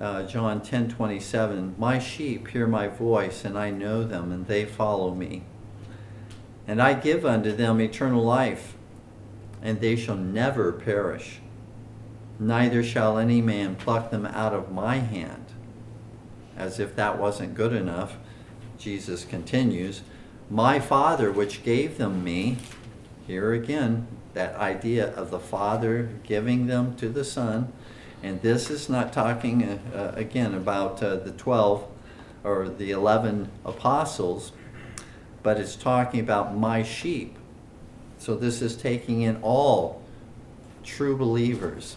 Uh, 0.00 0.24
John 0.24 0.60
10 0.60 0.88
27, 0.88 1.76
My 1.78 1.98
sheep 1.98 2.48
hear 2.48 2.66
my 2.66 2.88
voice, 2.88 3.44
and 3.44 3.56
I 3.56 3.70
know 3.70 4.02
them, 4.02 4.32
and 4.32 4.46
they 4.46 4.64
follow 4.64 5.14
me. 5.14 5.44
And 6.66 6.82
I 6.82 6.94
give 6.94 7.24
unto 7.24 7.52
them 7.52 7.80
eternal 7.80 8.22
life, 8.22 8.74
and 9.62 9.80
they 9.80 9.94
shall 9.94 10.16
never 10.16 10.72
perish. 10.72 11.40
Neither 12.38 12.82
shall 12.82 13.18
any 13.18 13.40
man 13.40 13.76
pluck 13.76 14.10
them 14.10 14.26
out 14.26 14.52
of 14.52 14.72
my 14.72 14.96
hand. 14.96 15.46
As 16.56 16.80
if 16.80 16.96
that 16.96 17.18
wasn't 17.18 17.54
good 17.54 17.72
enough, 17.72 18.16
Jesus 18.78 19.24
continues, 19.24 20.02
My 20.50 20.80
Father, 20.80 21.30
which 21.30 21.62
gave 21.62 21.98
them 21.98 22.24
me, 22.24 22.58
here 23.32 23.54
again, 23.54 24.06
that 24.34 24.54
idea 24.56 25.10
of 25.14 25.30
the 25.30 25.38
Father 25.38 26.10
giving 26.22 26.66
them 26.66 26.94
to 26.96 27.08
the 27.08 27.24
Son. 27.24 27.72
And 28.22 28.42
this 28.42 28.70
is 28.70 28.90
not 28.90 29.10
talking, 29.10 29.64
uh, 29.64 29.78
uh, 29.96 30.12
again, 30.14 30.52
about 30.52 31.02
uh, 31.02 31.16
the 31.16 31.32
12 31.32 31.82
or 32.44 32.68
the 32.68 32.90
11 32.90 33.50
apostles, 33.64 34.52
but 35.42 35.58
it's 35.58 35.76
talking 35.76 36.20
about 36.20 36.54
my 36.54 36.82
sheep. 36.82 37.36
So 38.18 38.36
this 38.36 38.60
is 38.60 38.76
taking 38.76 39.22
in 39.22 39.36
all 39.40 40.02
true 40.84 41.16
believers. 41.16 41.96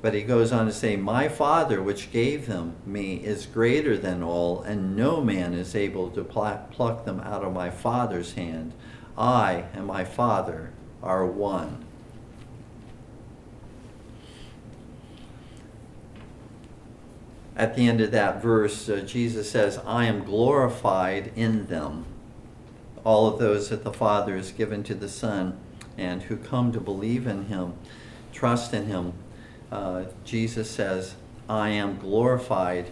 But 0.00 0.14
he 0.14 0.22
goes 0.22 0.52
on 0.52 0.64
to 0.66 0.72
say, 0.72 0.96
My 0.96 1.28
Father, 1.28 1.82
which 1.82 2.10
gave 2.12 2.46
them 2.46 2.76
me, 2.86 3.16
is 3.16 3.44
greater 3.44 3.98
than 3.98 4.22
all, 4.22 4.62
and 4.62 4.96
no 4.96 5.20
man 5.20 5.52
is 5.52 5.74
able 5.74 6.08
to 6.12 6.24
pluck 6.24 7.04
them 7.04 7.20
out 7.20 7.44
of 7.44 7.52
my 7.52 7.68
Father's 7.68 8.32
hand. 8.32 8.72
I 9.18 9.64
and 9.74 9.86
my 9.86 10.04
Father 10.04 10.70
are 11.02 11.26
one. 11.26 11.84
At 17.56 17.74
the 17.74 17.88
end 17.88 18.00
of 18.00 18.12
that 18.12 18.40
verse, 18.40 18.88
uh, 18.88 19.00
Jesus 19.00 19.50
says, 19.50 19.78
I 19.84 20.04
am 20.04 20.22
glorified 20.22 21.32
in 21.34 21.66
them. 21.66 22.06
All 23.02 23.26
of 23.26 23.40
those 23.40 23.68
that 23.70 23.82
the 23.82 23.92
Father 23.92 24.36
has 24.36 24.52
given 24.52 24.84
to 24.84 24.94
the 24.94 25.08
Son 25.08 25.58
and 25.96 26.22
who 26.22 26.36
come 26.36 26.70
to 26.70 26.80
believe 26.80 27.26
in 27.26 27.46
Him, 27.46 27.72
trust 28.32 28.72
in 28.72 28.86
Him, 28.86 29.12
uh, 29.72 30.04
Jesus 30.24 30.70
says, 30.70 31.16
I 31.48 31.70
am 31.70 31.98
glorified 31.98 32.90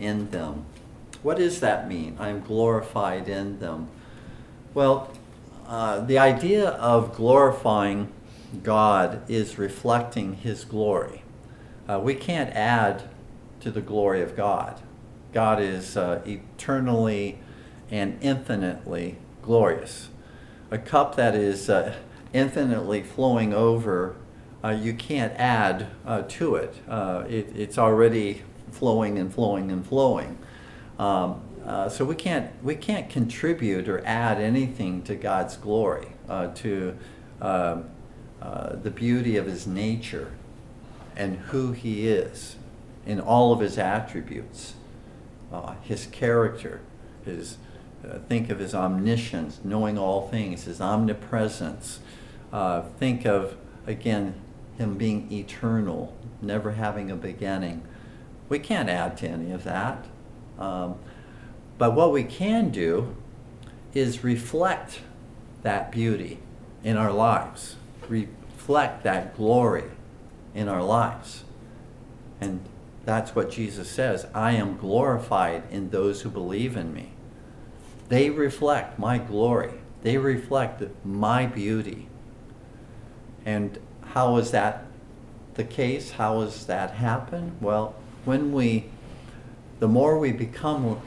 in 0.00 0.30
them. 0.30 0.64
What 1.22 1.38
does 1.38 1.60
that 1.60 1.88
mean? 1.88 2.16
I 2.18 2.30
am 2.30 2.40
glorified 2.40 3.28
in 3.28 3.60
them. 3.60 3.88
Well, 4.74 5.12
uh, 5.68 6.00
the 6.00 6.18
idea 6.18 6.70
of 6.70 7.14
glorifying 7.14 8.10
God 8.62 9.22
is 9.30 9.58
reflecting 9.58 10.36
His 10.36 10.64
glory. 10.64 11.22
Uh, 11.86 12.00
we 12.02 12.14
can't 12.14 12.50
add 12.54 13.02
to 13.60 13.70
the 13.70 13.82
glory 13.82 14.22
of 14.22 14.34
God. 14.34 14.80
God 15.34 15.60
is 15.60 15.96
uh, 15.96 16.22
eternally 16.26 17.38
and 17.90 18.16
infinitely 18.22 19.18
glorious. 19.42 20.08
A 20.70 20.78
cup 20.78 21.16
that 21.16 21.34
is 21.34 21.68
uh, 21.68 21.94
infinitely 22.32 23.02
flowing 23.02 23.52
over, 23.52 24.16
uh, 24.64 24.70
you 24.70 24.94
can't 24.94 25.34
add 25.34 25.88
to 26.28 26.54
it. 26.54 26.76
it. 26.88 27.52
It's 27.54 27.76
already 27.76 28.42
flowing 28.72 29.18
and 29.18 29.32
flowing 29.32 29.70
and 29.70 29.86
flowing. 29.86 30.38
Um, 30.98 31.42
uh, 31.64 31.88
so 31.88 32.04
we 32.04 32.14
can't 32.14 32.50
we 32.62 32.74
can't 32.74 33.08
contribute 33.10 33.88
or 33.88 34.04
add 34.04 34.40
anything 34.40 35.02
to 35.02 35.14
God's 35.14 35.56
glory, 35.56 36.08
uh, 36.28 36.48
to 36.54 36.96
uh, 37.40 37.78
uh, 38.40 38.76
the 38.76 38.90
beauty 38.90 39.36
of 39.36 39.46
His 39.46 39.66
nature, 39.66 40.32
and 41.16 41.38
who 41.38 41.72
He 41.72 42.08
is, 42.08 42.56
in 43.06 43.20
all 43.20 43.52
of 43.52 43.60
His 43.60 43.78
attributes, 43.78 44.74
uh, 45.52 45.74
His 45.82 46.06
character, 46.06 46.80
His 47.24 47.58
think 48.28 48.48
of 48.48 48.58
His 48.60 48.74
omniscience, 48.74 49.60
knowing 49.64 49.98
all 49.98 50.28
things, 50.28 50.64
His 50.64 50.80
omnipresence. 50.80 52.00
think 52.98 53.26
of 53.26 53.56
again 53.86 54.34
Him 54.78 54.96
being 54.96 55.30
eternal, 55.32 56.16
never 56.40 56.72
having 56.72 57.10
a 57.10 57.16
beginning. 57.16 57.82
We 58.48 58.58
can't 58.58 58.88
add 58.88 59.18
to 59.18 59.28
any 59.28 59.50
of 59.50 59.64
that. 59.64 60.06
Um, 60.58 60.98
but 61.78 61.94
what 61.94 62.12
we 62.12 62.24
can 62.24 62.70
do 62.70 63.16
is 63.94 64.24
reflect 64.24 65.00
that 65.62 65.90
beauty 65.90 66.38
in 66.84 66.96
our 66.96 67.12
lives, 67.12 67.76
reflect 68.08 69.04
that 69.04 69.36
glory 69.36 69.84
in 70.54 70.68
our 70.68 70.82
lives. 70.82 71.44
And 72.40 72.60
that's 73.04 73.34
what 73.34 73.50
Jesus 73.50 73.88
says 73.88 74.26
I 74.34 74.52
am 74.52 74.76
glorified 74.76 75.62
in 75.70 75.90
those 75.90 76.22
who 76.22 76.30
believe 76.30 76.76
in 76.76 76.92
me. 76.92 77.12
They 78.08 78.30
reflect 78.30 78.98
my 78.98 79.18
glory, 79.18 79.74
they 80.02 80.18
reflect 80.18 80.82
my 81.04 81.46
beauty. 81.46 82.08
And 83.44 83.78
how 84.12 84.36
is 84.36 84.50
that 84.50 84.84
the 85.54 85.64
case? 85.64 86.12
How 86.12 86.42
does 86.42 86.66
that 86.66 86.92
happen? 86.92 87.56
Well, 87.60 87.94
when 88.24 88.52
we, 88.52 88.86
the 89.78 89.88
more 89.88 90.18
we 90.18 90.32
become 90.32 91.00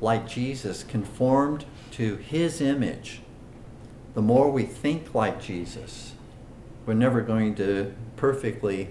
like 0.00 0.28
Jesus, 0.28 0.82
conformed 0.82 1.64
to 1.92 2.16
his 2.16 2.60
image, 2.60 3.20
the 4.14 4.22
more 4.22 4.50
we 4.50 4.64
think 4.64 5.14
like 5.14 5.40
Jesus, 5.40 6.12
we're 6.86 6.94
never 6.94 7.20
going 7.20 7.54
to 7.56 7.94
perfectly 8.16 8.90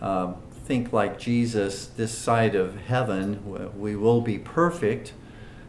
um, 0.00 0.36
think 0.64 0.92
like 0.92 1.18
Jesus 1.18 1.86
this 1.86 2.16
side 2.16 2.54
of 2.54 2.76
heaven. 2.76 3.78
We 3.78 3.96
will 3.96 4.20
be 4.20 4.38
perfect, 4.38 5.12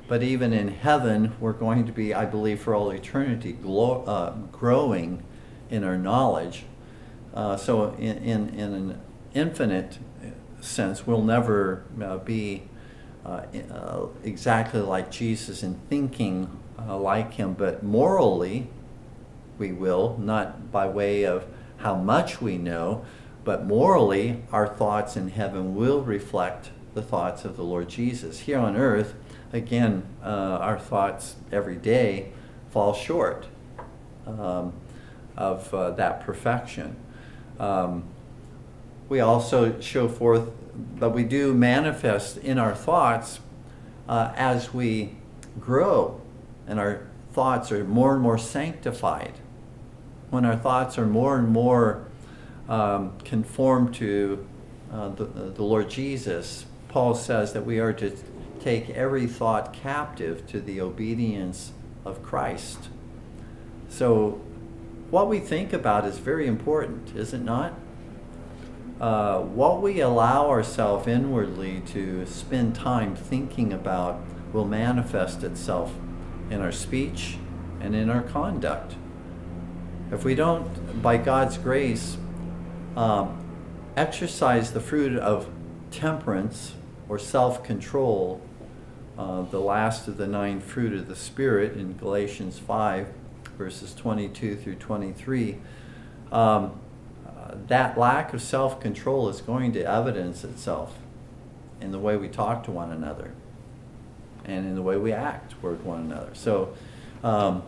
but 0.07 0.23
even 0.23 0.53
in 0.53 0.69
heaven, 0.69 1.33
we're 1.39 1.53
going 1.53 1.85
to 1.85 1.91
be, 1.91 2.13
I 2.13 2.25
believe, 2.25 2.61
for 2.61 2.73
all 2.75 2.91
eternity, 2.91 3.53
glo- 3.53 4.03
uh, 4.05 4.35
growing 4.51 5.23
in 5.69 5.83
our 5.83 5.97
knowledge. 5.97 6.65
Uh, 7.33 7.57
so, 7.57 7.93
in, 7.93 8.17
in, 8.17 8.49
in, 8.49 8.73
an 8.73 9.01
infinite 9.33 9.99
sense, 10.59 11.07
we'll 11.07 11.23
never 11.23 11.83
uh, 12.01 12.17
be 12.17 12.63
exactly 14.23 14.81
like 14.81 15.11
Jesus 15.11 15.63
in 15.63 15.75
thinking 15.89 16.59
uh, 16.79 16.97
like 16.97 17.33
him, 17.33 17.53
but 17.53 17.83
morally 17.83 18.67
we 19.57 19.71
will, 19.71 20.17
not 20.17 20.71
by 20.71 20.87
way 20.87 21.23
of 21.23 21.45
how 21.77 21.95
much 21.95 22.41
we 22.41 22.57
know, 22.57 23.05
but 23.43 23.65
morally 23.65 24.43
our 24.51 24.67
thoughts 24.67 25.15
in 25.15 25.29
heaven 25.29 25.75
will 25.75 26.01
reflect 26.01 26.71
the 26.93 27.01
thoughts 27.01 27.45
of 27.45 27.57
the 27.57 27.63
Lord 27.63 27.89
Jesus. 27.89 28.41
Here 28.41 28.59
on 28.59 28.75
earth, 28.75 29.15
again, 29.53 30.03
uh, 30.23 30.27
our 30.27 30.79
thoughts 30.79 31.35
every 31.51 31.75
day 31.75 32.31
fall 32.69 32.93
short 32.93 33.47
um, 34.25 34.73
of 35.37 35.73
uh, 35.73 35.91
that 35.91 36.21
perfection. 36.21 36.95
Um, 37.59 38.03
we 39.11 39.19
also 39.19 39.77
show 39.81 40.07
forth 40.07 40.49
but 40.97 41.09
we 41.09 41.25
do 41.25 41.53
manifest 41.53 42.37
in 42.37 42.57
our 42.57 42.73
thoughts 42.73 43.41
uh, 44.07 44.31
as 44.37 44.73
we 44.73 45.13
grow 45.59 46.21
and 46.65 46.79
our 46.79 47.05
thoughts 47.33 47.73
are 47.73 47.83
more 47.83 48.13
and 48.13 48.21
more 48.21 48.37
sanctified. 48.37 49.33
When 50.29 50.45
our 50.45 50.55
thoughts 50.55 50.97
are 50.97 51.05
more 51.05 51.37
and 51.37 51.49
more 51.49 52.05
um, 52.69 53.17
conformed 53.25 53.93
to 53.95 54.47
uh, 54.93 55.09
the, 55.09 55.25
the 55.25 55.63
Lord 55.63 55.89
Jesus, 55.89 56.65
Paul 56.87 57.13
says 57.13 57.51
that 57.51 57.65
we 57.65 57.79
are 57.79 57.91
to 57.91 58.15
take 58.61 58.91
every 58.91 59.27
thought 59.27 59.73
captive 59.73 60.47
to 60.47 60.61
the 60.61 60.79
obedience 60.79 61.73
of 62.05 62.23
Christ. 62.23 62.87
So, 63.89 64.39
what 65.09 65.27
we 65.27 65.39
think 65.39 65.73
about 65.73 66.05
is 66.05 66.17
very 66.17 66.47
important, 66.47 67.13
is 67.13 67.33
it 67.33 67.41
not? 67.41 67.73
Uh, 69.01 69.39
what 69.39 69.81
we 69.81 69.99
allow 69.99 70.47
ourselves 70.47 71.07
inwardly 71.07 71.81
to 71.87 72.23
spend 72.27 72.75
time 72.75 73.15
thinking 73.15 73.73
about 73.73 74.21
will 74.53 74.65
manifest 74.65 75.43
itself 75.43 75.91
in 76.51 76.61
our 76.61 76.71
speech 76.71 77.37
and 77.79 77.95
in 77.95 78.11
our 78.11 78.21
conduct. 78.21 78.93
If 80.11 80.23
we 80.23 80.35
don't, 80.35 81.01
by 81.01 81.17
God's 81.17 81.57
grace, 81.57 82.17
um, 82.95 83.43
exercise 83.97 84.71
the 84.71 84.79
fruit 84.79 85.17
of 85.17 85.49
temperance 85.89 86.75
or 87.09 87.17
self 87.17 87.63
control, 87.63 88.39
uh, 89.17 89.41
the 89.43 89.59
last 89.59 90.07
of 90.07 90.17
the 90.17 90.27
nine 90.27 90.59
fruit 90.59 90.93
of 90.93 91.07
the 91.07 91.15
Spirit 91.15 91.75
in 91.75 91.97
Galatians 91.97 92.59
5, 92.59 93.07
verses 93.57 93.95
22 93.95 94.57
through 94.57 94.75
23. 94.75 95.57
Um, 96.31 96.80
that 97.67 97.97
lack 97.97 98.33
of 98.33 98.41
self 98.41 98.79
control 98.79 99.29
is 99.29 99.41
going 99.41 99.71
to 99.73 99.83
evidence 99.83 100.43
itself 100.43 100.97
in 101.79 101.91
the 101.91 101.99
way 101.99 102.15
we 102.15 102.27
talk 102.27 102.63
to 102.65 102.71
one 102.71 102.91
another 102.91 103.31
and 104.45 104.65
in 104.65 104.75
the 104.75 104.81
way 104.81 104.97
we 104.97 105.11
act 105.11 105.51
toward 105.59 105.83
one 105.83 106.01
another. 106.01 106.31
So, 106.33 106.73
um, 107.23 107.63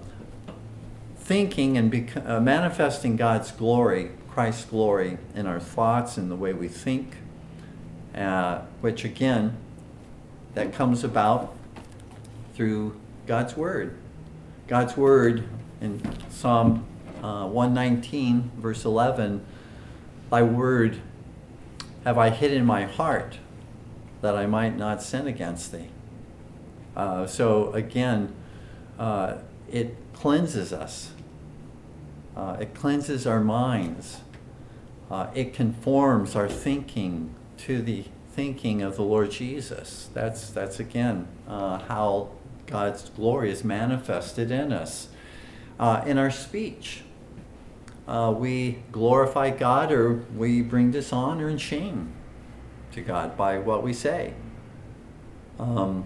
thinking 1.18 1.78
and 1.78 1.90
bec- 1.90 2.26
uh, 2.26 2.40
manifesting 2.40 3.16
God's 3.16 3.52
glory, 3.52 4.12
Christ's 4.30 4.66
glory 4.66 5.18
in 5.36 5.46
our 5.46 5.60
thoughts 5.60 6.18
and 6.18 6.30
the 6.30 6.36
way 6.36 6.54
we 6.54 6.68
think, 6.68 7.18
uh, 8.16 8.62
which 8.82 9.06
again, 9.06 9.56
that 10.54 10.74
comes 10.74 11.04
about 11.04 11.56
through 12.54 13.00
God's 13.26 13.56
Word. 13.56 13.98
God's 14.68 14.96
Word 14.98 15.48
in 15.82 16.02
Psalm 16.30 16.86
uh, 17.24 17.48
119, 17.48 18.52
verse 18.58 18.86
11, 18.86 19.44
Thy 20.34 20.42
Word 20.42 21.00
have 22.06 22.18
I 22.18 22.32
hid 22.32 22.52
in 22.52 22.66
my 22.66 22.86
heart 22.86 23.38
that 24.22 24.36
I 24.36 24.48
might 24.48 24.76
not 24.76 25.04
sin 25.04 25.28
against 25.28 25.72
Thee. 25.72 25.90
Uh, 26.96 27.28
so 27.28 27.72
again, 27.74 28.34
uh, 28.98 29.36
it 29.72 29.96
cleanses 30.14 30.74
us. 30.74 31.12
Uh, 32.36 32.58
it 32.60 32.74
cleanses 32.74 33.28
our 33.28 33.42
minds. 33.42 34.22
Uh, 35.12 35.28
it 35.36 35.54
conforms 35.54 36.36
our 36.36 36.50
thinking 36.50 37.36
to 37.58 37.84
the 37.84 38.06
thinking 38.32 38.82
of 38.82 38.96
the 38.96 39.04
Lord 39.04 39.30
Jesus. 39.30 40.10
That's, 40.16 40.50
that's 40.50 40.80
again 40.80 41.28
uh, 41.48 41.78
how 41.78 42.32
God's 42.66 43.08
glory 43.12 43.52
is 43.52 43.64
manifested 43.64 44.50
in 44.50 44.74
us. 44.74 45.10
Uh, 45.80 46.02
in 46.08 46.18
our 46.18 46.32
speech, 46.32 47.04
uh, 48.08 48.34
we 48.36 48.84
glorify 48.92 49.50
God 49.50 49.92
or 49.92 50.26
we 50.36 50.62
bring 50.62 50.92
dishonor 50.92 51.48
and 51.48 51.60
shame 51.60 52.12
to 52.92 53.02
God 53.02 53.38
by 53.38 53.60
what 53.60 53.84
we 53.84 53.94
say. 53.94 54.34
Um, 55.60 56.06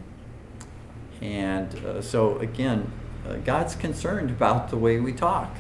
and 1.22 1.74
uh, 1.84 2.02
so, 2.02 2.38
again, 2.40 2.92
uh, 3.28 3.36
God's 3.38 3.76
concerned 3.76 4.30
about 4.30 4.70
the 4.70 4.78
way 4.78 5.00
we 5.00 5.12
talk. 5.12 5.56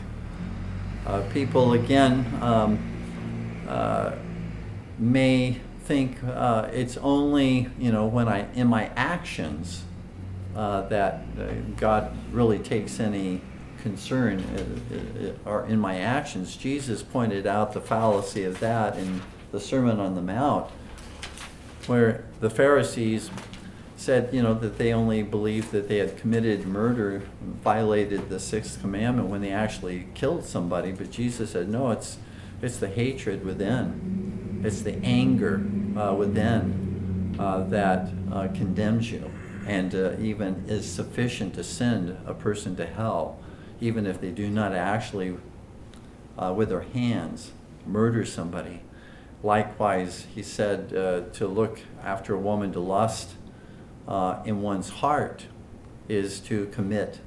Uh, 1.05 1.21
people, 1.33 1.73
again, 1.73 2.25
um, 2.41 3.65
uh, 3.67 4.11
may 4.99 5.59
think 5.83 6.23
uh, 6.23 6.69
it's 6.71 6.97
only, 6.97 7.69
you 7.79 7.91
know, 7.91 8.05
when 8.05 8.27
I, 8.27 8.51
in 8.53 8.67
my 8.67 8.91
actions, 8.95 9.83
that 10.53 11.77
God 11.77 12.17
really 12.31 12.57
takes 12.57 12.99
any 12.99 13.41
concern 13.83 14.43
or 15.45 15.65
in 15.65 15.79
my 15.79 15.99
actions. 15.99 16.55
Jesus 16.55 17.03
pointed 17.03 17.47
out 17.47 17.73
the 17.73 17.81
fallacy 17.81 18.43
of 18.43 18.59
that 18.59 18.97
in 18.97 19.21
the 19.51 19.59
Sermon 19.59 19.99
on 19.99 20.15
the 20.15 20.21
Mount, 20.21 20.69
where 21.87 22.25
the 22.39 22.49
Pharisees 22.49 23.29
said, 23.95 24.31
you 24.31 24.43
know, 24.43 24.53
that 24.53 24.77
they 24.77 24.93
only 24.93 25.23
believed 25.23 25.71
that 25.71 25.87
they 25.87 25.97
had 25.97 26.17
committed 26.17 26.67
murder, 26.67 27.23
violated 27.41 28.29
the 28.29 28.39
sixth 28.39 28.79
commandment 28.79 29.27
when 29.27 29.41
they 29.41 29.51
actually 29.51 30.07
killed 30.13 30.45
somebody. 30.45 30.91
But 30.91 31.09
Jesus 31.09 31.51
said, 31.51 31.67
no, 31.67 31.91
it's 31.91 32.17
it's 32.61 32.77
the 32.77 32.87
hatred 32.87 33.45
within, 33.45 34.61
it's 34.63 34.81
the 34.81 34.95
anger 35.03 35.63
uh, 35.95 36.13
within 36.13 37.35
uh, 37.39 37.63
that 37.65 38.09
uh, 38.31 38.47
condemns 38.49 39.11
you, 39.11 39.31
and 39.67 39.93
uh, 39.93 40.13
even 40.19 40.65
is 40.67 40.91
sufficient 40.91 41.53
to 41.55 41.63
send 41.63 42.17
a 42.25 42.33
person 42.33 42.75
to 42.75 42.85
hell, 42.85 43.39
even 43.79 44.05
if 44.05 44.19
they 44.19 44.31
do 44.31 44.49
not 44.49 44.73
actually, 44.73 45.37
uh, 46.37 46.53
with 46.55 46.69
their 46.69 46.81
hands, 46.81 47.51
murder 47.85 48.25
somebody. 48.25 48.81
Likewise, 49.43 50.25
he 50.33 50.41
said 50.41 50.93
uh, 50.95 51.21
to 51.33 51.47
look 51.47 51.79
after 52.03 52.33
a 52.33 52.39
woman 52.39 52.71
to 52.73 52.79
lust 52.79 53.35
uh, 54.07 54.41
in 54.45 54.61
one's 54.61 54.89
heart 54.89 55.45
is 56.07 56.39
to 56.39 56.67
commit 56.67 57.19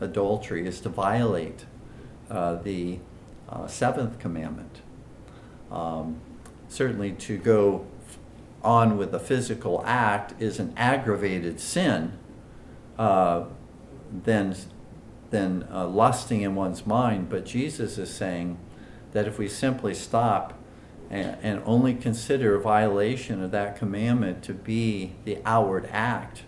adultery, 0.00 0.66
is 0.66 0.80
to 0.80 0.88
violate 0.88 1.64
uh, 2.30 2.56
the 2.56 2.98
uh, 3.48 3.66
seventh 3.66 4.18
commandment. 4.18 4.80
Um, 5.70 6.20
certainly, 6.68 7.12
to 7.12 7.38
go 7.38 7.86
on 8.62 8.96
with 8.96 9.14
a 9.14 9.20
physical 9.20 9.82
act 9.84 10.40
is 10.40 10.58
an 10.58 10.72
aggravated 10.76 11.60
sin 11.60 12.12
uh, 12.98 13.44
than, 14.24 14.56
than 15.34 15.66
uh, 15.68 15.84
lusting 15.84 16.42
in 16.42 16.54
one's 16.54 16.86
mind. 16.86 17.28
But 17.28 17.44
Jesus 17.44 17.98
is 17.98 18.14
saying 18.14 18.56
that 19.10 19.26
if 19.26 19.36
we 19.36 19.48
simply 19.48 19.92
stop 19.92 20.54
and, 21.10 21.36
and 21.42 21.60
only 21.66 21.92
consider 21.92 22.54
a 22.54 22.60
violation 22.60 23.42
of 23.42 23.50
that 23.50 23.76
commandment 23.76 24.44
to 24.44 24.54
be 24.54 25.16
the 25.24 25.38
outward 25.44 25.88
act, 25.90 26.44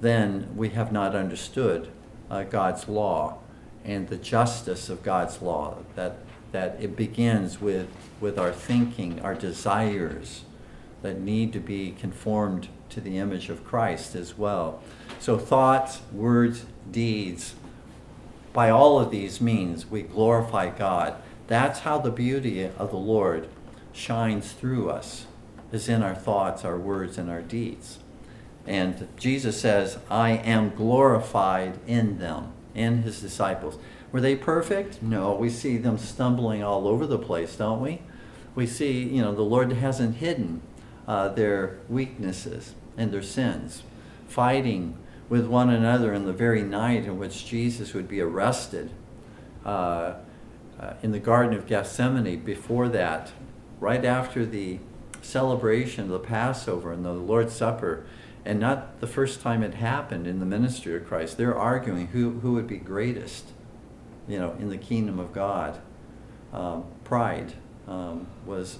then 0.00 0.50
we 0.56 0.70
have 0.70 0.90
not 0.90 1.14
understood 1.14 1.92
uh, 2.28 2.42
God's 2.42 2.88
law 2.88 3.38
and 3.84 4.08
the 4.08 4.16
justice 4.16 4.88
of 4.88 5.04
God's 5.04 5.40
law. 5.40 5.78
That, 5.94 6.16
that 6.50 6.78
it 6.80 6.96
begins 6.96 7.60
with, 7.60 7.86
with 8.20 8.40
our 8.40 8.50
thinking, 8.50 9.20
our 9.20 9.36
desires 9.36 10.42
that 11.02 11.20
need 11.20 11.52
to 11.52 11.60
be 11.60 11.92
conformed 11.92 12.70
to 12.88 13.00
the 13.00 13.18
image 13.18 13.50
of 13.50 13.64
Christ 13.64 14.16
as 14.16 14.36
well. 14.36 14.82
So, 15.20 15.38
thoughts, 15.38 16.00
words, 16.12 16.66
deeds, 16.90 17.54
by 18.52 18.70
all 18.70 18.98
of 18.98 19.10
these 19.10 19.40
means, 19.40 19.86
we 19.86 20.02
glorify 20.02 20.70
God. 20.70 21.14
That's 21.46 21.80
how 21.80 21.98
the 21.98 22.10
beauty 22.10 22.64
of 22.64 22.90
the 22.90 22.96
Lord 22.96 23.48
shines 23.92 24.52
through 24.52 24.90
us 24.90 25.26
is 25.72 25.88
in 25.88 26.02
our 26.02 26.14
thoughts, 26.14 26.64
our 26.64 26.78
words, 26.78 27.18
and 27.18 27.30
our 27.30 27.42
deeds. 27.42 27.98
And 28.66 29.08
Jesus 29.16 29.60
says, 29.60 29.98
I 30.10 30.30
am 30.30 30.74
glorified 30.74 31.78
in 31.86 32.18
them, 32.18 32.52
in 32.74 33.02
his 33.02 33.20
disciples. 33.20 33.78
Were 34.12 34.20
they 34.20 34.36
perfect? 34.36 35.02
No. 35.02 35.34
We 35.34 35.50
see 35.50 35.76
them 35.76 35.98
stumbling 35.98 36.62
all 36.62 36.88
over 36.88 37.06
the 37.06 37.18
place, 37.18 37.56
don't 37.56 37.80
we? 37.80 38.02
We 38.54 38.66
see, 38.66 39.02
you 39.02 39.22
know, 39.22 39.34
the 39.34 39.42
Lord 39.42 39.72
hasn't 39.72 40.16
hidden 40.16 40.62
uh, 41.06 41.28
their 41.28 41.78
weaknesses 41.88 42.74
and 42.96 43.12
their 43.12 43.22
sins, 43.22 43.82
fighting 44.28 44.96
with 45.30 45.46
one 45.46 45.70
another 45.70 46.12
in 46.12 46.26
the 46.26 46.32
very 46.32 46.62
night 46.62 47.04
in 47.04 47.18
which 47.18 47.46
Jesus 47.46 47.94
would 47.94 48.08
be 48.08 48.20
arrested. 48.20 48.90
Uh, 49.64 50.14
uh, 50.78 50.94
in 51.02 51.12
the 51.12 51.18
Garden 51.18 51.54
of 51.54 51.66
Gethsemane, 51.66 52.40
before 52.40 52.88
that, 52.88 53.32
right 53.78 54.04
after 54.04 54.44
the 54.44 54.78
celebration 55.22 56.04
of 56.04 56.10
the 56.10 56.18
Passover 56.18 56.92
and 56.92 57.04
the 57.04 57.12
Lord's 57.12 57.52
Supper, 57.52 58.04
and 58.44 58.58
not 58.58 59.00
the 59.00 59.06
first 59.06 59.42
time 59.42 59.62
it 59.62 59.74
happened 59.74 60.26
in 60.26 60.40
the 60.40 60.46
ministry 60.46 60.96
of 60.96 61.06
Christ. 61.06 61.36
They're 61.36 61.56
arguing 61.56 62.08
who, 62.08 62.40
who 62.40 62.54
would 62.54 62.66
be 62.66 62.78
greatest, 62.78 63.48
you 64.26 64.38
know, 64.38 64.52
in 64.58 64.70
the 64.70 64.78
kingdom 64.78 65.18
of 65.18 65.32
God. 65.32 65.78
Um, 66.52 66.86
pride 67.04 67.52
um, 67.86 68.26
was 68.46 68.78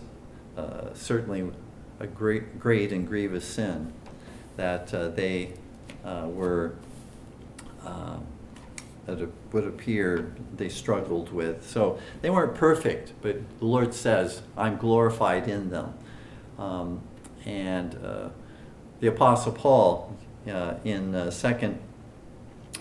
uh, 0.56 0.94
certainly 0.94 1.52
a 2.00 2.06
great, 2.06 2.58
great 2.58 2.92
and 2.92 3.06
grievous 3.06 3.44
sin 3.44 3.92
that 4.56 4.92
uh, 4.94 5.08
they 5.08 5.52
uh, 6.04 6.26
were 6.28 6.74
um, 7.84 8.26
that 9.06 9.28
would 9.52 9.66
appear 9.66 10.32
they 10.56 10.68
struggled 10.68 11.32
with. 11.32 11.68
So 11.68 11.98
they 12.22 12.30
weren't 12.30 12.54
perfect, 12.54 13.12
but 13.22 13.36
the 13.58 13.64
Lord 13.64 13.94
says, 13.94 14.42
I'm 14.56 14.76
glorified 14.76 15.48
in 15.48 15.70
them. 15.70 15.94
Um, 16.58 17.00
and 17.44 17.94
uh, 18.04 18.28
the 19.00 19.08
Apostle 19.08 19.52
Paul 19.52 20.16
uh, 20.46 20.74
in 20.84 21.14
uh, 21.14 21.30
2 21.30 21.78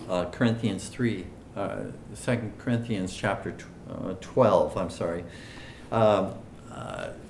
uh, 0.08 0.26
Corinthians 0.26 0.88
3, 0.88 1.26
uh, 1.56 1.76
2 2.22 2.52
Corinthians 2.58 3.14
chapter 3.14 3.52
t- 3.52 3.64
uh, 3.90 4.14
12, 4.20 4.76
I'm 4.76 4.90
sorry, 4.90 5.24
um, 5.90 6.34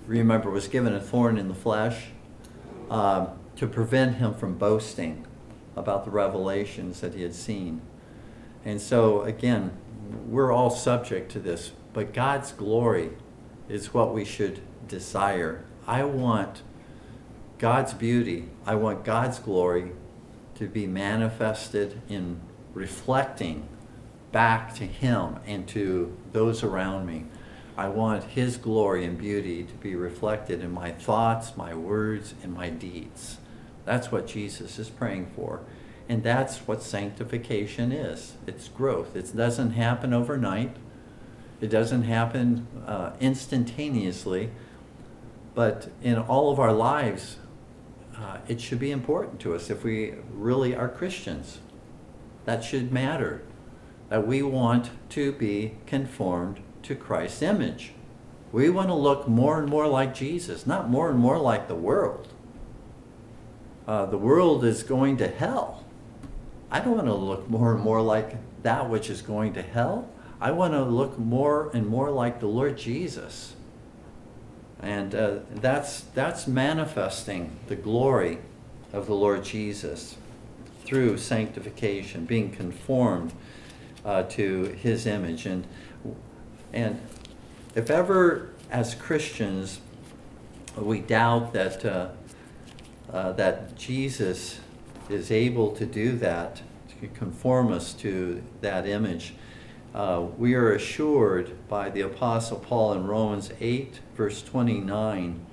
remember 0.07 0.51
was 0.51 0.67
given 0.67 0.93
a 0.93 1.01
thorn 1.01 1.39
in 1.39 1.47
the 1.47 1.55
flesh 1.55 2.07
um, 2.91 3.29
to 3.55 3.67
prevent 3.69 4.17
him 4.17 4.35
from 4.35 4.59
boasting 4.59 5.25
about 5.81 6.05
the 6.05 6.11
revelations 6.11 7.01
that 7.01 7.15
he 7.15 7.23
had 7.23 7.35
seen. 7.35 7.81
And 8.65 8.81
so, 8.81 9.23
again, 9.23 9.73
we're 10.29 10.53
all 10.53 10.71
subject 10.71 11.33
to 11.33 11.41
this, 11.41 11.73
but 11.93 12.13
God's 12.13 12.53
glory 12.53 13.11
is 13.69 13.93
what 13.93 14.15
we 14.15 14.25
should 14.25 14.61
desire. 14.87 15.65
I 15.87 16.05
want 16.05 16.63
God's 17.59 17.95
beauty, 17.95 18.49
I 18.67 18.75
want 18.75 19.05
God's 19.05 19.39
glory 19.39 19.93
to 20.55 20.67
be 20.67 20.87
manifested 20.87 22.01
in 22.09 22.41
reflecting 22.75 23.67
back 24.33 24.75
to 24.75 24.85
Him 24.85 25.37
and 25.47 25.67
to 25.69 26.17
those 26.33 26.63
around 26.63 27.07
me. 27.07 27.25
I 27.77 27.89
want 27.89 28.25
His 28.25 28.57
glory 28.57 29.05
and 29.05 29.17
beauty 29.17 29.65
to 29.65 29.75
be 29.75 29.95
reflected 29.95 30.63
in 30.63 30.71
my 30.71 30.93
thoughts, 30.93 31.57
my 31.57 31.75
words, 31.75 32.35
and 32.43 32.53
my 32.53 32.69
deeds. 32.69 33.39
That's 33.85 34.13
what 34.13 34.27
Jesus 34.27 34.79
is 34.79 34.91
praying 34.91 35.33
for. 35.37 35.61
And 36.09 36.23
that's 36.23 36.59
what 36.67 36.83
sanctification 36.83 37.93
is 37.93 38.35
it's 38.47 38.69
growth. 38.69 39.15
It 39.15 39.35
doesn't 39.37 39.73
happen 39.73 40.13
overnight, 40.13 40.77
it 41.61 41.69
doesn't 41.69 42.03
happen 42.03 42.67
uh, 42.87 43.13
instantaneously, 43.21 44.51
but 45.55 45.89
in 46.03 46.17
all 46.19 46.51
of 46.51 46.59
our 46.59 46.73
lives, 46.73 47.37
uh, 48.17 48.39
it 48.49 48.61
should 48.61 48.79
be 48.79 48.91
important 48.91 49.41
to 49.41 49.55
us 49.55 49.71
if 49.71 49.85
we 49.85 50.15
really 50.33 50.75
are 50.75 50.89
Christians. 50.89 51.59
That 52.45 52.65
should 52.65 52.93
matter. 52.93 53.43
that 54.11 54.27
we 54.27 54.43
want 54.43 54.91
to 55.11 55.33
be 55.33 55.77
conformed 55.87 56.61
to 56.83 56.95
Christ's 56.97 57.43
image. 57.43 57.93
We 58.53 58.69
want 58.69 58.89
to 58.89 58.95
look 58.95 59.29
more 59.29 59.61
and 59.61 59.69
more 59.71 59.87
like 59.87 60.15
Jesus, 60.15 60.67
not 60.67 60.91
more 60.91 61.09
and 61.09 61.19
more 61.19 61.39
like 61.39 61.69
the 61.69 61.77
world. 61.77 62.27
Uh, 63.91 64.07
the 64.07 64.17
world 64.17 64.65
is 64.65 64.85
going 64.85 65.17
to 65.17 65.27
hell. 65.27 65.83
I 66.71 66.79
don't 66.79 66.95
want 66.95 67.09
to 67.09 67.15
look 67.15 67.51
more 67.51 67.75
and 67.75 67.83
more 67.83 68.01
like 68.01 68.37
that 68.63 68.89
which 68.89 69.11
is 69.11 69.21
going 69.21 69.55
to 69.55 69.63
hell. 69.63 70.09
I 70.41 70.53
want 70.53 70.75
to 70.75 70.85
look 70.85 71.19
more 71.19 71.73
and 71.75 71.89
more 71.89 72.09
like 72.09 72.39
the 72.39 72.47
Lord 72.47 72.79
Jesus. 72.79 73.57
And 74.81 75.13
uh, 75.13 75.39
that's, 75.57 76.03
that's 76.15 76.47
manifesting 76.47 77.57
the 77.67 77.75
glory 77.75 78.39
of 78.93 79.07
the 79.07 79.15
Lord 79.15 79.43
Jesus 79.43 80.15
through 80.85 81.19
sanctification, 81.19 82.27
being 82.27 82.53
conformed 82.53 83.33
uh, 84.05 84.23
to 84.23 84.67
his 84.67 85.05
image. 85.05 85.47
And, 85.47 85.67
and 86.73 87.01
if 87.75 87.91
ever, 87.91 88.51
as 88.71 88.95
Christians, 88.95 89.81
we 90.77 91.01
doubt 91.01 91.53
that, 91.55 91.85
uh, 93.13 93.33
that 93.33 93.77
Jesus 93.77 94.61
is 95.09 95.31
able 95.31 95.73
to 95.73 95.87
do 95.87 96.17
that, 96.19 96.63
to 97.01 97.09
conform 97.09 97.73
us 97.73 97.93
to 97.95 98.43
that 98.61 98.87
image, 98.87 99.35
uh, 99.95 100.25
we 100.39 100.55
are 100.55 100.73
assured 100.73 101.69
by 101.69 101.91
the 101.91 102.01
Apostle 102.01 102.59
Paul 102.59 102.93
in 102.93 103.07
Romans 103.07 103.51
8, 103.61 104.01
verse 104.15 104.43
29. 104.43 105.45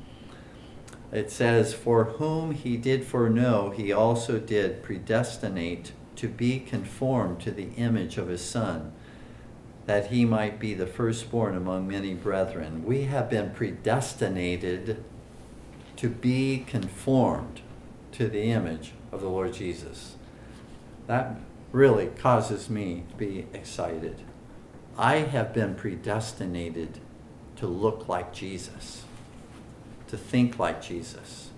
It 1.12 1.32
says, 1.32 1.74
For 1.74 2.04
whom 2.04 2.52
he 2.52 2.78
did 2.78 3.06
foreknow, 3.06 3.72
he 3.72 3.92
also 3.92 4.38
did 4.38 4.84
predestinate 4.84 5.94
to 6.18 6.28
be 6.28 6.60
conformed 6.60 7.40
to 7.42 7.52
the 7.52 7.70
image 7.78 8.18
of 8.18 8.28
his 8.28 8.42
Son, 8.42 8.92
that 9.86 10.08
he 10.08 10.26
might 10.26 10.60
be 10.60 10.74
the 10.74 10.86
firstborn 10.86 11.56
among 11.56 11.88
many 11.88 12.14
brethren. 12.14 12.86
We 12.86 13.04
have 13.04 13.30
been 13.30 13.52
predestinated 13.52 15.04
to 15.98 16.10
be 16.10 16.64
conformed 16.68 17.62
to 18.14 18.28
the 18.28 18.44
image 18.44 18.94
of 19.12 19.22
the 19.22 19.30
Lord 19.30 19.54
Jesus. 19.54 20.16
That 21.08 21.36
really 21.72 22.08
causes 22.08 22.70
me 22.70 23.04
to 23.10 23.16
be 23.16 23.48
excited. 23.54 24.22
I 24.98 25.18
have 25.18 25.54
been 25.54 25.76
predestinated 25.76 27.00
to 27.58 27.68
look 27.68 28.08
like 28.08 28.34
Jesus, 28.34 29.04
to 30.08 30.18
think 30.18 30.58
like 30.58 30.82
Jesus, 30.82 31.50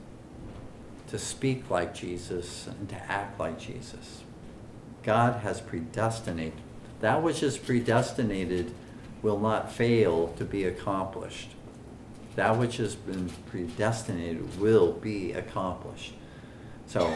to 1.08 1.18
speak 1.18 1.70
like 1.70 1.94
Jesus, 1.94 2.68
and 2.68 2.90
to 2.90 2.96
act 3.12 3.40
like 3.40 3.60
Jesus. 3.60 4.24
God 5.04 5.42
has 5.42 5.62
predestinated. 5.62 6.60
That 7.02 7.24
which 7.24 7.42
is 7.42 7.58
predestinated 7.58 8.74
will 9.22 9.40
not 9.40 9.72
fail 9.72 10.30
to 10.38 10.46
be 10.46 10.66
accomplished. 10.66 11.52
That 12.40 12.58
which 12.58 12.78
has 12.78 12.96
been 12.96 13.30
predestinated 13.48 14.62
will 14.62 14.94
be 14.94 15.34
accomplished. 15.34 16.14
So, 16.88 17.14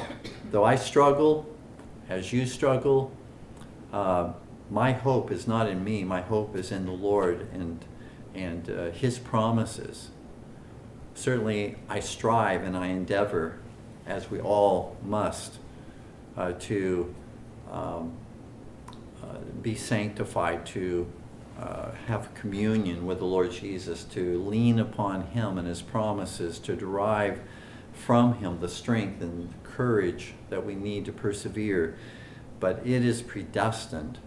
though 0.51 0.65
I 0.65 0.75
struggle, 0.75 1.49
as 2.09 2.33
you 2.33 2.45
struggle, 2.45 3.09
uh, 3.93 4.33
my 4.69 4.91
hope 4.91 5.31
is 5.31 5.47
not 5.47 5.69
in 5.69 5.81
me. 5.81 6.03
My 6.03 6.19
hope 6.19 6.57
is 6.57 6.73
in 6.73 6.85
the 6.85 6.91
Lord 6.91 7.47
and 7.53 7.85
and 8.35 8.69
uh, 8.69 8.91
His 8.91 9.17
promises. 9.17 10.09
Certainly, 11.15 11.77
I 11.87 12.01
strive 12.01 12.63
and 12.63 12.75
I 12.75 12.87
endeavor, 12.87 13.59
as 14.05 14.29
we 14.29 14.41
all 14.41 14.97
must, 15.05 15.53
uh, 16.35 16.51
to 16.51 17.15
um, 17.71 18.11
uh, 19.23 19.37
be 19.61 19.75
sanctified, 19.75 20.65
to 20.65 21.09
uh, 21.63 21.91
have 22.07 22.33
communion 22.33 23.05
with 23.05 23.19
the 23.19 23.25
Lord 23.25 23.51
Jesus, 23.51 24.03
to 24.05 24.43
lean 24.43 24.79
upon 24.79 25.27
Him 25.27 25.57
and 25.57 25.67
His 25.67 25.81
promises, 25.81 26.59
to 26.59 26.75
derive 26.75 27.39
from 27.93 28.35
Him 28.35 28.59
the 28.59 28.67
strength 28.67 29.21
and 29.21 29.53
courage 29.63 30.33
that 30.49 30.65
we 30.65 30.75
need 30.75 31.05
to 31.05 31.11
persevere. 31.11 31.95
But 32.59 32.85
it 32.85 33.05
is 33.05 33.21
predestined 33.21 34.19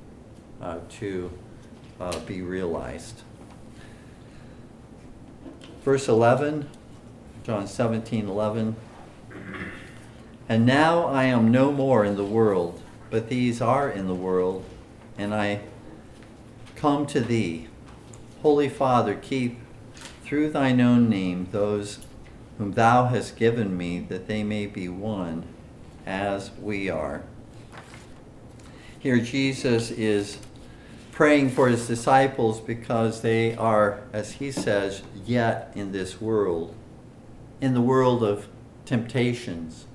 uh, 0.61 0.78
to 0.99 1.30
uh, 2.01 2.18
be 2.20 2.43
realized. 2.43 3.22
Verse 5.82 6.09
11, 6.09 6.68
John 7.45 7.66
17 7.66 8.28
11. 8.28 8.76
And 10.49 10.64
now 10.64 11.07
I 11.07 11.24
am 11.24 11.51
no 11.51 11.72
more 11.72 12.05
in 12.05 12.16
the 12.16 12.24
world 12.24 12.82
but 13.11 13.28
these 13.28 13.61
are 13.61 13.89
in 13.89 14.07
the 14.07 14.14
world, 14.14 14.64
and 15.16 15.34
I 15.34 15.61
come 16.76 17.06
to 17.06 17.20
thee. 17.20 17.68
Holy 18.42 18.68
Father, 18.68 19.14
keep 19.14 19.58
through 20.22 20.50
thine 20.50 20.80
own 20.80 21.08
name 21.08 21.48
those 21.50 22.00
whom 22.58 22.72
thou 22.72 23.06
hast 23.06 23.36
given 23.36 23.76
me, 23.76 24.00
that 24.00 24.26
they 24.26 24.42
may 24.42 24.66
be 24.66 24.88
one 24.88 25.44
as 26.06 26.50
we 26.60 26.88
are. 26.88 27.22
Here, 28.98 29.18
Jesus 29.18 29.90
is 29.90 30.38
praying 31.12 31.50
for 31.50 31.68
his 31.68 31.86
disciples 31.86 32.60
because 32.60 33.20
they 33.20 33.54
are, 33.56 34.00
as 34.12 34.32
he 34.32 34.50
says, 34.50 35.02
yet 35.24 35.70
in 35.74 35.92
this 35.92 36.20
world, 36.20 36.74
in 37.60 37.74
the 37.74 37.80
world 37.80 38.22
of 38.22 38.48
temptations. 38.84 39.86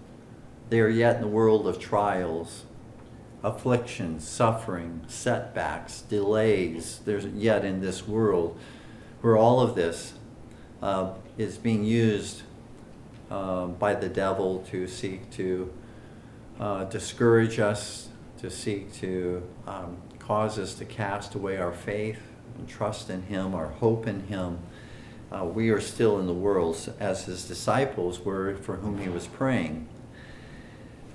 They 0.70 0.80
are 0.80 0.90
yet 0.90 1.16
in 1.16 1.22
the 1.22 1.28
world 1.28 1.68
of 1.68 1.80
trials 1.80 2.64
afflictions, 3.44 4.28
suffering, 4.28 5.02
setbacks, 5.08 6.02
delays, 6.02 7.00
there's 7.06 7.26
yet 7.26 7.66
in 7.66 7.82
this 7.82 8.08
world 8.08 8.58
where 9.22 9.38
all 9.38 9.60
of 9.60 9.76
this 9.76 10.14
uh, 10.82 11.12
is 11.38 11.58
being 11.58 11.84
used 11.84 12.44
uh, 13.30 13.66
by 13.66 13.94
the 13.94 14.10
devil 14.10 14.60
to 14.70 14.88
seek 14.88 15.30
to 15.32 15.72
uh, 16.60 16.84
discourage 16.86 17.60
us, 17.60 18.10
to 18.40 18.50
seek 18.50 18.94
to 18.94 19.44
um, 19.68 19.98
cause 20.20 20.60
us 20.60 20.76
to 20.76 20.86
cast 20.86 21.36
away 21.36 21.58
our 21.58 21.74
faith 21.74 22.22
and 22.58 22.68
trust 22.68 23.10
in 23.10 23.24
Him, 23.24 23.56
our 23.56 23.68
hope 23.68 24.08
in 24.08 24.28
Him. 24.28 24.60
Uh, 25.32 25.46
we 25.46 25.70
are 25.70 25.82
still 25.82 26.20
in 26.20 26.28
the 26.28 26.34
world 26.34 26.94
as 27.00 27.26
His 27.26 27.48
disciples 27.48 28.20
were 28.20 28.56
for 28.56 28.76
whom 28.78 29.00
He 29.00 29.10
was 29.10 29.28
praying. 29.28 29.88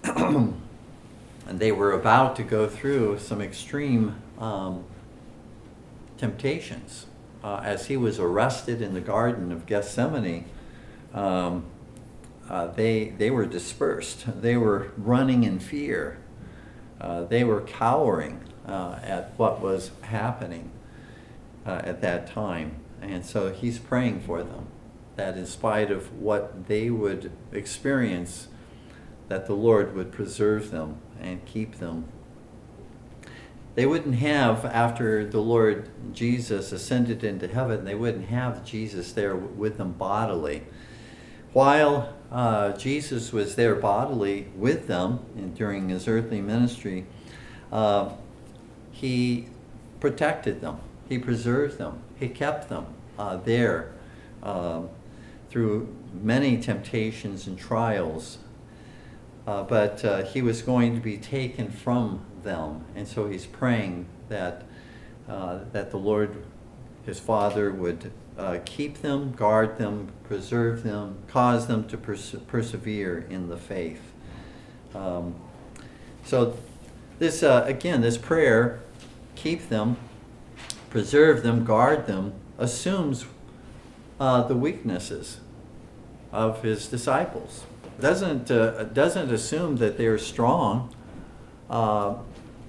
and 1.47 1.61
they 1.61 1.73
were 1.73 1.93
about 1.93 2.37
to 2.37 2.43
go 2.43 2.69
through 2.69 3.19
some 3.19 3.41
extreme 3.41 4.21
um, 4.39 4.85
temptations. 6.19 7.07
Uh, 7.45 7.61
as 7.63 7.87
he 7.87 7.97
was 7.97 8.19
arrested 8.19 8.83
in 8.83 8.95
the 8.95 9.01
Garden 9.01 9.53
of 9.53 9.67
Gethsemane, 9.67 10.47
um, 11.15 11.65
uh, 12.49 12.67
they, 12.69 13.11
they 13.19 13.31
were 13.31 13.47
dispersed. 13.47 14.25
They 14.43 14.57
were 14.57 14.91
running 14.97 15.45
in 15.45 15.61
fear. 15.61 16.19
Uh, 17.01 17.25
they 17.25 17.45
were 17.45 17.61
cowering 17.61 18.41
uh, 18.67 18.99
at 19.03 19.33
what 19.37 19.61
was 19.61 19.93
happening 20.03 20.71
uh, 21.65 21.83
at 21.85 22.01
that 22.01 22.27
time. 22.27 22.77
And 23.01 23.25
so 23.25 23.53
he's 23.53 23.79
praying 23.79 24.23
for 24.23 24.43
them 24.43 24.67
that 25.15 25.37
in 25.37 25.47
spite 25.47 25.91
of 25.91 26.13
what 26.21 26.67
they 26.67 26.91
would 26.91 27.31
experience, 27.53 28.49
that 29.29 29.47
the 29.47 29.55
Lord 29.55 29.95
would 29.95 30.13
preserve 30.13 30.71
them 30.71 30.99
and 31.21 31.45
keep 31.47 31.77
them. 31.77 32.07
They 33.75 33.85
wouldn't 33.85 34.17
have, 34.17 34.65
after 34.65 35.27
the 35.27 35.41
Lord 35.41 35.91
Jesus 36.15 36.73
ascended 36.73 37.23
into 37.23 37.47
heaven, 37.47 37.85
they 37.85 37.95
wouldn't 37.95 38.29
have 38.29 38.65
Jesus 38.65 39.13
there 39.13 39.37
with 39.37 39.77
them 39.77 39.93
bodily. 39.93 40.63
While 41.53 42.15
uh, 42.33 42.73
Jesus 42.73 43.33
was 43.33 43.55
there 43.55 43.75
bodily 43.75 44.49
with 44.57 44.87
them 44.87 45.53
during 45.55 45.91
his 45.91 46.09
earthly 46.09 46.41
ministry, 46.41 47.07
uh, 47.71 48.13
he 48.93 49.49
protected 50.01 50.63
them, 50.63 50.79
he 51.09 51.19
preserved 51.19 51.77
them, 51.77 52.03
he 52.19 52.29
kept 52.29 52.71
them 52.71 52.87
uh, 53.19 53.37
there 53.37 53.93
um, 54.43 54.89
through 55.51 55.95
many 56.15 56.57
temptations 56.57 57.47
and 57.47 57.59
trials 57.59 58.39
uh, 59.47 59.63
but 59.63 60.05
uh, 60.05 60.25
he 60.25 60.43
was 60.43 60.63
going 60.63 60.95
to 60.95 61.01
be 61.01 61.17
taken 61.17 61.71
from 61.71 62.25
them. 62.43 62.85
And 62.95 63.07
so 63.07 63.29
he's 63.29 63.47
praying 63.47 64.07
that, 64.29 64.65
uh, 65.29 65.61
that 65.73 65.91
the 65.91 65.99
Lord, 65.99 66.45
his 67.05 67.21
Father, 67.21 67.71
would 67.71 68.11
uh, 68.37 68.59
keep 68.65 69.03
them, 69.03 69.33
guard 69.33 69.79
them, 69.79 70.13
preserve 70.25 70.83
them, 70.83 71.19
cause 71.29 71.69
them 71.69 71.87
to 71.89 71.97
perse- 71.97 72.37
persevere 72.47 73.27
in 73.31 73.49
the 73.49 73.57
faith. 73.57 74.13
Um, 74.95 75.35
so, 76.25 76.57
this, 77.19 77.43
uh, 77.43 77.65
again, 77.67 78.01
this 78.01 78.19
prayer, 78.19 78.81
keep 79.37 79.69
them, 79.69 79.97
preserve 80.91 81.43
them, 81.43 81.65
guard 81.65 82.07
them, 82.07 82.35
assumes 82.59 83.27
uh, 84.19 84.43
the 84.43 84.57
weaknesses 84.57 85.39
of 86.33 86.63
his 86.63 86.89
disciples 86.89 87.65
doesn't 88.01 88.51
uh, 88.51 88.85
doesn't 88.85 89.33
assume 89.33 89.77
that 89.77 89.99
they're 89.99 90.19
strong. 90.19 90.95
Uh, 91.69 92.15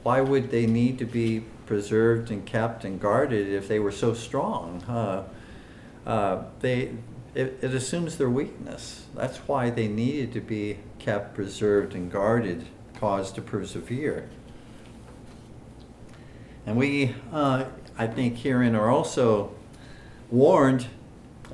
why 0.04 0.22
would 0.22 0.52
they 0.52 0.66
need 0.66 0.98
to 1.00 1.06
be 1.06 1.44
preserved 1.68 2.32
and 2.32 2.46
kept 2.46 2.84
and 2.84 3.00
guarded 3.00 3.48
if 3.48 3.68
they 3.68 3.78
were 3.78 3.92
so 3.92 4.14
strong. 4.14 4.82
Uh, 4.84 5.24
uh, 6.10 6.44
they, 6.62 6.94
it, 7.36 7.60
it 7.62 7.74
assumes 7.76 8.18
their 8.18 8.30
weakness. 8.30 9.06
That's 9.14 9.38
why 9.40 9.70
they 9.70 9.88
needed 9.88 10.34
to 10.34 10.42
be 10.42 10.80
kept, 10.98 11.36
preserved, 11.36 11.94
and 11.94 12.12
guarded, 12.12 12.66
caused 13.00 13.36
to 13.36 13.42
persevere. 13.42 14.30
And 16.66 16.78
we, 16.78 17.14
uh, 17.32 17.66
I 17.98 18.08
think, 18.08 18.38
herein 18.38 18.76
are 18.76 18.90
also 18.90 19.54
warned 20.32 20.88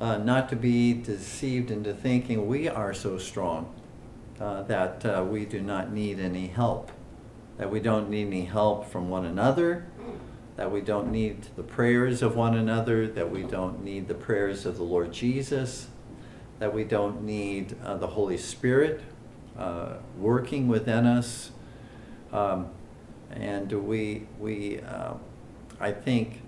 uh, 0.00 0.18
not 0.18 0.48
to 0.48 0.56
be 0.56 0.92
deceived 0.92 1.70
into 1.70 1.94
thinking 1.94 2.46
we 2.46 2.68
are 2.68 2.92
so 2.92 3.18
strong 3.18 3.74
uh, 4.40 4.62
that 4.62 5.04
uh, 5.04 5.24
we 5.28 5.44
do 5.44 5.60
not 5.60 5.92
need 5.92 6.18
any 6.18 6.48
help, 6.48 6.90
that 7.58 7.70
we 7.70 7.80
don't 7.80 8.10
need 8.10 8.26
any 8.26 8.44
help 8.44 8.90
from 8.90 9.08
one 9.08 9.24
another, 9.24 9.86
that 10.56 10.70
we 10.70 10.80
don't 10.80 11.10
need 11.10 11.48
the 11.56 11.62
prayers 11.62 12.22
of 12.22 12.36
one 12.36 12.56
another, 12.56 13.06
that 13.06 13.30
we 13.30 13.42
don't 13.42 13.82
need 13.82 14.08
the 14.08 14.14
prayers 14.14 14.66
of 14.66 14.76
the 14.76 14.82
Lord 14.82 15.12
Jesus, 15.12 15.88
that 16.58 16.72
we 16.72 16.84
don't 16.84 17.22
need 17.22 17.76
uh, 17.84 17.96
the 17.96 18.06
Holy 18.08 18.36
Spirit 18.36 19.00
uh, 19.58 19.94
working 20.18 20.68
within 20.68 21.06
us. 21.06 21.50
Um, 22.32 22.70
and 23.30 23.72
we, 23.72 24.26
we 24.38 24.80
uh, 24.80 25.14
I 25.80 25.92
think, 25.92 26.42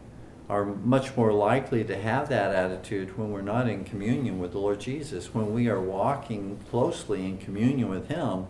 are 0.49 0.64
much 0.64 1.16
more 1.16 1.32
likely 1.32 1.82
to 1.84 1.97
have 2.01 2.28
that 2.28 2.55
attitude 2.55 3.18
when 3.18 3.32
we're 3.32 3.42
not 3.42 3.68
in 3.68 3.84
communion 3.84 4.38
with 4.38 4.53
the 4.53 4.59
Lord 4.59 4.80
Jesus. 4.80 5.34
When 5.34 5.53
we 5.53 5.68
are 5.68 5.80
walking 5.80 6.61
closely 6.70 7.24
in 7.24 7.38
communion 7.38 7.88
with 7.88 8.09
Him, 8.09 8.47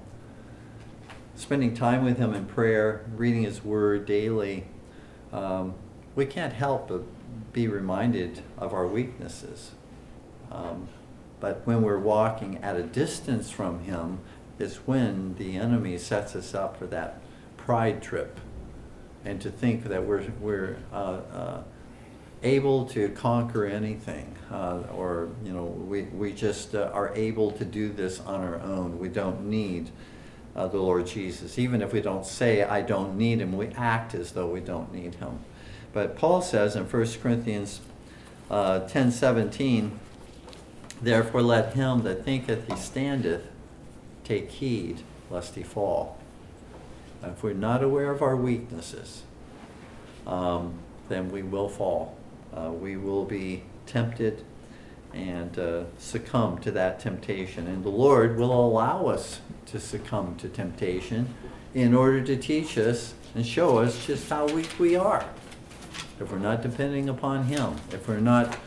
spending 1.34 1.74
time 1.74 2.04
with 2.04 2.18
Him 2.18 2.34
in 2.34 2.44
prayer, 2.44 3.06
reading 3.14 3.44
His 3.44 3.64
Word 3.64 4.04
daily, 4.04 4.64
um, 5.32 5.74
we 6.14 6.26
can't 6.26 6.52
help 6.52 6.88
but 6.88 7.02
be 7.52 7.66
reminded 7.66 8.42
of 8.58 8.74
our 8.74 8.86
weaknesses. 8.86 9.72
Um, 10.52 10.88
but 11.40 11.66
when 11.66 11.82
we're 11.82 11.98
walking 11.98 12.58
at 12.58 12.76
a 12.76 12.82
distance 12.82 13.50
from 13.50 13.80
Him, 13.80 14.18
is 14.58 14.76
when 14.86 15.34
the 15.36 15.56
enemy 15.56 15.98
sets 15.98 16.34
us 16.34 16.54
up 16.54 16.78
for 16.78 16.86
that 16.86 17.20
pride 17.56 18.02
trip 18.02 18.40
and 19.24 19.40
to 19.40 19.50
think 19.50 19.84
that 19.84 20.04
we're, 20.04 20.24
we're 20.40 20.76
uh, 20.92 21.20
uh, 21.32 21.62
able 22.46 22.86
to 22.86 23.08
conquer 23.10 23.66
anything 23.66 24.34
uh, 24.50 24.82
or 24.94 25.28
you 25.44 25.52
know 25.52 25.64
we, 25.64 26.02
we 26.02 26.32
just 26.32 26.74
uh, 26.74 26.90
are 26.92 27.14
able 27.14 27.50
to 27.50 27.64
do 27.64 27.92
this 27.92 28.20
on 28.20 28.40
our 28.40 28.60
own. 28.60 28.98
We 28.98 29.08
don't 29.08 29.46
need 29.46 29.90
uh, 30.54 30.68
the 30.68 30.78
lord 30.78 31.06
jesus. 31.06 31.58
Even 31.58 31.82
if 31.82 31.92
we 31.92 32.00
don't 32.00 32.24
say 32.24 32.62
i 32.62 32.80
don't 32.80 33.18
need 33.18 33.40
him 33.40 33.56
we 33.56 33.66
act 33.68 34.14
as 34.14 34.32
though 34.32 34.48
we 34.48 34.60
don't 34.60 34.92
need 34.92 35.16
him. 35.16 35.40
But 35.92 36.16
paul 36.16 36.40
says 36.40 36.76
in 36.76 36.84
1 36.84 37.06
corinthians 37.22 37.80
uh, 38.50 38.80
10 38.80 39.10
17 39.10 39.98
therefore 41.02 41.42
let 41.42 41.74
him 41.74 42.02
that 42.02 42.24
thinketh 42.24 42.68
he 42.68 42.76
standeth 42.76 43.48
take 44.24 44.50
heed 44.50 45.02
lest 45.30 45.54
he 45.54 45.62
fall. 45.62 46.18
If 47.22 47.42
we're 47.42 47.54
not 47.54 47.82
aware 47.82 48.10
of 48.10 48.22
our 48.22 48.36
weaknesses, 48.36 49.22
um, 50.26 50.74
then 51.08 51.30
we 51.30 51.42
will 51.42 51.68
fall. 51.68 52.16
Uh, 52.56 52.70
we 52.70 52.96
will 52.96 53.24
be 53.24 53.62
tempted 53.86 54.44
and 55.12 55.58
uh, 55.58 55.84
succumb 55.98 56.58
to 56.58 56.70
that 56.70 57.00
temptation. 57.00 57.66
And 57.66 57.84
the 57.84 57.90
Lord 57.90 58.36
will 58.36 58.52
allow 58.52 59.06
us 59.06 59.40
to 59.66 59.80
succumb 59.80 60.36
to 60.36 60.48
temptation 60.48 61.34
in 61.74 61.94
order 61.94 62.22
to 62.22 62.36
teach 62.36 62.78
us 62.78 63.14
and 63.34 63.46
show 63.46 63.78
us 63.78 64.06
just 64.06 64.28
how 64.30 64.46
weak 64.46 64.78
we 64.78 64.96
are. 64.96 65.24
If 66.18 66.32
we're 66.32 66.38
not 66.38 66.62
depending 66.62 67.08
upon 67.08 67.44
Him, 67.44 67.76
if 67.92 68.08
we're 68.08 68.20
not 68.20 68.58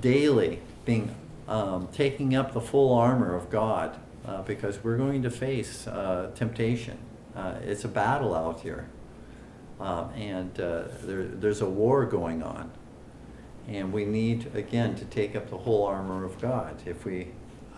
daily 0.00 0.60
being 0.84 1.14
um, 1.46 1.88
taking 1.92 2.34
up 2.34 2.52
the 2.52 2.60
full 2.60 2.94
armor 2.94 3.34
of 3.34 3.50
God, 3.50 3.98
uh, 4.24 4.42
because 4.42 4.82
we're 4.82 4.96
going 4.96 5.22
to 5.22 5.30
face 5.30 5.86
uh, 5.86 6.30
temptation. 6.34 6.98
Uh, 7.34 7.54
it's 7.62 7.84
a 7.84 7.88
battle 7.88 8.34
out 8.34 8.60
here. 8.60 8.88
Um, 9.80 10.10
and 10.14 10.60
uh, 10.60 10.84
there, 11.02 11.24
there's 11.24 11.60
a 11.60 11.68
war 11.68 12.04
going 12.06 12.42
on. 12.42 12.70
And 13.68 13.92
we 13.92 14.04
need, 14.04 14.54
again, 14.54 14.94
to 14.96 15.04
take 15.04 15.36
up 15.36 15.50
the 15.50 15.58
whole 15.58 15.84
armor 15.84 16.24
of 16.24 16.40
God 16.40 16.76
if 16.84 17.04
we, 17.04 17.28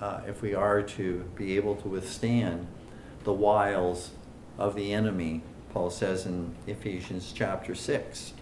uh, 0.01 0.21
if 0.27 0.41
we 0.43 0.55
are 0.55 0.83
to 0.83 1.25
be 1.37 1.57
able 1.57 1.77
to 1.77 1.89
withstand 1.89 2.67
the 3.25 3.33
wiles 3.33 4.11
of 4.59 4.75
the 4.75 4.93
enemy, 4.93 5.43
Paul 5.73 5.91
says 5.91 6.27
in 6.27 6.55
Ephesians 6.67 7.33
chapter 7.35 7.75
6. 7.75 8.33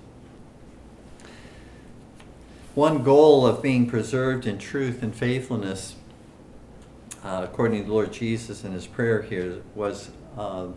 One 2.74 3.02
goal 3.02 3.46
of 3.46 3.62
being 3.62 3.86
preserved 3.86 4.46
in 4.46 4.58
truth 4.58 5.02
and 5.02 5.14
faithfulness, 5.14 5.96
uh, 7.22 7.42
according 7.44 7.82
to 7.82 7.86
the 7.86 7.92
Lord 7.92 8.12
Jesus 8.12 8.64
in 8.64 8.72
his 8.72 8.86
prayer 8.86 9.22
here, 9.22 9.62
was 9.74 10.10
uh, 10.38 10.68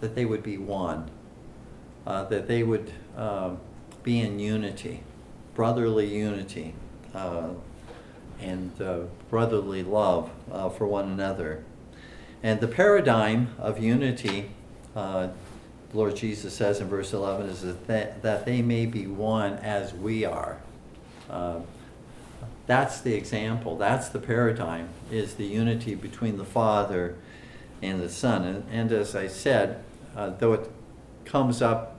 that 0.00 0.16
they 0.16 0.24
would 0.24 0.42
be 0.42 0.58
one, 0.58 1.10
uh, 2.06 2.24
that 2.24 2.48
they 2.48 2.64
would 2.64 2.92
uh, 3.16 3.54
be 4.02 4.20
in 4.20 4.40
unity, 4.40 5.04
brotherly 5.54 6.06
unity, 6.06 6.74
uh, 7.14 7.48
and 8.40 8.80
uh, 8.80 9.00
brotherly 9.30 9.82
love 9.82 10.30
uh, 10.50 10.68
for 10.68 10.86
one 10.86 11.08
another. 11.08 11.64
And 12.42 12.60
the 12.60 12.68
paradigm 12.68 13.54
of 13.58 13.78
unity, 13.78 14.50
uh, 14.94 15.28
Lord 15.92 16.16
Jesus 16.16 16.54
says 16.54 16.80
in 16.80 16.88
verse 16.88 17.12
11, 17.12 17.46
is 17.46 17.62
that, 17.62 17.86
they, 17.86 18.12
that 18.22 18.44
they 18.44 18.60
may 18.62 18.84
be 18.86 19.06
one 19.06 19.54
as 19.54 19.94
we 19.94 20.24
are. 20.24 20.58
that's 22.66 23.00
the 23.00 23.14
example, 23.14 23.76
that's 23.76 24.08
the 24.08 24.18
paradigm, 24.18 24.88
is 25.10 25.34
the 25.34 25.44
unity 25.44 25.94
between 25.94 26.36
the 26.36 26.44
Father 26.44 27.16
and 27.80 28.00
the 28.00 28.08
Son. 28.08 28.44
And, 28.44 28.64
and 28.70 28.92
as 28.92 29.14
I 29.14 29.28
said, 29.28 29.82
uh, 30.16 30.30
though 30.30 30.54
it 30.54 30.70
comes 31.24 31.62
up 31.62 31.96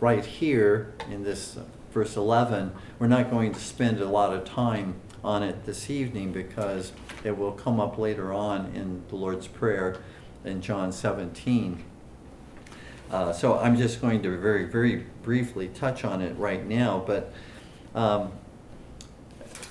right 0.00 0.24
here 0.24 0.94
in 1.10 1.24
this 1.24 1.58
verse 1.92 2.16
11, 2.16 2.72
we're 2.98 3.06
not 3.06 3.30
going 3.30 3.52
to 3.52 3.60
spend 3.60 4.00
a 4.00 4.06
lot 4.06 4.32
of 4.32 4.44
time 4.44 4.94
on 5.22 5.42
it 5.42 5.66
this 5.66 5.90
evening 5.90 6.32
because 6.32 6.92
it 7.24 7.36
will 7.36 7.52
come 7.52 7.80
up 7.80 7.98
later 7.98 8.32
on 8.32 8.72
in 8.74 9.02
the 9.08 9.16
Lord's 9.16 9.46
Prayer 9.46 9.96
in 10.44 10.62
John 10.62 10.92
17. 10.92 11.84
Uh, 13.10 13.32
so 13.32 13.58
I'm 13.58 13.76
just 13.76 14.00
going 14.00 14.22
to 14.22 14.38
very, 14.38 14.64
very 14.64 15.04
briefly 15.22 15.68
touch 15.68 16.04
on 16.04 16.22
it 16.22 16.36
right 16.38 16.66
now, 16.66 17.02
but 17.06 17.32
um, 17.94 18.32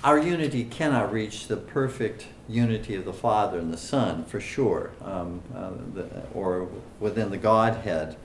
our 0.03 0.19
unity 0.19 0.63
cannot 0.63 1.11
reach 1.11 1.47
the 1.47 1.57
perfect 1.57 2.28
unity 2.47 2.95
of 2.95 3.05
the 3.05 3.13
Father 3.13 3.57
and 3.57 3.73
the 3.73 3.78
Son, 3.78 4.23
for 4.26 4.39
sure, 4.39 4.91
um, 5.01 5.41
uh, 5.55 5.71
the, 5.93 6.07
or 6.34 6.69
within 6.99 7.32
the 7.32 7.38
Godhead. 7.38 8.15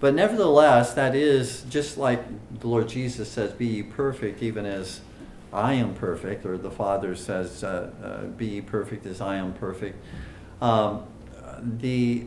But 0.00 0.14
nevertheless, 0.14 0.94
that 0.94 1.14
is 1.14 1.62
just 1.68 1.98
like 1.98 2.22
the 2.60 2.68
Lord 2.68 2.88
Jesus 2.88 3.30
says, 3.30 3.52
Be 3.52 3.66
ye 3.66 3.82
perfect, 3.82 4.42
even 4.42 4.64
as 4.64 5.00
I 5.52 5.74
am 5.74 5.94
perfect, 5.94 6.46
or 6.46 6.56
the 6.56 6.70
Father 6.70 7.16
says, 7.16 7.64
uh, 7.64 7.90
uh, 8.02 8.22
Be 8.26 8.46
ye 8.46 8.60
perfect 8.60 9.06
as 9.06 9.20
I 9.20 9.36
am 9.36 9.54
perfect. 9.54 10.02
Um, 10.60 11.04
the, 11.60 12.26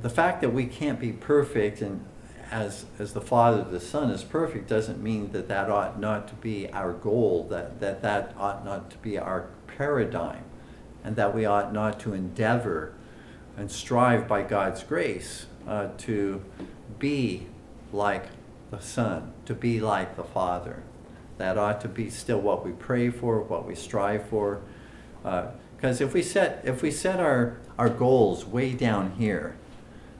the 0.00 0.10
fact 0.10 0.40
that 0.40 0.50
we 0.50 0.66
can't 0.66 0.98
be 0.98 1.12
perfect 1.12 1.82
and 1.82 2.04
as, 2.50 2.84
as 2.98 3.14
the 3.14 3.20
Father, 3.20 3.64
the 3.64 3.80
Son 3.80 4.10
is 4.10 4.22
perfect 4.22 4.68
doesn't 4.68 5.02
mean 5.02 5.32
that 5.32 5.48
that 5.48 5.70
ought 5.70 5.98
not 5.98 6.28
to 6.28 6.34
be 6.34 6.70
our 6.70 6.92
goal, 6.92 7.46
that, 7.48 7.80
that 7.80 8.02
that 8.02 8.34
ought 8.36 8.64
not 8.64 8.90
to 8.90 8.98
be 8.98 9.18
our 9.18 9.46
paradigm, 9.66 10.44
and 11.02 11.16
that 11.16 11.34
we 11.34 11.46
ought 11.46 11.72
not 11.72 11.98
to 12.00 12.12
endeavor 12.12 12.92
and 13.56 13.70
strive 13.70 14.28
by 14.28 14.42
God's 14.42 14.82
grace 14.82 15.46
uh, 15.66 15.88
to 15.98 16.44
be 16.98 17.46
like 17.92 18.26
the 18.70 18.80
Son, 18.80 19.32
to 19.44 19.54
be 19.54 19.80
like 19.80 20.16
the 20.16 20.24
Father. 20.24 20.82
That 21.38 21.58
ought 21.58 21.80
to 21.82 21.88
be 21.88 22.10
still 22.10 22.40
what 22.40 22.64
we 22.64 22.72
pray 22.72 23.10
for, 23.10 23.40
what 23.42 23.66
we 23.66 23.74
strive 23.74 24.28
for. 24.28 24.60
Because 25.22 26.00
uh, 26.00 26.04
if 26.04 26.14
we 26.14 26.22
set 26.22 26.62
if 26.64 26.82
we 26.82 26.90
set 26.90 27.20
our, 27.20 27.58
our 27.78 27.88
goals 27.88 28.44
way 28.44 28.72
down 28.72 29.12
here, 29.12 29.56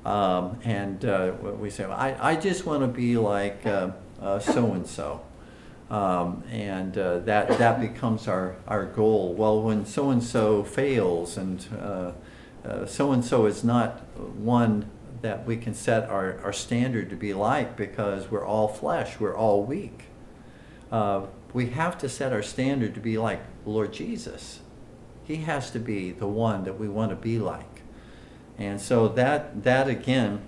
um, 0.05 0.59
and 0.64 1.05
uh, 1.05 1.33
we 1.59 1.70
say, 1.70 1.85
I, 1.85 2.33
I 2.33 2.37
just 2.37 2.66
want 2.66 2.83
to 2.83 2.89
be 2.89 3.16
like 3.16 3.62
so 3.62 4.73
and 4.73 4.87
so. 4.87 5.23
Um, 5.91 6.43
and 6.51 6.97
uh, 6.97 7.18
that 7.20 7.59
that 7.59 7.81
becomes 7.81 8.27
our, 8.27 8.57
our 8.66 8.87
goal. 8.87 9.35
Well, 9.35 9.61
when 9.62 9.85
so 9.85 10.11
and 10.11 10.23
so 10.23 10.64
fails, 10.64 11.37
and 11.37 11.61
so 12.87 13.12
and 13.12 13.25
so 13.25 13.47
is 13.47 13.62
not 13.62 14.01
one 14.16 14.91
that 15.23 15.47
we 15.47 15.57
can 15.57 15.75
set 15.75 16.09
our, 16.09 16.39
our 16.45 16.53
standard 16.53 17.09
to 17.11 17.16
be 17.16 17.33
like 17.33 17.77
because 17.77 18.31
we're 18.31 18.45
all 18.45 18.68
flesh, 18.68 19.18
we're 19.18 19.37
all 19.37 19.64
weak. 19.64 20.05
Uh, 20.91 21.27
we 21.53 21.70
have 21.70 21.97
to 21.99 22.09
set 22.09 22.33
our 22.33 22.43
standard 22.43 22.95
to 22.95 23.01
be 23.01 23.16
like 23.18 23.41
Lord 23.64 23.93
Jesus. 23.93 24.61
He 25.25 25.37
has 25.37 25.70
to 25.70 25.79
be 25.79 26.11
the 26.11 26.27
one 26.27 26.64
that 26.64 26.79
we 26.79 26.89
want 26.89 27.11
to 27.11 27.16
be 27.16 27.39
like. 27.39 27.83
And 28.59 28.81
so 28.81 29.09
that, 29.09 29.62
that 29.64 29.89
again, 29.89 30.43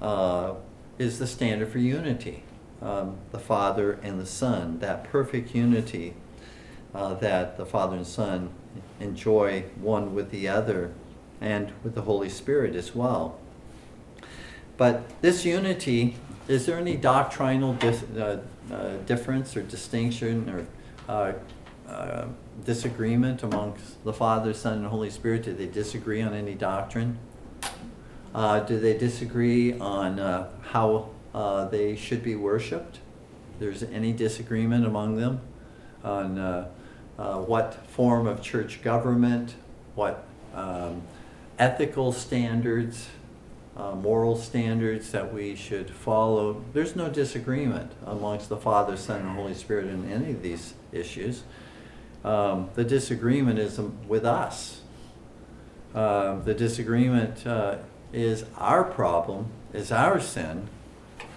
uh, 0.00 0.54
is 0.98 1.18
the 1.18 1.26
standard 1.26 1.70
for 1.72 1.78
unity. 1.78 2.44
um, 2.82 3.16
the 3.30 3.38
Father 3.38 3.92
and 4.02 4.20
the 4.20 4.26
Son, 4.26 4.78
that 4.80 5.04
perfect 5.04 5.54
unity 5.54 6.14
uh, 6.94 7.14
that 7.14 7.56
the 7.56 7.64
Father 7.64 7.96
and 7.96 8.06
Son 8.06 8.50
enjoy 9.00 9.62
one 9.80 10.14
with 10.14 10.30
the 10.30 10.48
other 10.48 10.92
and 11.40 11.72
with 11.82 11.94
the 11.94 12.02
Holy 12.02 12.28
Spirit 12.28 12.74
as 12.74 12.94
well. 12.94 13.38
But 14.76 15.20
this 15.20 15.44
unity, 15.44 16.16
is 16.48 16.66
there 16.66 16.78
any 16.78 16.96
doctrinal 16.96 17.76
uh, 17.82 18.38
uh, 18.72 18.96
difference 19.06 19.56
or 19.56 19.62
distinction 19.62 20.48
or 20.48 20.66
uh, 21.08 21.32
uh, 21.88 22.26
disagreement 22.64 23.42
amongst 23.42 24.02
the 24.04 24.12
Father, 24.12 24.54
Son, 24.54 24.78
and 24.78 24.86
Holy 24.86 25.10
Spirit? 25.10 25.44
Do 25.44 25.52
they 25.52 25.66
disagree 25.66 26.22
on 26.22 26.34
any 26.34 26.54
doctrine? 26.54 27.18
Uh, 28.34 28.60
do 28.60 28.80
they 28.80 28.96
disagree 28.96 29.78
on 29.78 30.18
uh, 30.18 30.50
how 30.70 31.10
they 31.70 31.96
should 31.96 32.22
be 32.22 32.34
worshipped? 32.34 32.98
There's 33.58 33.82
any 33.82 34.12
disagreement 34.12 34.86
among 34.86 35.16
them 35.16 35.40
on 36.02 36.66
what 37.16 37.86
form 37.88 38.26
of 38.26 38.42
church 38.42 38.82
government, 38.82 39.54
what 39.94 40.24
um, 40.54 41.02
ethical 41.58 42.12
standards, 42.12 43.08
uh, 43.76 43.94
moral 43.94 44.36
standards 44.36 45.12
that 45.12 45.32
we 45.32 45.54
should 45.54 45.90
follow. 45.90 46.62
There's 46.72 46.94
no 46.94 47.08
disagreement 47.08 47.92
amongst 48.04 48.48
the 48.48 48.56
Father, 48.56 48.96
Son, 48.96 49.20
and 49.20 49.30
Holy 49.30 49.54
Spirit 49.54 49.86
in 49.86 50.10
any 50.10 50.32
of 50.32 50.42
these 50.42 50.74
issues. 50.92 51.44
Um, 52.24 52.70
the 52.74 52.84
disagreement 52.84 53.58
is 53.58 53.80
with 54.06 54.24
us. 54.24 54.82
Uh, 55.94 56.38
the 56.40 56.54
disagreement 56.54 57.46
uh, 57.46 57.78
is 58.12 58.44
our 58.56 58.84
problem, 58.84 59.48
is 59.72 59.90
our 59.90 60.20
sin, 60.20 60.68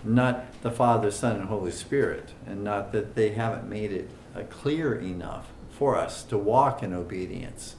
not 0.04 0.62
the 0.62 0.72
Father, 0.72 1.12
Son, 1.12 1.38
and 1.38 1.50
Holy 1.50 1.72
Spirit, 1.72 2.34
and 2.46 2.64
not 2.64 2.92
that 2.92 3.16
they 3.16 3.32
haven't 3.32 3.68
made 3.68 3.92
it 3.92 4.10
uh, 4.36 4.42
clear 4.44 4.96
enough 4.96 5.48
for 5.72 5.98
us 5.98 6.24
to 6.24 6.38
walk 6.38 6.84
in 6.84 6.94
obedience. 6.94 7.76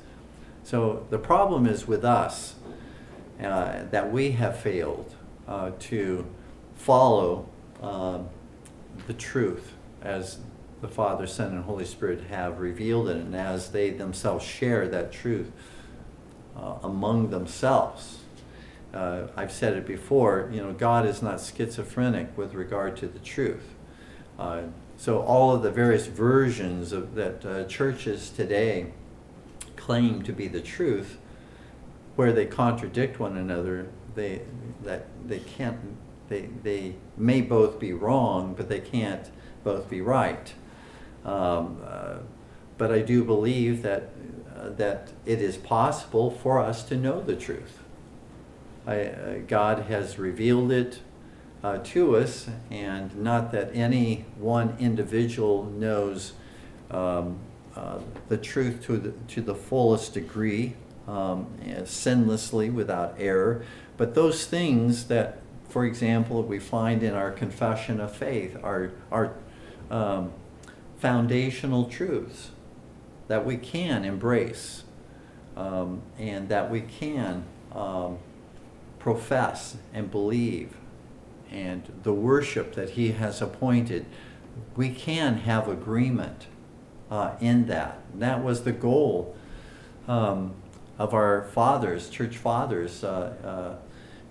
So 0.65 1.07
the 1.11 1.19
problem 1.19 1.67
is 1.67 1.87
with 1.87 2.05
us 2.05 2.57
uh, 3.43 3.85
that 3.91 4.11
we 4.13 4.33
have 4.33 4.59
failed 4.59 5.15
uh, 5.47 5.71
to 5.79 6.27
follow 6.77 7.49
um, 7.83 8.29
the 9.07 9.15
truth 9.15 9.73
as 10.03 10.39
the 10.81 10.89
Father, 10.89 11.27
Son, 11.27 11.53
and 11.53 11.65
Holy 11.65 11.85
Spirit 11.85 12.25
have 12.29 12.61
revealed 12.61 13.09
it, 13.09 13.17
and 13.17 13.35
as 13.35 13.71
they 13.71 13.91
themselves 13.91 14.45
share 14.45 14.89
that 14.89 15.13
truth 15.13 15.51
uh, 16.57 16.77
among 16.83 17.31
themselves. 17.31 18.19
Uh, 18.93 19.29
I've 19.37 19.53
said 19.53 19.75
it 19.75 19.87
before, 19.87 20.49
you 20.53 20.63
know, 20.63 20.73
God 20.73 21.07
is 21.07 21.23
not 21.23 21.41
schizophrenic 21.41 22.37
with 22.37 22.55
regard 22.55 22.97
to 22.99 23.07
the 23.07 23.19
truth. 23.19 23.75
Uh, 24.39 24.63
so 24.97 25.21
all 25.21 25.55
of 25.55 25.63
the 25.63 25.71
various 25.71 26.07
versions 26.07 26.93
of 26.93 27.15
that 27.15 27.45
uh, 27.45 27.65
churches 27.65 28.31
today 28.31 28.93
claim 29.77 30.23
to 30.23 30.33
be 30.33 30.49
the 30.49 30.61
truth, 30.61 31.19
where 32.17 32.33
they 32.33 32.47
contradict 32.47 33.21
one 33.21 33.37
another, 33.37 33.89
they 34.15 34.43
that 34.83 35.07
they 35.27 35.39
can't 35.39 35.79
they 36.29 36.49
they 36.63 36.97
may 37.17 37.41
both 37.41 37.79
be 37.79 37.93
wrong, 37.93 38.55
but 38.57 38.69
they 38.69 38.81
can't 38.81 39.31
both 39.63 39.89
be 39.89 40.01
right. 40.01 40.55
Um, 41.25 41.83
uh, 41.87 42.19
but 42.79 42.93
I 42.93 43.01
do 43.01 43.25
believe 43.25 43.83
that 43.83 44.11
uh, 44.57 44.71
that 44.71 45.13
it 45.25 45.41
is 45.41 45.57
possible 45.57 46.31
for 46.31 46.59
us 46.59 46.83
to 46.85 46.97
know 46.97 47.21
the 47.21 47.37
truth. 47.37 47.81
I, 48.87 49.01
uh, 49.01 49.39
God 49.47 49.85
has 49.85 50.19
revealed 50.19 50.71
it 50.73 51.01
uh, 51.63 51.79
to 51.79 52.17
us, 52.17 52.49
and 52.71 53.15
not 53.17 53.51
that 53.53 53.71
any 53.75 54.25
one 54.39 54.77
individual 54.79 55.65
knows 55.65 56.33
um, 56.91 57.39
uh, 57.75 57.99
the 58.29 58.37
truth 58.37 58.85
to 58.87 58.97
the, 58.97 59.13
to 59.29 59.41
the 59.41 59.55
fullest 59.55 60.15
degree, 60.15 60.75
um, 61.07 61.47
sinlessly, 61.85 62.73
without 62.73 63.15
error, 63.19 63.65
but 63.97 64.15
those 64.15 64.47
things 64.47 65.07
that, 65.07 65.39
for 65.69 65.85
example, 65.85 66.43
we 66.43 66.59
find 66.59 67.03
in 67.03 67.15
our 67.15 67.31
confession 67.31 68.01
of 68.01 68.15
faith 68.15 68.57
are, 68.63 68.93
are 69.11 69.35
um, 69.91 70.33
foundational 70.99 71.85
truths 71.85 72.51
that 73.29 73.45
we 73.45 73.57
can 73.57 74.05
embrace 74.05 74.85
um, 75.57 76.03
and 76.19 76.49
that 76.49 76.71
we 76.71 76.81
can 76.81 77.45
um, 77.73 78.19
profess 78.99 79.77
and 79.93 80.11
believe 80.11 80.77
and 81.51 82.01
the 82.03 82.13
worship 82.13 82.75
that 82.75 82.91
he 82.91 83.13
has 83.13 83.41
appointed, 83.41 84.07
we 84.75 84.91
can 84.91 85.39
have 85.39 85.69
agreement 85.69 86.47
uh, 87.11 87.33
in 87.41 87.67
that. 87.67 88.01
And 88.13 88.23
that 88.23 88.43
was 88.43 88.65
the 88.65 88.73
goal 88.73 89.37
um, 90.09 90.55
of 90.99 91.15
our 91.15 91.43
fathers, 91.53 92.09
church 92.09 92.37
fathers, 92.37 93.05
uh, 93.05 93.35
uh, 93.45 93.83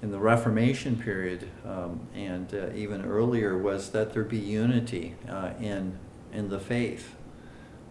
in 0.02 0.12
the 0.12 0.20
Reformation 0.20 0.98
period 0.98 1.50
um, 1.66 2.00
and 2.14 2.54
uh, 2.54 2.68
even 2.76 3.04
earlier, 3.04 3.58
was 3.58 3.90
that 3.92 4.14
there 4.14 4.24
be 4.24 4.38
unity 4.38 5.16
in 5.60 5.98
in 6.34 6.50
the 6.50 6.60
faith 6.60 7.16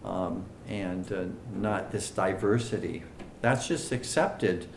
um, 0.03 0.45
and 0.67 1.35
not 1.53 1.91
this 1.91 2.11
diversity. 2.11 3.03
That's 3.41 3.67
just 3.67 3.91
accepted 3.91 4.67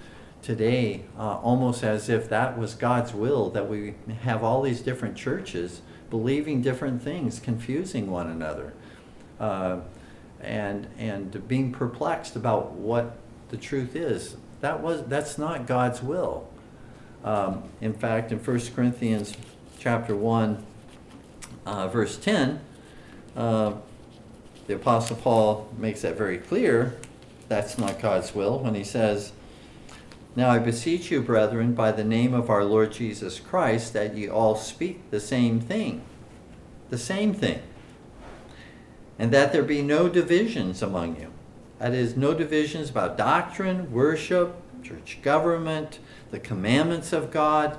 today 0.42 1.04
almost 1.18 1.84
as 1.84 2.08
if 2.08 2.28
that 2.30 2.58
was 2.58 2.74
God's 2.74 3.12
will 3.12 3.50
that 3.50 3.68
we 3.68 3.94
have 4.22 4.42
all 4.42 4.62
these 4.62 4.80
different 4.80 5.16
churches 5.16 5.82
believing 6.10 6.62
different 6.62 7.02
things, 7.02 7.38
confusing 7.38 8.10
one 8.10 8.28
another, 8.28 8.72
uh, 9.38 9.80
and 10.40 10.88
and 10.96 11.46
being 11.48 11.72
perplexed 11.72 12.36
about 12.36 12.72
what 12.72 13.16
the 13.50 13.56
truth 13.56 13.96
is. 13.96 14.36
That 14.60 14.80
was 14.80 15.04
that's 15.06 15.38
not 15.38 15.66
God's 15.66 16.02
will. 16.02 16.48
Um, 17.24 17.64
in 17.80 17.94
fact, 17.94 18.32
in 18.32 18.38
1 18.38 18.60
Corinthians 18.74 19.34
chapter 19.78 20.14
one, 20.14 20.64
uh, 21.66 21.88
verse 21.88 22.16
ten, 22.16 22.60
uh, 23.36 23.74
the 24.66 24.74
Apostle 24.74 25.16
Paul 25.16 25.68
makes 25.76 26.02
that 26.02 26.16
very 26.16 26.38
clear. 26.38 26.96
That's 27.48 27.78
not 27.78 28.00
God's 28.00 28.34
will 28.34 28.58
when 28.58 28.74
he 28.74 28.84
says 28.84 29.32
now 30.38 30.50
I 30.50 30.60
beseech 30.60 31.10
you, 31.10 31.20
brethren, 31.20 31.74
by 31.74 31.90
the 31.90 32.04
name 32.04 32.32
of 32.32 32.48
our 32.48 32.62
Lord 32.62 32.92
Jesus 32.92 33.40
Christ, 33.40 33.92
that 33.94 34.16
ye 34.16 34.28
all 34.28 34.54
speak 34.54 35.10
the 35.10 35.18
same 35.18 35.58
thing. 35.58 36.02
The 36.90 36.96
same 36.96 37.34
thing. 37.34 37.60
And 39.18 39.32
that 39.32 39.52
there 39.52 39.64
be 39.64 39.82
no 39.82 40.08
divisions 40.08 40.80
among 40.80 41.16
you. 41.16 41.32
That 41.78 41.94
is, 41.94 42.16
no 42.16 42.34
divisions 42.34 42.90
about 42.90 43.16
doctrine, 43.16 43.92
worship, 43.92 44.54
church 44.82 45.18
government, 45.22 45.98
the 46.30 46.40
commandments 46.40 47.12
of 47.12 47.30
God. 47.30 47.78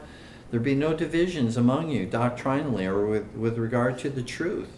There 0.51 0.59
be 0.59 0.75
no 0.75 0.93
divisions 0.93 1.57
among 1.57 1.89
you 1.89 2.05
doctrinally 2.05 2.85
or 2.85 3.05
with, 3.05 3.31
with 3.33 3.57
regard 3.57 3.99
to 3.99 4.09
the 4.09 4.23
truth. 4.23 4.71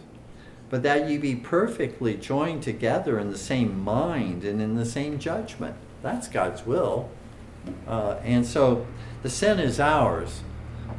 But 0.70 0.82
that 0.82 1.08
ye 1.08 1.18
be 1.18 1.36
perfectly 1.36 2.16
joined 2.16 2.62
together 2.62 3.18
in 3.18 3.30
the 3.30 3.38
same 3.38 3.78
mind 3.82 4.44
and 4.44 4.60
in 4.60 4.74
the 4.74 4.86
same 4.86 5.18
judgment. 5.18 5.76
That's 6.02 6.28
God's 6.28 6.66
will. 6.66 7.10
Uh, 7.86 8.16
and 8.24 8.44
so 8.44 8.86
the 9.22 9.30
sin 9.30 9.60
is 9.60 9.78
ours, 9.78 10.40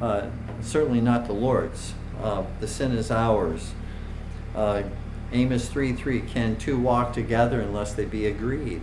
uh, 0.01 0.27
certainly 0.61 1.01
not 1.01 1.27
the 1.27 1.33
Lord's. 1.33 1.93
Uh, 2.21 2.43
the 2.59 2.67
sin 2.67 2.91
is 2.93 3.11
ours. 3.11 3.73
Uh, 5.33 5.37
Amos 5.37 5.67
3 5.67 5.93
3 5.93 6.21
Can 6.21 6.55
two 6.55 6.79
walk 6.79 7.13
together 7.13 7.61
unless 7.61 7.93
they 7.93 8.05
be 8.05 8.25
agreed? 8.25 8.81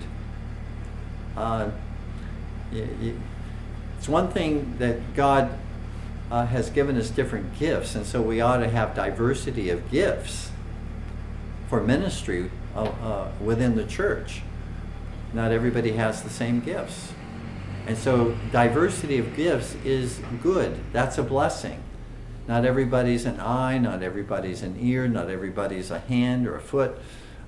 Uh, 1.36 1.70
it's 2.72 4.09
one 4.09 4.28
thing 4.28 4.76
that 4.78 5.14
God 5.14 5.59
uh, 6.30 6.46
has 6.46 6.70
given 6.70 6.96
us 6.96 7.11
different 7.11 7.59
gifts, 7.59 7.94
and 7.94 8.07
so 8.07 8.22
we 8.22 8.40
ought 8.40 8.59
to 8.59 8.68
have 8.68 8.94
diversity 8.94 9.70
of 9.70 9.90
gifts 9.90 10.51
for 11.68 11.80
ministry 11.80 12.51
within 13.40 13.76
the 13.76 13.84
church. 13.84 14.42
Not 15.32 15.53
everybody 15.53 15.92
has 15.92 16.22
the 16.22 16.30
same 16.30 16.61
gifts. 16.61 17.12
And 17.86 17.96
so 17.96 18.36
diversity 18.53 19.18
of 19.18 19.34
gifts 19.34 19.74
is 19.84 20.20
good. 20.42 20.78
That's 20.92 21.18
a 21.18 21.22
blessing. 21.22 21.82
Not 22.51 22.64
everybody's 22.64 23.26
an 23.26 23.38
eye, 23.38 23.78
not 23.78 24.03
everybody's 24.03 24.62
an 24.62 24.76
ear, 24.80 25.07
not 25.07 25.30
everybody's 25.30 25.92
a 25.92 26.01
hand 26.01 26.48
or 26.48 26.57
a 26.57 26.61
foot. 26.61 26.98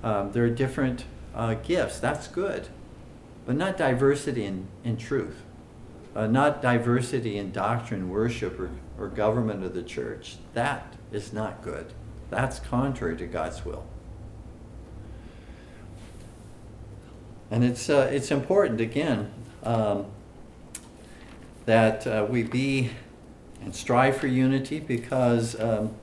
Um, 0.01 0.31
there 0.31 0.45
are 0.45 0.49
different 0.49 1.03
uh, 1.35 1.55
gifts. 1.55 1.99
That's 1.99 2.29
good. 2.29 2.69
But 3.45 3.57
not 3.57 3.75
diversity 3.75 4.45
in, 4.45 4.67
in 4.85 4.95
truth. 4.95 5.41
Uh, 6.15 6.27
not 6.27 6.61
diversity 6.61 7.37
in 7.37 7.51
doctrine, 7.51 8.09
worship, 8.09 8.57
or, 8.57 8.69
or 8.97 9.09
government 9.09 9.65
of 9.65 9.73
the 9.73 9.83
church. 9.83 10.37
That 10.53 10.93
is 11.11 11.33
not 11.33 11.61
good. 11.61 11.91
That's 12.29 12.59
contrary 12.59 13.17
to 13.17 13.27
God's 13.27 13.65
will. 13.65 13.83
And 17.51 17.65
it's, 17.65 17.89
uh, 17.89 18.09
it's 18.09 18.31
important, 18.31 18.79
again, 18.79 19.33
um, 19.63 20.05
that 21.65 22.07
uh, 22.07 22.25
we 22.29 22.43
be 22.43 22.91
and 23.63 23.75
strive 23.75 24.17
for 24.17 24.27
unity 24.27 24.79
because 24.79 25.59
um, 25.59 25.93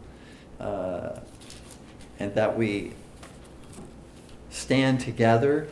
uh, 0.59 1.19
and 2.19 2.35
that 2.35 2.57
we 2.57 2.93
stand 4.51 5.01
together 5.01 5.69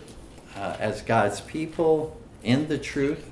uh, 0.57 0.76
as 0.78 1.03
God's 1.03 1.41
people 1.41 2.20
in 2.43 2.68
the 2.68 2.78
truth 2.78 3.30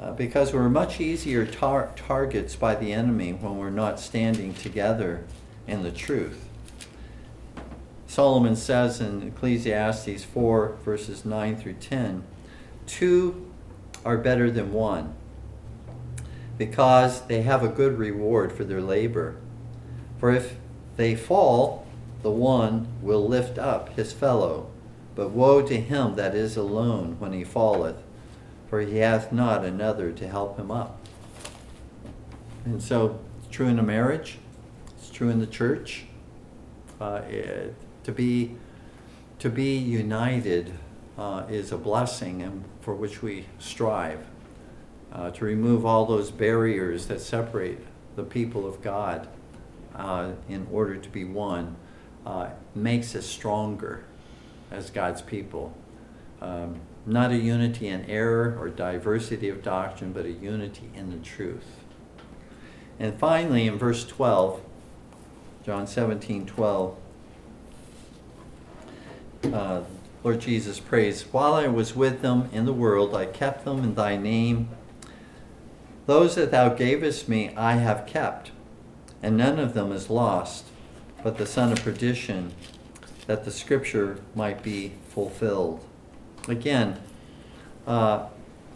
uh, 0.00 0.12
because 0.12 0.52
we're 0.52 0.68
much 0.68 1.00
easier 1.00 1.46
tar- 1.46 1.90
targets 1.96 2.54
by 2.54 2.74
the 2.74 2.92
enemy 2.92 3.32
when 3.32 3.56
we're 3.56 3.70
not 3.70 3.98
standing 3.98 4.54
together 4.54 5.24
in 5.66 5.82
the 5.82 5.90
truth. 5.90 6.48
Solomon 8.06 8.56
says 8.56 9.00
in 9.00 9.22
Ecclesiastes 9.22 10.24
4, 10.24 10.76
verses 10.84 11.24
9 11.24 11.56
through 11.56 11.74
10, 11.74 12.22
two 12.86 13.50
are 14.04 14.16
better 14.16 14.50
than 14.50 14.72
one 14.72 15.14
because 16.58 17.22
they 17.22 17.42
have 17.42 17.62
a 17.62 17.68
good 17.68 17.98
reward 17.98 18.52
for 18.52 18.64
their 18.64 18.80
labor. 18.80 19.36
For 20.18 20.30
if 20.30 20.56
they 20.96 21.14
fall, 21.14 21.86
the 22.22 22.30
one 22.30 22.88
will 23.02 23.26
lift 23.26 23.58
up 23.58 23.94
his 23.96 24.12
fellow. 24.12 24.70
But 25.14 25.30
woe 25.30 25.62
to 25.62 25.80
him 25.80 26.14
that 26.16 26.34
is 26.34 26.56
alone 26.56 27.16
when 27.18 27.32
he 27.32 27.44
falleth, 27.44 28.02
for 28.68 28.80
he 28.80 28.98
hath 28.98 29.32
not 29.32 29.64
another 29.64 30.12
to 30.12 30.28
help 30.28 30.58
him 30.58 30.70
up. 30.70 30.98
And 32.64 32.82
so 32.82 33.20
it's 33.38 33.48
true 33.48 33.68
in 33.68 33.78
a 33.78 33.82
marriage, 33.82 34.38
it's 34.98 35.08
true 35.08 35.28
in 35.28 35.38
the 35.38 35.46
church. 35.46 36.04
Uh, 37.00 37.22
it, 37.28 37.74
to 38.04 38.12
be 38.12 38.56
to 39.38 39.50
be 39.50 39.76
united 39.76 40.72
uh, 41.18 41.44
is 41.48 41.70
a 41.70 41.76
blessing 41.76 42.40
and 42.40 42.64
for 42.80 42.94
which 42.94 43.22
we 43.22 43.44
strive 43.58 44.26
uh, 45.16 45.30
to 45.30 45.44
remove 45.46 45.86
all 45.86 46.04
those 46.04 46.30
barriers 46.30 47.06
that 47.06 47.20
separate 47.20 47.78
the 48.16 48.22
people 48.22 48.66
of 48.66 48.82
God 48.82 49.26
uh, 49.94 50.32
in 50.46 50.66
order 50.70 50.96
to 50.96 51.08
be 51.08 51.24
one 51.24 51.76
uh, 52.26 52.50
makes 52.74 53.16
us 53.16 53.24
stronger 53.24 54.04
as 54.70 54.90
God's 54.90 55.22
people. 55.22 55.74
Um, 56.42 56.80
not 57.06 57.30
a 57.30 57.36
unity 57.36 57.88
in 57.88 58.04
error 58.04 58.58
or 58.60 58.68
diversity 58.68 59.48
of 59.48 59.62
doctrine, 59.62 60.12
but 60.12 60.26
a 60.26 60.32
unity 60.32 60.90
in 60.94 61.10
the 61.10 61.24
truth. 61.24 61.80
And 62.98 63.18
finally, 63.18 63.66
in 63.66 63.78
verse 63.78 64.04
12, 64.04 64.60
John 65.64 65.86
17 65.86 66.46
12, 66.46 66.96
uh, 69.44 69.80
Lord 70.22 70.40
Jesus 70.40 70.78
prays, 70.78 71.22
While 71.22 71.54
I 71.54 71.68
was 71.68 71.96
with 71.96 72.20
them 72.20 72.50
in 72.52 72.66
the 72.66 72.72
world, 72.72 73.14
I 73.14 73.24
kept 73.26 73.64
them 73.64 73.78
in 73.78 73.94
thy 73.94 74.16
name. 74.16 74.68
Those 76.06 76.36
that 76.36 76.52
thou 76.52 76.68
gavest 76.68 77.28
me, 77.28 77.52
I 77.56 77.74
have 77.74 78.06
kept, 78.06 78.52
and 79.22 79.36
none 79.36 79.58
of 79.58 79.74
them 79.74 79.90
is 79.90 80.08
lost, 80.08 80.66
but 81.22 81.36
the 81.36 81.46
son 81.46 81.72
of 81.72 81.82
perdition, 81.82 82.52
that 83.26 83.44
the 83.44 83.50
scripture 83.50 84.20
might 84.34 84.62
be 84.62 84.92
fulfilled. 85.08 85.84
Again, 86.46 87.00
uh, 87.88 88.26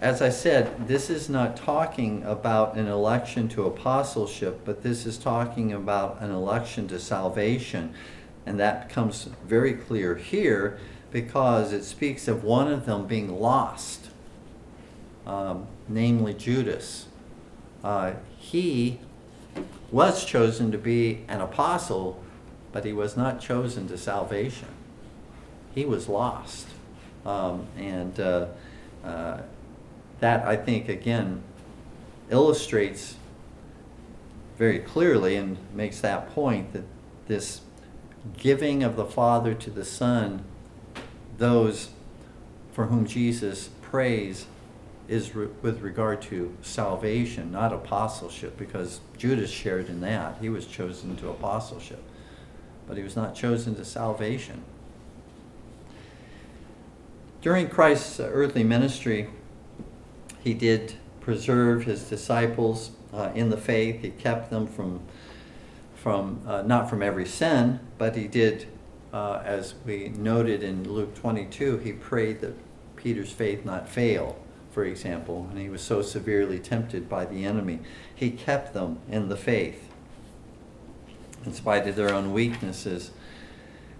as 0.01 0.23
I 0.23 0.31
said, 0.31 0.89
this 0.89 1.11
is 1.11 1.29
not 1.29 1.57
talking 1.57 2.25
about 2.25 2.75
an 2.75 2.89
election 2.89 3.49
to 3.51 3.67
apostleship, 3.67 4.63
but 4.65 4.83
this 4.83 5.07
is 5.07 5.19
talking 5.19 5.73
about 5.73 6.21
an 6.21 6.31
election 6.31 6.89
to 6.89 6.99
salvation. 6.99 7.95
And 8.47 8.59
that 8.59 8.89
becomes 8.89 9.29
very 9.45 9.75
clear 9.75 10.17
here 10.17 10.79
because 11.13 11.73
it 11.73 11.85
speaks 11.85 12.29
of 12.29 12.43
one 12.43 12.73
of 12.73 12.87
them 12.87 13.07
being 13.07 13.39
lost, 13.39 14.09
um, 15.27 15.67
namely 15.87 16.33
Judas. 16.33 17.07
Uh, 17.83 18.13
he 18.39 18.99
was 19.91 20.25
chosen 20.25 20.71
to 20.73 20.79
be 20.79 21.25
an 21.29 21.41
apostle, 21.41 22.23
but 22.73 22.85
he 22.85 22.93
was 22.93 23.17
not 23.17 23.41
chosen 23.41 23.89
to 23.89 23.99
salvation. 23.99 24.69
He 25.75 25.85
was 25.85 26.09
lost. 26.09 26.69
Um, 27.25 27.67
and 27.77 28.19
uh, 28.19 28.47
uh, 29.05 29.39
that, 30.21 30.47
I 30.47 30.57
think, 30.57 30.89
again, 30.89 31.43
illustrates 32.31 33.17
very 34.57 34.79
clearly 34.79 35.37
and 35.37 35.57
makes 35.75 36.01
that 36.01 36.31
point 36.35 36.73
that 36.73 36.85
this 37.27 37.63
giving 38.37 38.83
of 38.83 38.97
the 38.97 39.05
Father 39.05 39.55
to 39.55 39.71
the 39.71 39.85
Son, 39.85 40.45
those 41.39 41.91
for 42.73 42.87
whom 42.87 43.07
Jesus 43.07 43.71
prays, 43.83 44.47
is 45.11 45.35
re- 45.35 45.49
with 45.61 45.81
regard 45.81 46.23
to 46.23 46.57
salvation, 46.63 47.51
not 47.51 47.73
apostleship, 47.73 48.57
because 48.57 49.01
Judas 49.19 49.51
shared 49.51 49.89
in 49.89 50.01
that. 50.03 50.39
He 50.41 50.49
was 50.49 50.67
chosen 50.67 51.17
to 51.17 51.31
apostleship, 51.31 52.03
but 52.87 52.97
he 52.97 53.03
was 53.03 53.17
not 53.17 53.35
chosen 53.35 53.75
to 53.75 53.85
salvation. 53.85 54.63
During 57.43 57.69
Christ's 57.69 58.21
earthly 58.21 58.63
ministry, 58.63 59.31
he 60.45 60.55
did 60.55 60.95
preserve 61.21 61.85
his 61.85 62.05
disciples 62.05 62.93
uh, 63.13 63.33
in 63.35 63.51
the 63.51 63.57
faith. 63.57 64.03
He 64.03 64.11
kept 64.11 64.51
them 64.51 64.69
from, 64.69 65.01
from 65.97 66.41
uh, 66.47 66.63
not 66.63 66.89
from 66.89 67.03
every 67.03 67.27
sin, 67.27 67.81
but 67.99 68.15
he 68.15 68.29
did, 68.29 68.69
uh, 69.13 69.43
as 69.45 69.75
we 69.85 70.11
noted 70.11 70.63
in 70.63 70.89
Luke 70.89 71.17
22, 71.17 71.79
he 71.79 71.93
prayed 71.93 72.41
that 72.43 72.55
Peter's 72.95 73.33
faith 73.33 73.65
not 73.65 73.89
fail, 73.89 74.39
for 74.71 74.85
example, 74.85 75.49
and 75.51 75.59
he 75.59 75.69
was 75.69 75.83
so 75.83 76.03
severely 76.03 76.59
tempted 76.59 77.09
by 77.09 77.25
the 77.25 77.45
enemy. 77.45 77.81
He 78.15 78.31
kept 78.31 78.73
them 78.73 78.99
in 79.11 79.29
the 79.29 79.37
faith 79.37 79.89
in 81.45 81.53
spite 81.53 81.89
of 81.89 81.97
their 81.97 82.13
own 82.13 82.33
weaknesses. 82.33 83.11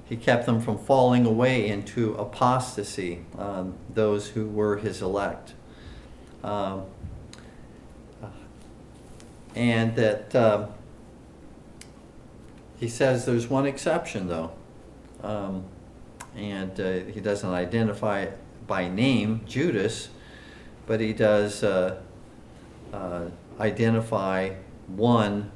He 0.05 0.17
kept 0.17 0.47
them 0.47 0.61
from 0.61 0.79
falling 0.79 1.25
away 1.25 1.69
into 1.69 2.15
apostasy, 2.15 3.25
um, 3.39 3.75
those 3.93 4.29
who 4.29 4.47
were 4.47 4.79
his 4.79 5.01
elect. 5.01 5.55
Um, 6.43 6.85
and 9.55 9.95
that 9.97 10.35
uh, 10.35 10.67
he 12.79 12.89
says 12.89 13.27
there's 13.27 13.49
one 13.49 13.67
exception, 13.67 14.29
though. 14.29 14.53
Um, 15.23 15.65
and 16.37 16.79
uh, 16.81 16.93
he 17.13 17.21
doesn't 17.21 17.51
identify 17.51 18.29
by 18.67 18.89
name 18.89 19.43
Judas, 19.47 20.09
but 20.91 20.99
he 20.99 21.13
does 21.13 21.63
uh, 21.63 22.01
uh, 22.93 23.27
identify 23.61 24.51
one 24.89 25.53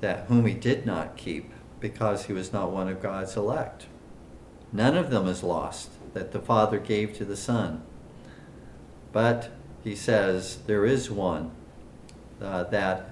that 0.00 0.26
whom 0.26 0.46
he 0.46 0.54
did 0.54 0.86
not 0.86 1.16
keep 1.16 1.50
because 1.80 2.26
he 2.26 2.32
was 2.32 2.52
not 2.52 2.70
one 2.70 2.86
of 2.86 3.02
God's 3.02 3.36
elect. 3.36 3.86
None 4.72 4.96
of 4.96 5.10
them 5.10 5.26
is 5.26 5.42
lost 5.42 5.90
that 6.14 6.30
the 6.30 6.38
Father 6.38 6.78
gave 6.78 7.14
to 7.14 7.24
the 7.24 7.36
Son. 7.36 7.82
But 9.10 9.50
he 9.82 9.96
says 9.96 10.58
there 10.68 10.86
is 10.86 11.10
one 11.10 11.50
uh, 12.40 12.62
that 12.62 13.10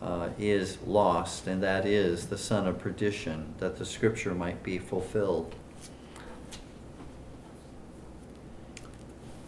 uh, 0.00 0.30
is 0.38 0.78
lost, 0.86 1.46
and 1.46 1.62
that 1.62 1.84
is 1.84 2.28
the 2.28 2.38
son 2.38 2.66
of 2.66 2.78
perdition, 2.78 3.52
that 3.58 3.76
the 3.76 3.84
scripture 3.84 4.34
might 4.34 4.62
be 4.62 4.78
fulfilled. 4.78 5.54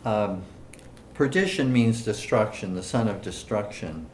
Um, 0.04 0.42
perdition 1.20 1.70
means 1.70 2.02
destruction, 2.02 2.72
the 2.72 2.82
son 2.82 3.06
of 3.06 3.20
destruction. 3.20 4.06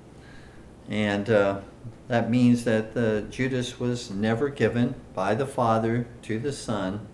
And 0.88 1.30
uh, 1.30 1.60
that 2.08 2.28
means 2.28 2.64
that 2.64 2.96
uh, 2.96 3.20
Judas 3.30 3.78
was 3.78 4.10
never 4.10 4.48
given 4.48 4.96
by 5.14 5.36
the 5.36 5.46
Father 5.46 6.08
to 6.22 6.40
the 6.40 6.52
Son 6.52 7.06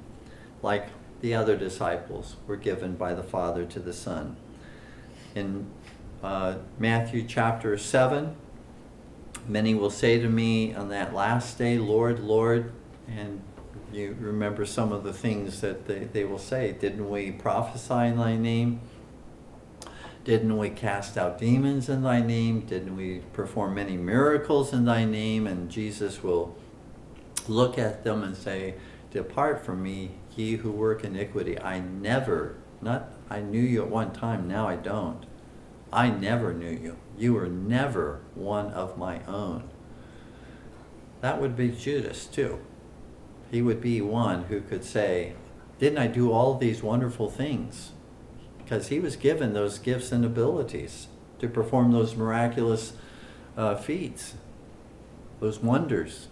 like 0.62 0.88
the 1.20 1.34
other 1.34 1.59
disciples 1.59 2.36
were 2.47 2.57
given 2.57 2.95
by 2.95 3.12
the 3.12 3.22
Father 3.22 3.66
to 3.66 3.78
the 3.80 3.93
Son. 3.93 4.36
In 5.34 5.66
uh, 6.22 6.55
Matthew 6.78 7.26
chapter 7.28 7.76
7, 7.76 8.34
many 9.47 9.74
will 9.74 9.90
say 9.90 10.18
to 10.18 10.28
me 10.30 10.74
on 10.74 10.88
that 10.88 11.12
last 11.12 11.59
day, 11.59 11.76
Lord, 11.76 12.18
Lord, 12.18 12.72
and 13.07 13.43
you 13.93 14.16
remember 14.18 14.64
some 14.64 14.90
of 14.90 15.05
the 15.05 15.12
things 15.12 15.61
that 15.61 15.86
they, 15.86 16.05
they 16.05 16.24
will 16.24 16.38
say. 16.38 16.72
Didn't 16.72 17.11
we 17.11 17.30
prophesy 17.30 18.07
in 18.07 18.16
thy 18.16 18.38
name? 18.38 18.80
Didn't 20.25 20.57
we 20.57 20.70
cast 20.70 21.18
out 21.18 21.39
demons 21.39 21.89
in 21.89 22.03
thy 22.03 22.20
name? 22.20 22.61
Didn't 22.61 22.97
we 22.97 23.23
perform 23.33 23.75
many 23.75 23.97
miracles 23.97 24.73
in 24.73 24.85
thy 24.85 25.05
name? 25.05 25.49
And 25.49 25.68
Jesus 25.68 26.23
will 26.23 26.57
look 27.49 27.77
at 27.77 28.05
them 28.05 28.23
and 28.23 28.37
say, 28.37 28.77
Depart 29.11 29.64
from 29.64 29.83
me, 29.83 30.12
ye 30.37 30.57
who 30.57 30.70
work 30.70 31.03
iniquity. 31.03 31.61
I 31.61 31.81
never, 31.81 32.57
not 32.81 33.12
I 33.29 33.41
knew 33.41 33.61
you 33.61 33.83
at 33.83 33.91
one 33.91 34.12
time, 34.12 34.47
now 34.47 34.68
I 34.68 34.77
don't. 34.77 35.27
I 35.93 36.09
never 36.09 36.55
knew 36.55 36.70
you. 36.70 36.97
You 37.18 37.35
were 37.35 37.49
never 37.49 38.20
one 38.35 38.73
of 38.73 38.97
my 38.97 39.25
own. 39.25 39.68
That 41.20 41.41
would 41.41 41.57
be 41.57 41.70
Judas, 41.70 42.27
too. 42.27 42.61
He 43.51 43.61
would 43.61 43.81
be 43.81 44.01
one 44.01 44.45
who 44.45 44.61
could 44.61 44.85
say, 44.85 45.35
Didn't 45.79 45.99
I 45.99 46.07
do 46.07 46.33
all 46.33 46.57
these 46.57 46.83
wonderful 46.83 47.29
things? 47.29 47.93
Because 48.65 48.89
he 48.89 49.01
was 49.01 49.17
given 49.17 49.53
those 49.53 49.79
gifts 49.79 50.13
and 50.13 50.25
abilities 50.25 51.09
to 51.39 51.49
perform 51.49 51.93
those 51.93 52.15
miraculous 52.15 52.93
uh, 53.57 53.75
feats, 53.75 54.35
those 55.41 55.61
wonders. 55.61 56.29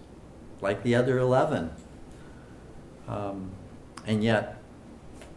like 0.61 0.83
the 0.83 0.95
other 0.95 1.19
11. 1.19 1.71
Um, 3.09 3.51
and 4.07 4.23
yet, 4.23 4.61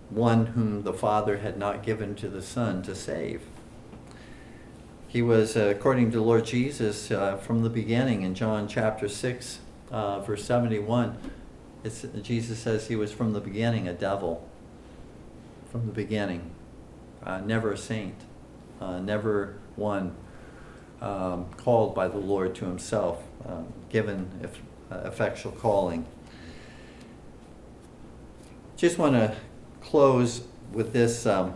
one 0.09 0.47
whom 0.47 0.83
the 0.83 0.93
Father 0.93 1.37
had 1.37 1.57
not 1.57 1.81
given 1.81 2.13
to 2.15 2.27
the 2.27 2.41
Son 2.41 2.83
to 2.83 2.93
save. 2.93 3.41
He 5.07 5.21
was, 5.21 5.55
uh, 5.55 5.73
according 5.75 6.11
to 6.11 6.21
Lord 6.21 6.45
Jesus, 6.45 7.09
uh, 7.09 7.37
from 7.37 7.63
the 7.63 7.69
beginning 7.69 8.23
in 8.23 8.35
John 8.35 8.67
chapter 8.67 9.07
6, 9.07 9.59
uh, 9.91 10.19
verse 10.19 10.43
71, 10.43 11.17
it's, 11.83 12.05
Jesus 12.21 12.59
says 12.59 12.87
he 12.87 12.95
was 12.95 13.11
from 13.11 13.33
the 13.33 13.41
beginning 13.41 13.87
a 13.87 13.93
devil. 13.93 14.47
From 15.71 15.85
the 15.85 15.91
beginning. 15.91 16.51
Uh, 17.25 17.39
never 17.41 17.71
a 17.71 17.77
saint. 17.77 18.15
Uh, 18.81 18.99
never 18.99 19.55
one 19.75 20.15
um, 21.01 21.45
called 21.57 21.95
by 21.95 22.07
the 22.07 22.17
Lord 22.17 22.55
to 22.55 22.65
himself, 22.65 23.23
um, 23.45 23.67
given 23.89 24.29
if, 24.41 24.59
uh, 24.91 25.07
effectual 25.07 25.51
calling. 25.51 26.05
Just 28.75 28.97
want 28.97 29.13
to 29.13 29.35
close 29.81 30.43
with 30.71 30.91
this 30.91 31.25
um, 31.25 31.55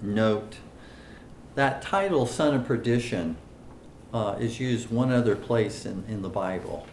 note. 0.00 0.56
That 1.54 1.82
title, 1.82 2.26
Son 2.26 2.54
of 2.54 2.66
Perdition, 2.66 3.36
uh, 4.12 4.36
is 4.38 4.60
used 4.60 4.90
one 4.90 5.10
other 5.10 5.34
place 5.34 5.84
in, 5.84 6.04
in 6.08 6.22
the 6.22 6.28
Bible. 6.28 6.86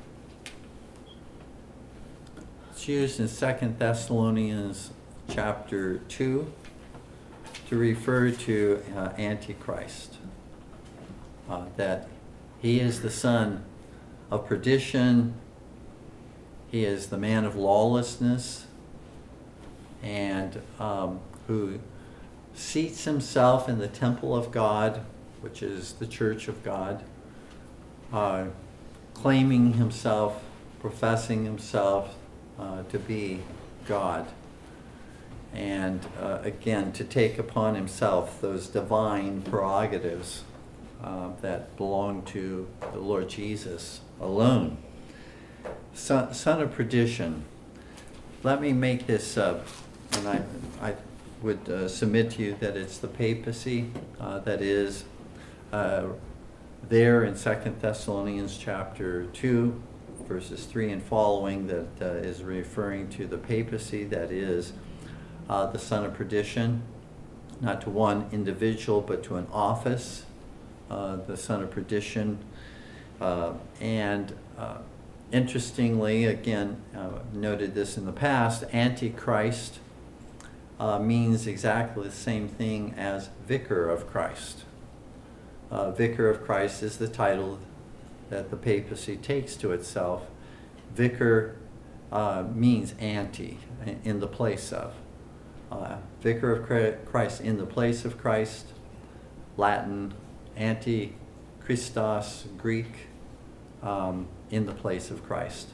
It's 2.71 2.87
used 2.87 3.19
in 3.19 3.27
Second 3.27 3.77
Thessalonians 3.77 4.91
chapter 5.29 5.99
2 6.09 6.51
to 7.67 7.77
refer 7.77 8.31
to 8.31 8.83
uh, 8.95 9.09
Antichrist. 9.17 10.17
Uh, 11.49 11.65
that 11.77 12.07
he 12.59 12.79
is 12.79 13.01
the 13.01 13.09
son 13.11 13.63
of 14.31 14.47
perdition, 14.47 15.35
he 16.71 16.83
is 16.83 17.07
the 17.07 17.17
man 17.17 17.45
of 17.45 17.55
lawlessness, 17.55 18.65
and 20.01 20.61
um, 20.79 21.19
who 21.47 21.79
seats 22.53 23.03
himself 23.03 23.69
in 23.69 23.77
the 23.77 23.87
temple 23.87 24.35
of 24.35 24.51
God, 24.51 25.01
which 25.41 25.61
is 25.61 25.93
the 25.93 26.07
church 26.07 26.47
of 26.47 26.63
God, 26.63 27.03
uh, 28.11 28.45
claiming 29.13 29.73
himself, 29.73 30.43
professing 30.79 31.45
himself 31.45 32.15
uh, 32.59 32.83
to 32.83 32.97
be 32.97 33.41
God. 33.87 34.27
And 35.55 36.05
uh, 36.19 36.39
again, 36.43 36.91
to 36.93 37.03
take 37.03 37.39
upon 37.39 37.75
himself 37.75 38.41
those 38.41 38.67
divine 38.67 39.41
prerogatives 39.41 40.43
uh, 41.03 41.29
that 41.41 41.75
belong 41.77 42.23
to 42.23 42.67
the 42.91 42.99
Lord 42.99 43.29
Jesus 43.29 44.01
alone. 44.19 44.77
Son, 45.93 46.33
son 46.33 46.61
of 46.61 46.73
perdition. 46.73 47.45
Let 48.43 48.61
me 48.61 48.73
make 48.73 49.07
this 49.07 49.37
up, 49.37 49.65
and 50.11 50.27
I, 50.27 50.43
I 50.81 50.95
would 51.41 51.67
uh, 51.69 51.87
submit 51.87 52.31
to 52.31 52.43
you 52.43 52.55
that 52.59 52.75
it's 52.75 52.97
the 52.97 53.07
papacy 53.07 53.91
uh, 54.19 54.39
that 54.39 54.61
is 54.61 55.05
uh, 55.71 56.07
there 56.89 57.23
in 57.23 57.35
Second 57.35 57.81
Thessalonians 57.81 58.57
chapter 58.57 59.25
2, 59.25 59.81
verses 60.27 60.65
3 60.65 60.91
and 60.91 61.03
following, 61.03 61.67
that 61.67 61.87
uh, 62.01 62.05
is 62.05 62.43
referring 62.43 63.09
to 63.09 63.25
the 63.25 63.37
papacy 63.37 64.03
that 64.05 64.31
is 64.31 64.73
uh, 65.49 65.67
the 65.67 65.79
son 65.79 66.05
of 66.05 66.13
perdition, 66.13 66.81
not 67.61 67.81
to 67.81 67.89
one 67.89 68.27
individual, 68.31 69.01
but 69.01 69.23
to 69.23 69.35
an 69.35 69.47
office, 69.51 70.25
uh, 70.89 71.17
the 71.27 71.37
son 71.37 71.61
of 71.61 71.71
perdition. 71.71 72.39
and 73.79 74.33
interestingly, 75.31 76.25
again, 76.25 76.81
noted 77.33 77.73
this 77.73 77.97
in 77.97 78.05
the 78.05 78.11
past, 78.11 78.63
Antichrist 78.73 79.79
uh, 80.79 80.99
means 80.99 81.47
exactly 81.47 82.03
the 82.03 82.13
same 82.13 82.47
thing 82.47 82.93
as 82.97 83.29
Vicar 83.47 83.89
of 83.89 84.07
Christ. 84.07 84.63
Uh, 85.71 85.91
Vicar 85.91 86.29
of 86.29 86.43
Christ 86.43 86.83
is 86.83 86.97
the 86.97 87.07
title 87.07 87.59
that 88.29 88.49
the 88.49 88.57
papacy 88.57 89.15
takes 89.15 89.55
to 89.55 89.71
itself. 89.71 90.27
Vicar 90.93 91.55
uh, 92.11 92.43
means 92.53 92.93
anti, 92.99 93.57
in 94.03 94.19
the 94.19 94.27
place 94.27 94.71
of. 94.71 94.93
Uh, 95.71 95.97
Vicar 96.21 96.53
of 96.53 97.05
Christ, 97.05 97.41
in 97.41 97.57
the 97.57 97.65
place 97.65 98.05
of 98.05 98.17
Christ, 98.17 98.67
Latin, 99.57 100.13
anti 100.55 101.13
Christos, 101.63 102.45
Greek, 102.57 103.07
um, 103.81 104.27
in 104.49 104.65
the 104.65 104.73
place 104.73 105.11
of 105.11 105.23
Christ. 105.23 105.69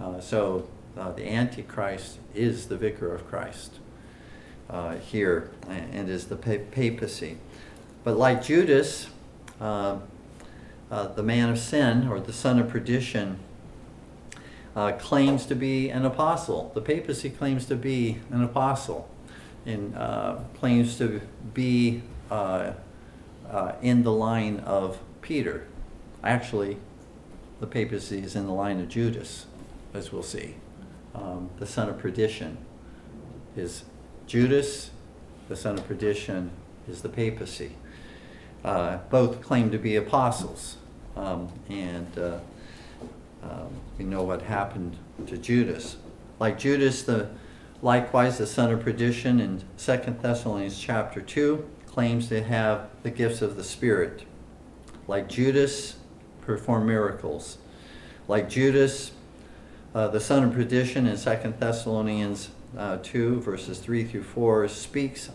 Uh, 0.00 0.20
so 0.20 0.68
uh, 0.96 1.12
the 1.12 1.28
Antichrist 1.28 2.18
is 2.34 2.66
the 2.66 2.76
Vicar 2.76 3.14
of 3.14 3.26
Christ 3.28 3.78
uh, 4.68 4.96
here 4.96 5.50
and 5.68 6.08
is 6.08 6.26
the 6.26 6.36
papacy. 6.36 7.38
But 8.02 8.16
like 8.16 8.42
Judas, 8.42 9.08
uh, 9.60 9.98
uh, 10.90 11.08
the 11.08 11.22
man 11.22 11.50
of 11.50 11.58
sin 11.58 12.08
or 12.08 12.18
the 12.18 12.32
son 12.32 12.58
of 12.58 12.68
perdition 12.68 13.38
uh, 14.80 14.92
claims 14.92 15.44
to 15.44 15.54
be 15.54 15.90
an 15.90 16.06
apostle. 16.06 16.70
The 16.74 16.80
papacy 16.80 17.28
claims 17.28 17.66
to 17.66 17.76
be 17.76 18.16
an 18.30 18.42
apostle 18.42 19.10
and 19.66 19.94
uh, 19.94 20.38
claims 20.58 20.96
to 20.96 21.20
be 21.52 22.02
uh, 22.30 22.72
in 23.82 24.04
the 24.04 24.12
line 24.12 24.60
of 24.60 24.98
Peter. 25.20 25.66
Actually, 26.24 26.78
the 27.60 27.66
papacy 27.66 28.20
is 28.20 28.34
in 28.34 28.46
the 28.46 28.54
line 28.54 28.80
of 28.80 28.88
Judas, 28.88 29.44
as 29.92 30.12
we'll 30.12 30.22
see. 30.22 30.54
Um, 31.14 31.50
the 31.58 31.66
son 31.66 31.90
of 31.90 31.98
perdition 31.98 32.56
is 33.54 33.84
Judas, 34.26 34.92
the 35.50 35.56
son 35.56 35.76
of 35.76 35.86
perdition, 35.86 36.52
is 36.88 37.02
the 37.02 37.10
papacy. 37.10 37.72
Uh, 38.64 38.98
both 39.10 39.42
claim 39.42 39.70
to 39.72 39.78
be 39.78 39.94
apostles. 39.94 40.76
Um, 41.16 41.52
and 41.68 42.18
uh, 42.18 42.38
um, 43.42 43.68
we 43.98 44.04
know 44.04 44.22
what 44.22 44.42
happened 44.42 44.96
to 45.26 45.36
Judas. 45.38 45.96
Like 46.38 46.58
Judas, 46.58 47.02
the 47.02 47.30
likewise 47.82 48.38
the 48.38 48.46
son 48.46 48.72
of 48.72 48.82
perdition 48.82 49.40
in 49.40 49.62
2 49.78 50.16
Thessalonians 50.20 50.78
chapter 50.78 51.20
2 51.20 51.68
claims 51.86 52.28
to 52.28 52.42
have 52.42 52.88
the 53.02 53.10
gifts 53.10 53.42
of 53.42 53.56
the 53.56 53.64
Spirit. 53.64 54.24
Like 55.08 55.28
Judas, 55.28 55.96
perform 56.42 56.86
miracles. 56.86 57.58
Like 58.28 58.48
Judas, 58.48 59.12
uh, 59.94 60.08
the 60.08 60.20
son 60.20 60.44
of 60.44 60.52
perdition 60.52 61.06
in 61.06 61.16
2 61.16 61.54
Thessalonians 61.58 62.50
uh, 62.76 62.98
2, 63.02 63.40
verses 63.40 63.78
3 63.78 64.04
through 64.04 64.22
4, 64.22 64.68
speaks, 64.68 65.30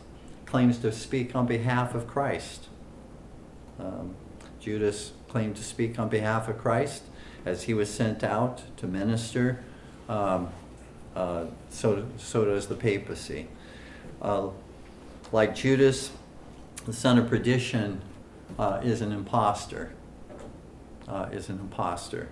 claims 0.45 0.77
to 0.79 0.91
speak 0.91 1.35
on 1.35 1.45
behalf 1.45 1.93
of 1.93 2.07
Christ. 2.07 2.67
Um, 3.79 4.15
Judas 4.59 5.11
claimed 5.27 5.57
to 5.57 5.63
speak 5.63 5.99
on 5.99 6.07
behalf 6.07 6.47
of 6.47 6.57
Christ 6.57 7.03
as 7.45 7.63
he 7.63 7.73
was 7.73 7.89
sent 7.93 8.23
out 8.23 8.63
to 8.77 8.87
minister. 8.87 9.63
Um, 10.09 10.49
uh, 11.15 11.45
so, 11.69 12.05
so 12.17 12.45
does 12.45 12.67
the 12.67 12.75
papacy. 12.75 13.47
Uh, 14.21 14.49
like 15.31 15.55
Judas, 15.55 16.11
the 16.85 16.93
son 16.93 17.17
of 17.17 17.29
perdition 17.29 18.01
uh, 18.59 18.81
is 18.83 19.01
an 19.01 19.11
impostor. 19.11 19.93
Uh, 21.07 21.29
is 21.31 21.49
an 21.49 21.59
impostor. 21.59 22.29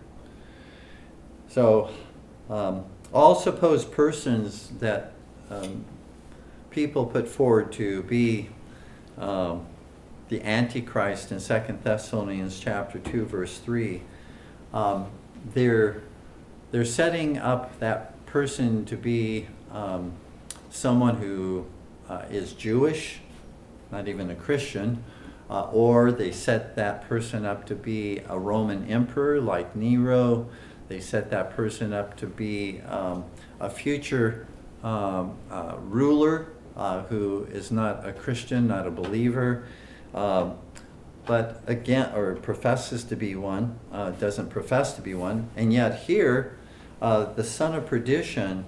So, 1.47 1.91
um, 2.49 2.85
all 3.13 3.35
supposed 3.35 3.91
persons 3.91 4.69
that 4.79 5.13
um, 5.51 5.85
people 6.71 7.05
put 7.05 7.27
forward 7.27 7.71
to 7.73 8.01
be 8.03 8.49
um, 9.19 9.67
the 10.29 10.41
Antichrist 10.41 11.31
in 11.31 11.39
Second 11.39 11.83
Thessalonians 11.83 12.59
chapter 12.59 12.97
2, 12.97 13.25
verse 13.25 13.59
3, 13.59 14.01
um, 14.73 15.07
they're, 15.53 16.01
they're 16.71 16.85
setting 16.85 17.37
up 17.37 17.79
that 17.79 18.25
person 18.25 18.85
to 18.85 18.97
be 18.97 19.47
um, 19.71 20.13
someone 20.69 21.17
who 21.17 21.65
uh, 22.09 22.23
is 22.29 22.53
Jewish, 22.53 23.19
not 23.91 24.07
even 24.07 24.29
a 24.29 24.35
Christian, 24.35 25.03
uh, 25.49 25.69
or 25.71 26.11
they 26.11 26.31
set 26.31 26.75
that 26.75 27.07
person 27.07 27.45
up 27.45 27.65
to 27.67 27.75
be 27.75 28.21
a 28.27 28.39
Roman 28.39 28.89
emperor 28.89 29.39
like 29.39 29.75
Nero, 29.75 30.49
they 30.87 30.99
set 30.99 31.29
that 31.31 31.55
person 31.55 31.93
up 31.93 32.17
to 32.17 32.27
be 32.27 32.81
um, 32.81 33.23
a 33.59 33.69
future 33.69 34.47
um, 34.83 35.37
uh, 35.49 35.75
ruler 35.79 36.47
uh, 36.75 37.03
who 37.03 37.47
is 37.51 37.71
not 37.71 38.07
a 38.07 38.11
Christian, 38.11 38.67
not 38.67 38.85
a 38.85 38.91
believer, 38.91 39.65
um, 40.13 40.55
but 41.25 41.61
again, 41.67 42.13
or 42.15 42.35
professes 42.35 43.03
to 43.05 43.15
be 43.15 43.35
one, 43.35 43.79
uh, 43.91 44.11
doesn't 44.11 44.49
profess 44.49 44.93
to 44.93 45.01
be 45.01 45.13
one, 45.13 45.49
and 45.55 45.71
yet 45.71 46.01
here, 46.01 46.57
uh, 47.01 47.25
the 47.33 47.43
son 47.43 47.75
of 47.75 47.85
perdition 47.85 48.65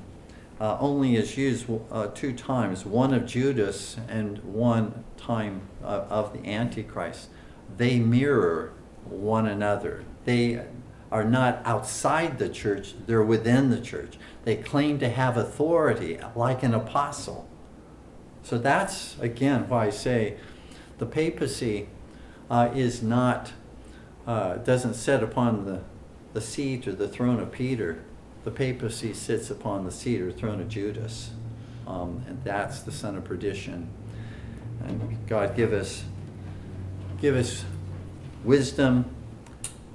uh, 0.59 0.77
only 0.79 1.15
is 1.15 1.37
used 1.37 1.67
uh, 1.91 2.07
two 2.07 2.33
times, 2.33 2.85
one 2.85 3.13
of 3.13 3.25
Judas 3.25 3.97
and 4.07 4.39
one 4.43 5.03
time 5.17 5.61
of 5.83 6.33
the 6.33 6.49
Antichrist. 6.49 7.29
They 7.77 7.99
mirror 7.99 8.71
one 9.03 9.47
another. 9.47 10.03
They 10.23 10.63
are 11.11 11.23
not 11.23 11.61
outside 11.65 12.39
the 12.39 12.49
church, 12.49 12.93
they're 13.05 13.23
within 13.23 13.69
the 13.69 13.79
church. 13.79 14.17
They 14.43 14.55
claim 14.55 14.99
to 14.99 15.09
have 15.09 15.37
authority 15.37 16.19
like 16.35 16.63
an 16.63 16.73
apostle. 16.73 17.47
So 18.43 18.57
that's, 18.57 19.17
again, 19.19 19.67
why 19.69 19.87
I 19.87 19.89
say 19.89 20.37
the 20.97 21.05
papacy 21.05 21.87
uh, 22.49 22.69
is 22.73 23.01
not, 23.01 23.53
uh, 24.27 24.55
doesn't 24.55 24.93
sit 24.93 25.23
upon 25.23 25.65
the, 25.65 25.81
the 26.33 26.41
seat 26.41 26.87
or 26.87 26.93
the 26.93 27.07
throne 27.07 27.39
of 27.39 27.51
Peter. 27.51 28.03
The 28.43 28.51
papacy 28.51 29.13
sits 29.13 29.49
upon 29.49 29.85
the 29.85 29.91
seat 29.91 30.21
or 30.21 30.31
throne 30.31 30.61
of 30.61 30.69
Judas. 30.69 31.31
Um, 31.87 32.23
and 32.27 32.43
that's 32.43 32.81
the 32.81 32.91
son 32.91 33.15
of 33.15 33.23
perdition. 33.23 33.89
And 34.83 35.17
God 35.27 35.55
give 35.55 35.73
us, 35.73 36.03
give 37.21 37.35
us 37.35 37.63
wisdom 38.43 39.05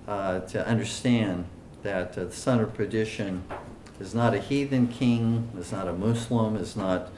uh, 0.08 0.40
to 0.40 0.66
understand 0.66 1.44
that 1.82 2.16
uh, 2.18 2.24
the 2.24 2.32
son 2.32 2.60
of 2.60 2.74
perdition 2.74 3.44
is 4.00 4.14
not 4.14 4.34
a 4.34 4.38
heathen 4.38 4.88
king, 4.88 5.50
is 5.58 5.72
not 5.72 5.86
a 5.86 5.92
Muslim, 5.92 6.56
is 6.56 6.76
not 6.76 7.10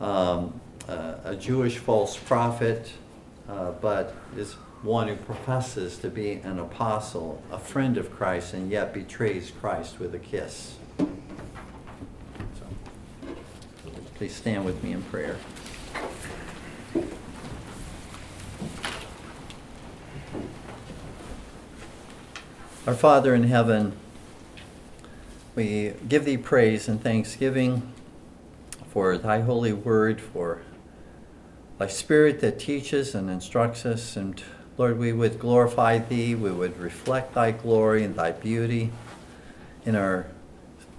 um, 0.00 0.60
uh, 0.88 1.14
a 1.24 1.36
Jewish 1.36 1.78
false 1.78 2.16
prophet, 2.16 2.92
uh, 3.48 3.72
but 3.72 4.14
is 4.36 4.56
one 4.86 5.08
who 5.08 5.16
professes 5.16 5.98
to 5.98 6.08
be 6.08 6.34
an 6.34 6.60
apostle, 6.60 7.42
a 7.50 7.58
friend 7.58 7.98
of 7.98 8.10
Christ, 8.12 8.54
and 8.54 8.70
yet 8.70 8.94
betrays 8.94 9.50
Christ 9.50 9.98
with 9.98 10.14
a 10.14 10.18
kiss. 10.18 10.76
So, 10.98 11.06
please 14.14 14.34
stand 14.34 14.64
with 14.64 14.82
me 14.84 14.92
in 14.92 15.02
prayer. 15.02 15.36
Our 22.86 22.94
Father 22.94 23.34
in 23.34 23.42
heaven, 23.42 23.92
we 25.56 25.94
give 26.08 26.24
thee 26.24 26.36
praise 26.36 26.86
and 26.86 27.02
thanksgiving 27.02 27.92
for 28.86 29.18
thy 29.18 29.40
holy 29.40 29.72
word, 29.72 30.20
for 30.20 30.62
thy 31.78 31.88
spirit 31.88 32.38
that 32.40 32.60
teaches 32.60 33.16
and 33.16 33.28
instructs 33.28 33.84
us. 33.84 34.16
And 34.16 34.40
Lord, 34.78 34.98
we 34.98 35.12
would 35.12 35.38
glorify 35.38 35.98
thee, 35.98 36.34
we 36.34 36.50
would 36.50 36.78
reflect 36.78 37.34
thy 37.34 37.52
glory 37.52 38.04
and 38.04 38.14
thy 38.14 38.32
beauty 38.32 38.90
in 39.86 39.96
our 39.96 40.26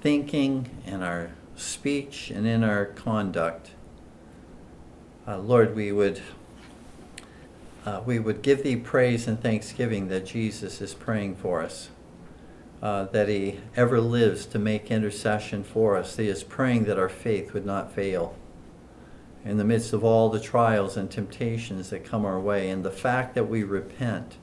thinking, 0.01 0.69
in 0.85 1.03
our 1.03 1.29
speech, 1.55 2.31
and 2.31 2.47
in 2.47 2.63
our 2.63 2.85
conduct. 2.85 3.71
Uh, 5.27 5.37
Lord, 5.37 5.75
we 5.75 5.91
would 5.91 6.21
uh, 7.85 8.01
we 8.05 8.19
would 8.19 8.41
give 8.41 8.63
thee 8.63 8.75
praise 8.75 9.27
and 9.27 9.41
thanksgiving 9.41 10.09
that 10.09 10.25
Jesus 10.25 10.81
is 10.81 10.93
praying 10.93 11.35
for 11.35 11.61
us, 11.61 11.89
uh, 12.81 13.05
that 13.05 13.29
he 13.29 13.59
ever 13.77 14.01
lives 14.01 14.45
to 14.47 14.59
make 14.59 14.91
intercession 14.91 15.63
for 15.63 15.95
us. 15.95 16.17
He 16.17 16.27
is 16.27 16.43
praying 16.43 16.83
that 16.85 16.99
our 16.99 17.07
faith 17.07 17.53
would 17.53 17.65
not 17.65 17.93
fail 17.93 18.35
in 19.45 19.57
the 19.57 19.63
midst 19.63 19.93
of 19.93 20.03
all 20.03 20.29
the 20.29 20.39
trials 20.39 20.97
and 20.97 21.09
temptations 21.09 21.89
that 21.89 22.03
come 22.03 22.25
our 22.25 22.39
way, 22.39 22.69
and 22.69 22.83
the 22.83 22.91
fact 22.91 23.35
that 23.35 23.47
we 23.47 23.63
repent, 23.63 24.37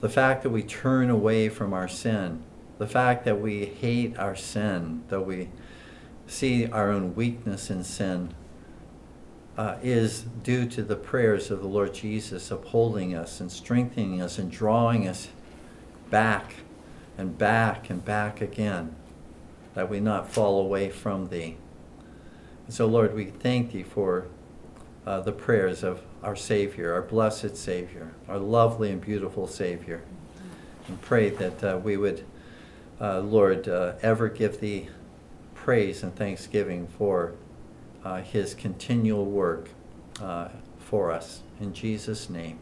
the 0.00 0.08
fact 0.08 0.42
that 0.42 0.50
we 0.50 0.62
turn 0.62 1.10
away 1.10 1.48
from 1.48 1.72
our 1.72 1.88
sin, 1.88 2.42
the 2.78 2.86
fact 2.86 3.24
that 3.24 3.40
we 3.40 3.64
hate 3.66 4.18
our 4.18 4.36
sin, 4.36 5.02
that 5.08 5.22
we 5.22 5.48
see 6.26 6.66
our 6.66 6.90
own 6.90 7.14
weakness 7.14 7.70
in 7.70 7.84
sin, 7.84 8.34
uh, 9.56 9.76
is 9.82 10.22
due 10.42 10.66
to 10.66 10.82
the 10.82 10.96
prayers 10.96 11.50
of 11.50 11.60
the 11.60 11.68
Lord 11.68 11.94
Jesus 11.94 12.50
upholding 12.50 13.14
us 13.14 13.40
and 13.40 13.50
strengthening 13.50 14.20
us 14.20 14.38
and 14.38 14.50
drawing 14.50 15.08
us 15.08 15.28
back 16.10 16.56
and 17.16 17.38
back 17.38 17.88
and 17.88 18.04
back 18.04 18.40
again, 18.40 18.94
that 19.74 19.88
we 19.88 20.00
not 20.00 20.30
fall 20.30 20.60
away 20.60 20.90
from 20.90 21.28
Thee. 21.28 21.56
So, 22.68 22.86
Lord, 22.86 23.14
we 23.14 23.26
thank 23.26 23.72
Thee 23.72 23.84
for 23.84 24.26
uh, 25.06 25.20
the 25.20 25.30
prayers 25.30 25.84
of 25.84 26.02
our 26.22 26.34
Savior, 26.34 26.92
our 26.92 27.02
blessed 27.02 27.56
Savior, 27.56 28.12
our 28.28 28.38
lovely 28.38 28.90
and 28.90 29.00
beautiful 29.00 29.46
Savior, 29.46 30.02
and 30.88 31.00
pray 31.00 31.30
that 31.30 31.62
uh, 31.62 31.78
we 31.78 31.96
would, 31.96 32.24
uh, 33.00 33.20
Lord, 33.20 33.68
uh, 33.68 33.94
ever 34.02 34.28
give 34.28 34.60
Thee 34.60 34.88
praise 35.54 36.02
and 36.02 36.14
thanksgiving 36.16 36.88
for 36.88 37.34
uh, 38.04 38.22
his 38.22 38.52
continual 38.52 39.26
work 39.26 39.68
uh, 40.20 40.48
for 40.78 41.12
us. 41.12 41.42
In 41.60 41.72
Jesus' 41.72 42.28
name, 42.28 42.58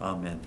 amen. 0.00 0.40